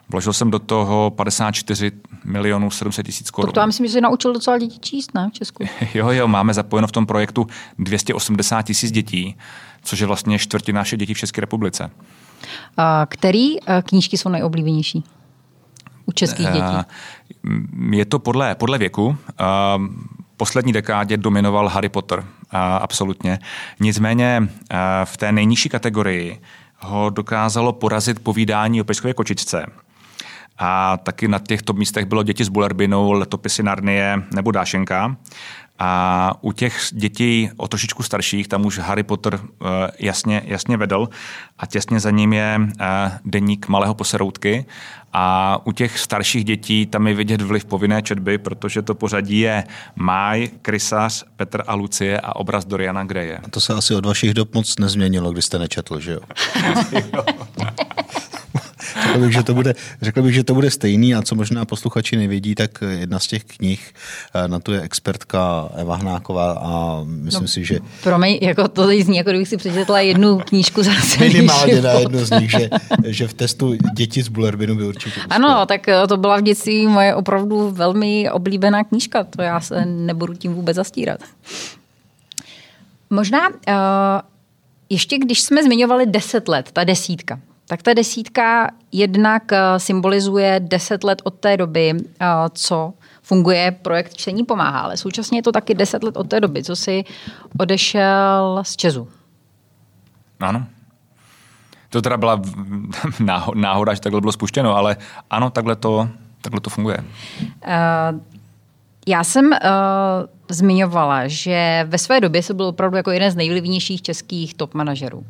Vložil 0.08 0.32
jsem 0.32 0.50
do 0.50 0.58
toho 0.58 1.10
54 1.10 1.92
milionů 2.24 2.70
700 2.70 3.06
tisíc 3.06 3.30
korun. 3.30 3.52
To 3.52 3.60
já 3.60 3.66
myslím, 3.66 3.86
že 3.86 3.92
jsi 3.92 4.00
naučil 4.00 4.32
docela 4.32 4.58
děti 4.58 4.78
číst, 4.78 5.14
ne, 5.14 5.28
v 5.30 5.32
Česku? 5.32 5.64
jo, 5.94 6.08
jo, 6.10 6.28
máme 6.28 6.54
zapojeno 6.54 6.88
v 6.88 6.92
tom 6.92 7.06
projektu 7.06 7.46
280 7.78 8.62
tisíc 8.62 8.90
dětí, 8.90 9.36
což 9.82 10.00
je 10.00 10.06
vlastně 10.06 10.38
čtvrtina 10.38 10.80
našich 10.80 10.98
dětí 10.98 11.14
v 11.14 11.18
České 11.18 11.40
republice. 11.40 11.90
Který 13.08 13.60
eh, 13.60 13.82
knížky 13.82 14.18
jsou 14.18 14.28
nejoblíbenější 14.28 15.04
u 16.10 16.12
českých 16.12 16.46
dětí? 16.46 16.76
Eh, 16.76 16.84
je 17.96 18.04
to 18.04 18.18
podle, 18.18 18.54
podle 18.54 18.78
věku. 18.78 19.16
Eh, 19.30 19.44
poslední 20.36 20.72
dekádě 20.72 21.16
dominoval 21.16 21.68
Harry 21.68 21.88
Potter, 21.88 22.24
absolutně. 22.80 23.38
Nicméně 23.80 24.48
v 25.04 25.16
té 25.16 25.32
nejnižší 25.32 25.68
kategorii 25.68 26.40
ho 26.78 27.10
dokázalo 27.10 27.72
porazit 27.72 28.20
povídání 28.20 28.80
o 28.80 28.84
peškové 28.84 29.14
kočičce. 29.14 29.66
A 30.58 30.96
taky 30.96 31.28
na 31.28 31.38
těchto 31.38 31.72
místech 31.72 32.04
bylo 32.04 32.22
děti 32.22 32.44
s 32.44 32.48
Bullerbinou, 32.48 33.12
letopisy 33.12 33.62
Narnie 33.62 34.22
nebo 34.34 34.50
Dášenka. 34.50 35.16
A 35.82 36.32
u 36.40 36.52
těch 36.52 36.80
dětí 36.92 37.50
o 37.56 37.68
trošičku 37.68 38.02
starších, 38.02 38.48
tam 38.48 38.66
už 38.66 38.78
Harry 38.78 39.02
Potter 39.02 39.34
uh, 39.34 39.68
jasně, 39.98 40.42
jasně 40.44 40.76
vedl 40.76 41.08
a 41.58 41.66
těsně 41.66 42.00
za 42.00 42.10
ním 42.10 42.32
je 42.32 42.58
uh, 42.58 42.66
deník 43.24 43.68
malého 43.68 43.94
poseroutky. 43.94 44.66
A 45.12 45.58
u 45.66 45.72
těch 45.72 45.98
starších 45.98 46.44
dětí 46.44 46.86
tam 46.86 47.06
je 47.06 47.14
vidět 47.14 47.40
vliv 47.40 47.64
povinné 47.64 48.02
četby, 48.02 48.38
protože 48.38 48.82
to 48.82 48.94
pořadí 48.94 49.40
je 49.40 49.64
Máj, 49.96 50.48
Krysař, 50.62 51.24
Petr 51.36 51.62
a 51.66 51.74
Lucie 51.74 52.20
a 52.20 52.36
obraz 52.36 52.64
Doriana 52.64 53.04
Greje. 53.04 53.38
A 53.38 53.50
to 53.50 53.60
se 53.60 53.74
asi 53.74 53.94
od 53.94 54.06
vašich 54.06 54.34
dob 54.34 54.54
moc 54.54 54.78
nezměnilo, 54.78 55.32
když 55.32 55.44
jste 55.44 55.58
nečetl, 55.58 56.00
že 56.00 56.12
jo? 56.12 56.20
Řekl 59.02 59.18
bych, 59.20 59.32
že 59.32 59.42
to 59.42 59.54
bude, 59.54 59.74
řekl 60.02 60.22
bych, 60.22 60.34
že 60.34 60.44
to 60.44 60.54
bude 60.54 60.70
stejný 60.70 61.14
a 61.14 61.22
co 61.22 61.34
možná 61.34 61.64
posluchači 61.64 62.16
nevědí, 62.16 62.54
tak 62.54 62.70
jedna 62.90 63.18
z 63.18 63.26
těch 63.26 63.44
knih, 63.44 63.94
eh, 64.34 64.48
na 64.48 64.60
to 64.60 64.72
je 64.72 64.80
expertka 64.80 65.68
Eva 65.74 65.96
Hnáková 65.96 66.52
a 66.52 67.00
myslím 67.04 67.42
no, 67.42 67.48
si, 67.48 67.64
že... 67.64 67.78
Pro 68.02 68.18
mě 68.18 68.38
jako 68.42 68.68
to 68.68 68.86
zní, 69.02 69.16
jako 69.16 69.30
kdybych 69.30 69.48
si 69.48 69.56
přečetla 69.56 70.00
jednu 70.00 70.38
knížku 70.38 70.82
za 70.82 70.90
Minimálně 71.20 71.82
na 71.82 71.92
jednu 71.92 72.24
z 72.24 72.30
nich, 72.30 72.50
že, 72.50 72.70
že 73.06 73.28
v 73.28 73.34
testu 73.34 73.74
děti 73.96 74.22
z 74.22 74.28
Bullerbinu 74.28 74.74
by 74.74 74.84
určitě 74.84 75.20
uspěl. 75.20 75.26
Ano, 75.30 75.66
tak 75.66 75.88
eh, 75.88 76.06
to 76.06 76.16
byla 76.16 76.36
v 76.36 76.42
dětství 76.42 76.86
moje 76.86 77.14
opravdu 77.14 77.70
velmi 77.70 78.30
oblíbená 78.30 78.84
knížka, 78.84 79.24
to 79.24 79.42
já 79.42 79.60
se 79.60 79.86
nebudu 79.86 80.34
tím 80.34 80.54
vůbec 80.54 80.76
zastírat. 80.76 81.20
Možná 83.10 83.48
uh, 83.48 83.54
ještě 84.90 85.18
když 85.18 85.40
jsme 85.40 85.62
zmiňovali 85.62 86.06
deset 86.06 86.48
let, 86.48 86.70
ta 86.72 86.84
desítka, 86.84 87.40
tak 87.70 87.82
ta 87.82 87.94
desítka 87.94 88.70
jednak 88.92 89.52
eh, 89.52 89.58
symbolizuje 89.78 90.60
deset 90.60 91.04
let 91.04 91.22
od 91.24 91.34
té 91.34 91.56
doby, 91.56 91.92
eh, 91.94 92.26
co 92.52 92.92
funguje 93.22 93.70
projekt 93.82 94.14
Čtení 94.14 94.44
pomáhá, 94.44 94.80
ale 94.80 94.96
současně 94.96 95.38
je 95.38 95.42
to 95.42 95.52
taky 95.52 95.74
deset 95.74 96.02
let 96.02 96.16
od 96.16 96.28
té 96.28 96.40
doby, 96.40 96.64
co 96.64 96.76
si 96.76 97.04
odešel 97.58 98.60
z 98.62 98.76
Česu. 98.76 99.08
Ano. 100.40 100.66
To 101.90 102.02
teda 102.02 102.16
byla 102.16 102.42
náhoda, 103.54 103.94
že 103.94 104.00
takhle 104.00 104.20
bylo 104.20 104.32
spuštěno, 104.32 104.76
ale 104.76 104.96
ano, 105.30 105.50
takhle 105.50 105.76
to, 105.76 106.08
takhle 106.42 106.60
to 106.60 106.70
funguje. 106.70 106.98
Uh, 106.98 108.20
já 109.06 109.24
jsem 109.24 109.46
uh, 109.46 109.50
zmiňovala, 110.48 111.28
že 111.28 111.86
ve 111.88 111.98
své 111.98 112.20
době 112.20 112.42
se 112.42 112.54
byl 112.54 112.66
opravdu 112.66 112.96
jako 112.96 113.10
jeden 113.10 113.30
z 113.30 113.36
nejvlivnějších 113.36 114.02
českých 114.02 114.54
top 114.54 114.74
manažerů. 114.74 115.18
Uh, 115.18 115.24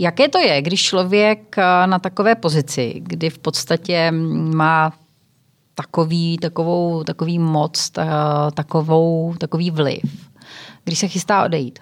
Jaké 0.00 0.28
to 0.28 0.38
je, 0.38 0.62
když 0.62 0.82
člověk 0.82 1.58
eh, 1.58 1.86
na 1.86 1.98
takové 1.98 2.34
pozici, 2.34 2.94
kdy 2.96 3.30
v 3.30 3.38
podstatě 3.38 4.10
má 4.54 4.92
takový, 5.74 6.38
takovou, 6.38 7.04
takový 7.04 7.38
moc, 7.38 7.90
ta, 7.90 8.50
takovou, 8.50 9.34
takový 9.38 9.70
vliv, 9.70 10.02
když 10.84 10.98
se 10.98 11.08
chystá 11.08 11.44
odejít? 11.44 11.78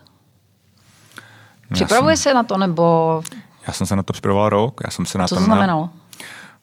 Připravuje 1.73 2.17
jsem, 2.17 2.31
se 2.31 2.35
na 2.35 2.43
to, 2.43 2.57
nebo... 2.57 3.23
Já 3.67 3.73
jsem 3.73 3.87
se 3.87 3.97
na 3.97 4.03
to 4.03 4.13
připravoval 4.13 4.49
rok. 4.49 4.81
Já 4.85 4.91
jsem 4.91 5.07
se 5.07 5.19
na 5.19 5.29
Co 5.29 5.35
to 5.35 5.41
znamenalo? 5.41 5.83
Na, 5.83 5.93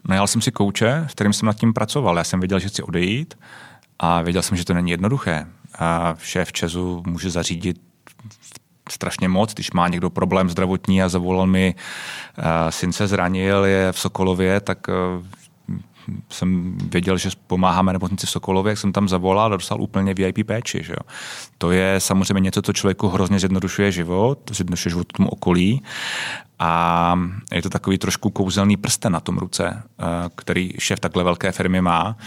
najal 0.03 0.27
jsem 0.27 0.41
si 0.41 0.51
kouče, 0.51 1.05
s 1.09 1.11
kterým 1.11 1.33
jsem 1.33 1.47
nad 1.47 1.55
tím 1.55 1.73
pracoval. 1.73 2.17
Já 2.17 2.23
jsem 2.23 2.39
věděl, 2.39 2.59
že 2.59 2.67
chci 2.67 2.83
odejít 2.83 3.37
a 3.99 4.21
věděl 4.21 4.41
jsem, 4.41 4.57
že 4.57 4.65
to 4.65 4.73
není 4.73 4.91
jednoduché. 4.91 5.47
A 5.79 6.15
šéf 6.19 6.53
Česu 6.53 7.03
může 7.07 7.29
zařídit 7.29 7.77
strašně 8.95 9.29
moc, 9.29 9.53
když 9.53 9.71
má 9.71 9.87
někdo 9.87 10.09
problém 10.09 10.49
zdravotní 10.49 11.03
a 11.03 11.09
zavolal 11.09 11.47
mi, 11.47 11.75
uh, 12.37 12.43
syn 12.69 12.93
se 12.93 13.07
zranil, 13.07 13.65
je 13.65 13.91
v 13.91 13.99
Sokolově, 13.99 14.59
tak 14.59 14.87
uh, 14.87 15.25
jsem 16.29 16.77
věděl, 16.77 17.17
že 17.17 17.29
pomáháme 17.47 17.93
nemocnici 17.93 18.27
v 18.27 18.29
Sokolově, 18.29 18.71
jak 18.71 18.77
jsem 18.77 18.91
tam 18.91 19.09
zavolal 19.09 19.53
a 19.53 19.57
dostal 19.57 19.81
úplně 19.81 20.13
VIP 20.13 20.47
péči. 20.47 20.83
Že 20.83 20.93
jo. 20.93 21.09
To 21.57 21.71
je 21.71 21.99
samozřejmě 21.99 22.39
něco, 22.39 22.61
co 22.61 22.73
člověku 22.73 23.07
hrozně 23.07 23.39
zjednodušuje 23.39 23.91
život, 23.91 24.39
zjednodušuje 24.51 24.89
život 24.89 25.13
tomu 25.13 25.29
okolí 25.29 25.83
a 26.59 27.19
je 27.53 27.61
to 27.61 27.69
takový 27.69 27.97
trošku 27.97 28.29
kouzelný 28.29 28.77
prsten 28.77 29.13
na 29.13 29.19
tom 29.19 29.37
ruce, 29.37 29.83
eh, 29.99 30.03
který 30.35 30.73
šéf 30.79 30.99
takhle 30.99 31.23
velké 31.23 31.51
firmy 31.51 31.81
má 31.81 32.17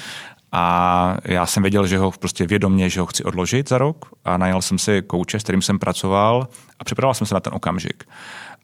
a 0.52 1.16
já 1.24 1.46
jsem 1.46 1.62
věděl, 1.62 1.86
že 1.86 1.98
ho 1.98 2.10
prostě 2.10 2.46
vědomě, 2.46 2.90
že 2.90 3.00
ho 3.00 3.06
chci 3.06 3.24
odložit 3.24 3.68
za 3.68 3.78
rok 3.78 4.06
a 4.24 4.36
najal 4.36 4.62
jsem 4.62 4.78
si 4.78 5.02
kouče, 5.02 5.40
s 5.40 5.42
kterým 5.42 5.62
jsem 5.62 5.78
pracoval 5.78 6.48
a 6.78 6.84
připravoval 6.84 7.14
jsem 7.14 7.26
se 7.26 7.34
na 7.34 7.40
ten 7.40 7.54
okamžik. 7.54 8.04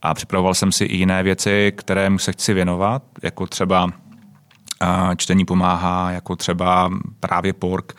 A 0.03 0.14
připravoval 0.14 0.55
jsem 0.55 0.72
si 0.72 0.85
i 0.85 0.97
jiné 0.97 1.22
věci, 1.22 1.72
které 1.76 2.11
mu 2.11 2.18
se 2.18 2.32
chci 2.32 2.55
věnovat, 2.55 3.03
jako 3.22 3.47
třeba 3.47 3.91
čtení 5.16 5.45
pomáhá, 5.45 6.11
jako 6.11 6.37
třeba 6.37 6.91
právě 7.20 7.53
pork, 7.53 7.93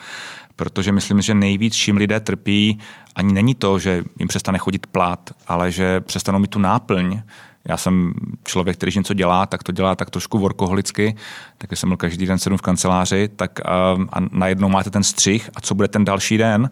protože 0.56 0.92
myslím, 0.92 1.22
že 1.22 1.34
nejvíc, 1.34 1.76
čím 1.76 1.98
lidé 1.98 2.20
trpí, 2.20 2.80
ani 3.16 3.34
není 3.34 3.56
to, 3.56 3.80
že 3.80 4.04
jim 4.20 4.28
přestane 4.28 4.58
chodit 4.58 4.88
plát, 4.88 5.30
ale 5.48 5.72
že 5.72 6.02
přestanou 6.02 6.40
mít 6.40 6.50
tu 6.50 6.60
náplň, 6.60 7.22
já 7.66 7.78
jsem 7.78 8.14
člověk, 8.44 8.78
který 8.78 8.92
něco 8.96 9.14
dělá, 9.14 9.46
tak 9.46 9.64
to 9.64 9.72
dělá 9.72 9.96
tak 9.96 10.10
trošku 10.10 10.40
workoholicky, 10.40 11.16
tak 11.58 11.72
jsem 11.72 11.90
byl 11.90 11.98
každý 11.98 12.26
den 12.26 12.40
sedm 12.40 12.58
v 12.58 12.62
kanceláři, 12.62 13.30
tak 13.36 13.60
a, 13.66 13.98
a 14.14 14.20
najednou 14.32 14.70
máte 14.70 14.90
ten 14.90 15.04
střih 15.04 15.50
a 15.56 15.62
co 15.62 15.76
bude 15.76 15.88
ten 15.88 16.06
další 16.06 16.38
den. 16.38 16.70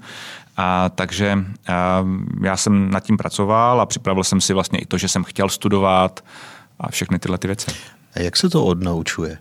A, 0.57 0.89
takže 0.89 1.45
a, 1.67 2.05
já 2.41 2.57
jsem 2.57 2.91
nad 2.91 2.99
tím 2.99 3.17
pracoval 3.17 3.81
a 3.81 3.85
připravil 3.85 4.23
jsem 4.23 4.41
si 4.41 4.53
vlastně 4.53 4.79
i 4.79 4.85
to, 4.85 4.97
že 4.97 5.07
jsem 5.07 5.23
chtěl 5.23 5.49
studovat 5.49 6.23
a 6.79 6.91
všechny 6.91 7.19
tyhle 7.19 7.37
ty 7.37 7.47
věci. 7.47 7.71
A 8.15 8.19
jak 8.19 8.37
se 8.37 8.49
to 8.49 8.65
odnaučuje? 8.65 9.37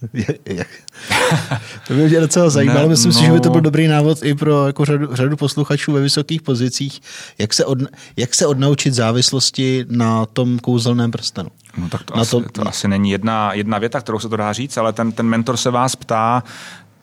to 1.88 1.94
by 1.94 2.08
mě 2.08 2.20
docela 2.20 2.50
zajímalo. 2.50 2.82
Ne, 2.82 2.88
Myslím 2.88 3.12
no. 3.12 3.18
si, 3.18 3.24
že 3.24 3.32
by 3.32 3.40
to 3.40 3.50
byl 3.50 3.60
dobrý 3.60 3.88
návod 3.88 4.22
i 4.22 4.34
pro 4.34 4.66
jako 4.66 4.84
řadu, 4.84 5.16
řadu 5.16 5.36
posluchačů 5.36 5.92
ve 5.92 6.00
vysokých 6.00 6.42
pozicích, 6.42 7.00
jak 7.38 7.54
se, 7.54 7.64
od, 7.64 7.78
jak 8.16 8.34
se 8.34 8.46
odnaučit 8.46 8.94
závislosti 8.94 9.86
na 9.88 10.26
tom 10.26 10.58
kouzelném 10.58 11.10
prstenu. 11.10 11.48
No 11.78 11.88
tak 11.88 12.02
to, 12.02 12.16
na 12.16 12.22
asi, 12.22 12.30
to... 12.30 12.40
to 12.40 12.68
asi 12.68 12.88
není 12.88 13.10
jedna, 13.10 13.52
jedna 13.52 13.78
věta, 13.78 14.00
kterou 14.00 14.18
se 14.18 14.28
to 14.28 14.36
dá 14.36 14.52
říct, 14.52 14.76
ale 14.76 14.92
ten, 14.92 15.12
ten 15.12 15.26
mentor 15.26 15.56
se 15.56 15.70
vás 15.70 15.96
ptá, 15.96 16.42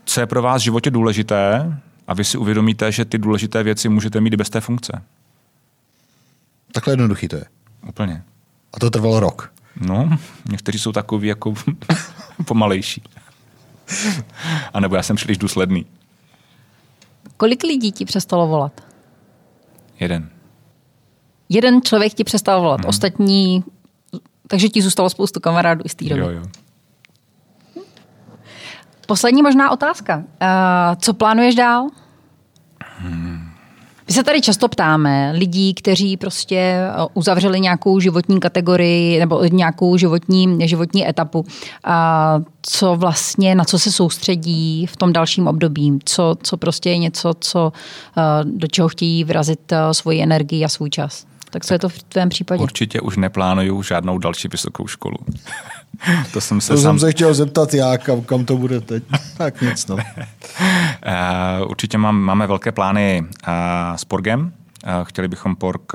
co 0.06 0.20
je 0.20 0.26
pro 0.26 0.42
vás 0.42 0.62
v 0.62 0.66
životě 0.66 0.92
důležité 0.92 1.78
a 2.08 2.14
vy 2.14 2.24
si 2.24 2.38
uvědomíte, 2.38 2.92
že 2.92 3.06
ty 3.06 3.18
důležité 3.18 3.64
věci 3.64 3.90
můžete 3.90 4.22
mít 4.22 4.36
bez 4.36 4.50
té 4.50 4.62
funkce. 4.62 5.02
Takhle 6.72 6.94
jednoduchý 6.94 7.28
to 7.28 7.36
je. 7.36 7.46
Úplně. 7.88 8.24
A 8.74 8.80
to 8.80 8.90
trvalo 8.90 9.20
rok. 9.20 9.52
No, 9.82 10.18
někteří 10.50 10.80
jsou 10.80 10.92
takový 10.92 11.28
jako 11.28 11.54
pomalejší. 12.46 13.04
A 14.74 14.80
nebo 14.80 14.96
já 14.96 15.04
jsem 15.04 15.16
příliš 15.16 15.38
důsledný. 15.38 15.86
Kolik 17.38 17.64
lidí 17.64 17.92
ti 17.92 18.06
přestalo 18.06 18.48
volat? 18.48 18.82
Jeden. 20.00 20.30
Jeden 21.50 21.82
člověk 21.82 22.14
ti 22.14 22.24
přestal 22.24 22.62
volat, 22.62 22.80
hmm. 22.80 22.90
ostatní... 22.90 23.64
Takže 24.48 24.70
ti 24.70 24.82
zůstalo 24.82 25.10
spoustu 25.10 25.40
kamarádů 25.40 25.82
i 25.86 25.90
z 25.90 25.96
té 25.96 26.06
doby. 26.06 26.22
Jo, 26.22 26.30
jo. 26.30 26.44
Poslední 29.08 29.42
možná 29.42 29.72
otázka. 29.72 30.18
Uh, 30.18 30.24
co 31.00 31.14
plánuješ 31.14 31.56
dál? 31.56 31.88
My 34.08 34.14
se 34.14 34.24
tady 34.24 34.42
často 34.42 34.68
ptáme 34.68 35.32
lidí, 35.36 35.74
kteří 35.74 36.18
prostě 36.18 36.56
eh, 36.56 36.92
uzavřeli 37.14 37.60
nějakou 37.60 38.00
životní 38.00 38.40
kategorii 38.40 39.20
nebo 39.20 39.44
nějakou 39.44 39.98
životní, 39.98 40.68
životní 40.68 41.10
etapu, 41.10 41.46
a 41.84 42.40
co 42.62 42.96
vlastně, 42.96 43.56
na 43.56 43.66
co 43.66 43.80
se 43.80 43.92
soustředí 43.92 44.86
v 44.86 44.98
tom 44.98 45.14
dalším 45.14 45.48
období, 45.48 46.00
co, 46.06 46.36
co 46.44 46.58
prostě 46.58 46.90
je 46.90 46.98
něco, 46.98 47.34
co, 47.40 47.72
eh, 48.18 48.22
do 48.44 48.68
čeho 48.68 48.88
chtějí 48.88 49.24
vrazit 49.24 49.72
eh, 49.72 49.94
svoji 49.94 50.22
energii 50.22 50.66
a 50.66 50.70
svůj 50.70 50.90
čas. 50.90 51.26
Tak 51.50 51.66
co 51.66 51.74
je 51.74 51.80
to 51.80 51.90
v 51.90 52.04
tvém 52.04 52.30
případě? 52.30 52.64
Určitě 52.64 53.02
už 53.02 53.18
neplánuju 53.18 53.84
žádnou 53.84 54.18
další 54.18 54.48
vysokou 54.48 54.88
školu. 54.88 55.18
to 56.34 56.42
jsem 56.42 56.62
se, 56.62 56.74
to 56.74 56.78
sám... 56.78 56.84
jsem 56.84 57.00
se 57.00 57.12
chtěl 57.12 57.34
zeptat 57.34 57.74
já, 57.74 57.98
kam, 57.98 58.22
kam 58.22 58.46
to 58.46 58.58
bude 58.58 58.82
teď. 58.82 59.04
tak 59.38 59.62
nic, 59.62 59.88
no. 59.88 59.96
Uh, 59.96 60.02
určitě 61.70 61.98
mám, 61.98 62.20
máme 62.20 62.48
velké 62.48 62.72
plány 62.72 63.24
uh, 63.24 63.54
s 63.96 64.06
Porgem, 64.06 64.52
chtěli 65.04 65.28
bychom 65.28 65.56
PORK 65.56 65.94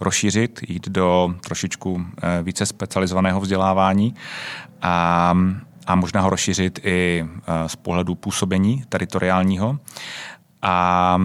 rozšířit, 0.00 0.60
jít 0.68 0.88
do 0.88 1.34
trošičku 1.44 2.06
více 2.42 2.66
specializovaného 2.66 3.40
vzdělávání 3.40 4.14
a, 4.82 5.34
a 5.86 5.94
možná 5.94 6.20
ho 6.20 6.30
rozšířit 6.30 6.80
i 6.82 7.26
z 7.66 7.76
pohledu 7.76 8.14
působení 8.14 8.84
teritoriálního 8.88 9.78
a 10.62 11.18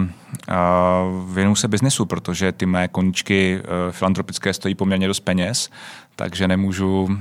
věnuju 1.32 1.54
se 1.54 1.68
biznesu, 1.68 2.06
protože 2.06 2.52
ty 2.52 2.66
mé 2.66 2.88
koničky 2.88 3.62
filantropické 3.90 4.54
stojí 4.54 4.74
poměrně 4.74 5.06
dost 5.06 5.20
peněz, 5.20 5.70
takže 6.16 6.48
nemůžu 6.48 7.18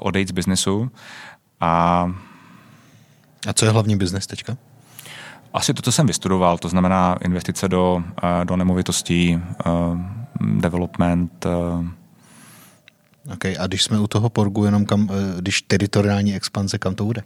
odejít 0.00 0.28
z 0.28 0.32
biznesu. 0.32 0.90
A, 1.60 2.12
a 3.48 3.52
co 3.52 3.64
je 3.64 3.70
hlavní 3.70 3.96
biznes 3.96 4.26
teďka? 4.26 4.56
Asi 5.54 5.74
to, 5.74 5.82
co 5.82 5.92
jsem 5.92 6.06
vystudoval, 6.06 6.58
to 6.58 6.68
znamená 6.68 7.16
investice 7.24 7.68
do, 7.68 8.04
do 8.44 8.56
nemovitostí, 8.56 9.40
development. 10.40 11.46
Okay, 13.32 13.56
a 13.58 13.66
když 13.66 13.82
jsme 13.82 14.00
u 14.00 14.06
toho 14.06 14.28
porgu, 14.28 14.64
jenom 14.64 14.84
kam, 14.84 15.08
když 15.38 15.62
teritoriální 15.62 16.34
expanze, 16.34 16.78
kam 16.78 16.94
to 16.94 17.04
bude? 17.04 17.22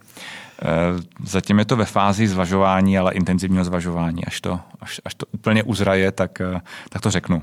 Zatím 1.23 1.59
je 1.59 1.65
to 1.65 1.75
ve 1.75 1.85
fázi 1.85 2.27
zvažování, 2.27 2.97
ale 2.97 3.13
intenzivního 3.13 3.63
zvažování. 3.63 4.25
Až 4.25 4.41
to, 4.41 4.59
až, 4.81 5.01
až 5.05 5.15
to 5.15 5.25
úplně 5.31 5.63
uzraje, 5.63 6.11
tak, 6.11 6.41
tak 6.89 7.01
to 7.01 7.11
řeknu. 7.11 7.41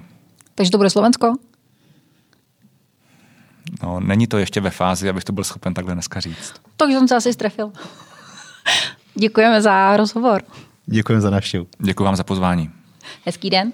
Takže 0.54 0.70
to 0.70 0.78
bude 0.78 0.90
Slovensko? 0.90 1.34
No, 3.82 4.00
není 4.00 4.26
to 4.26 4.38
ještě 4.38 4.60
ve 4.60 4.70
fázi, 4.70 5.08
abych 5.08 5.24
to 5.24 5.32
byl 5.32 5.44
schopen 5.44 5.74
takhle 5.74 5.94
dneska 5.94 6.20
říct. 6.20 6.54
Takže 6.76 6.98
jsem 6.98 7.08
se 7.08 7.16
asi 7.16 7.32
strefil. 7.32 7.72
Děkujeme 9.14 9.62
za 9.62 9.96
rozhovor. 9.96 10.42
Děkujeme 10.86 11.20
za 11.20 11.30
návštěvu. 11.30 11.66
Děkuji 11.78 12.04
vám 12.04 12.16
za 12.16 12.24
pozvání. 12.24 12.70
Hezký 13.24 13.50
den. 13.50 13.72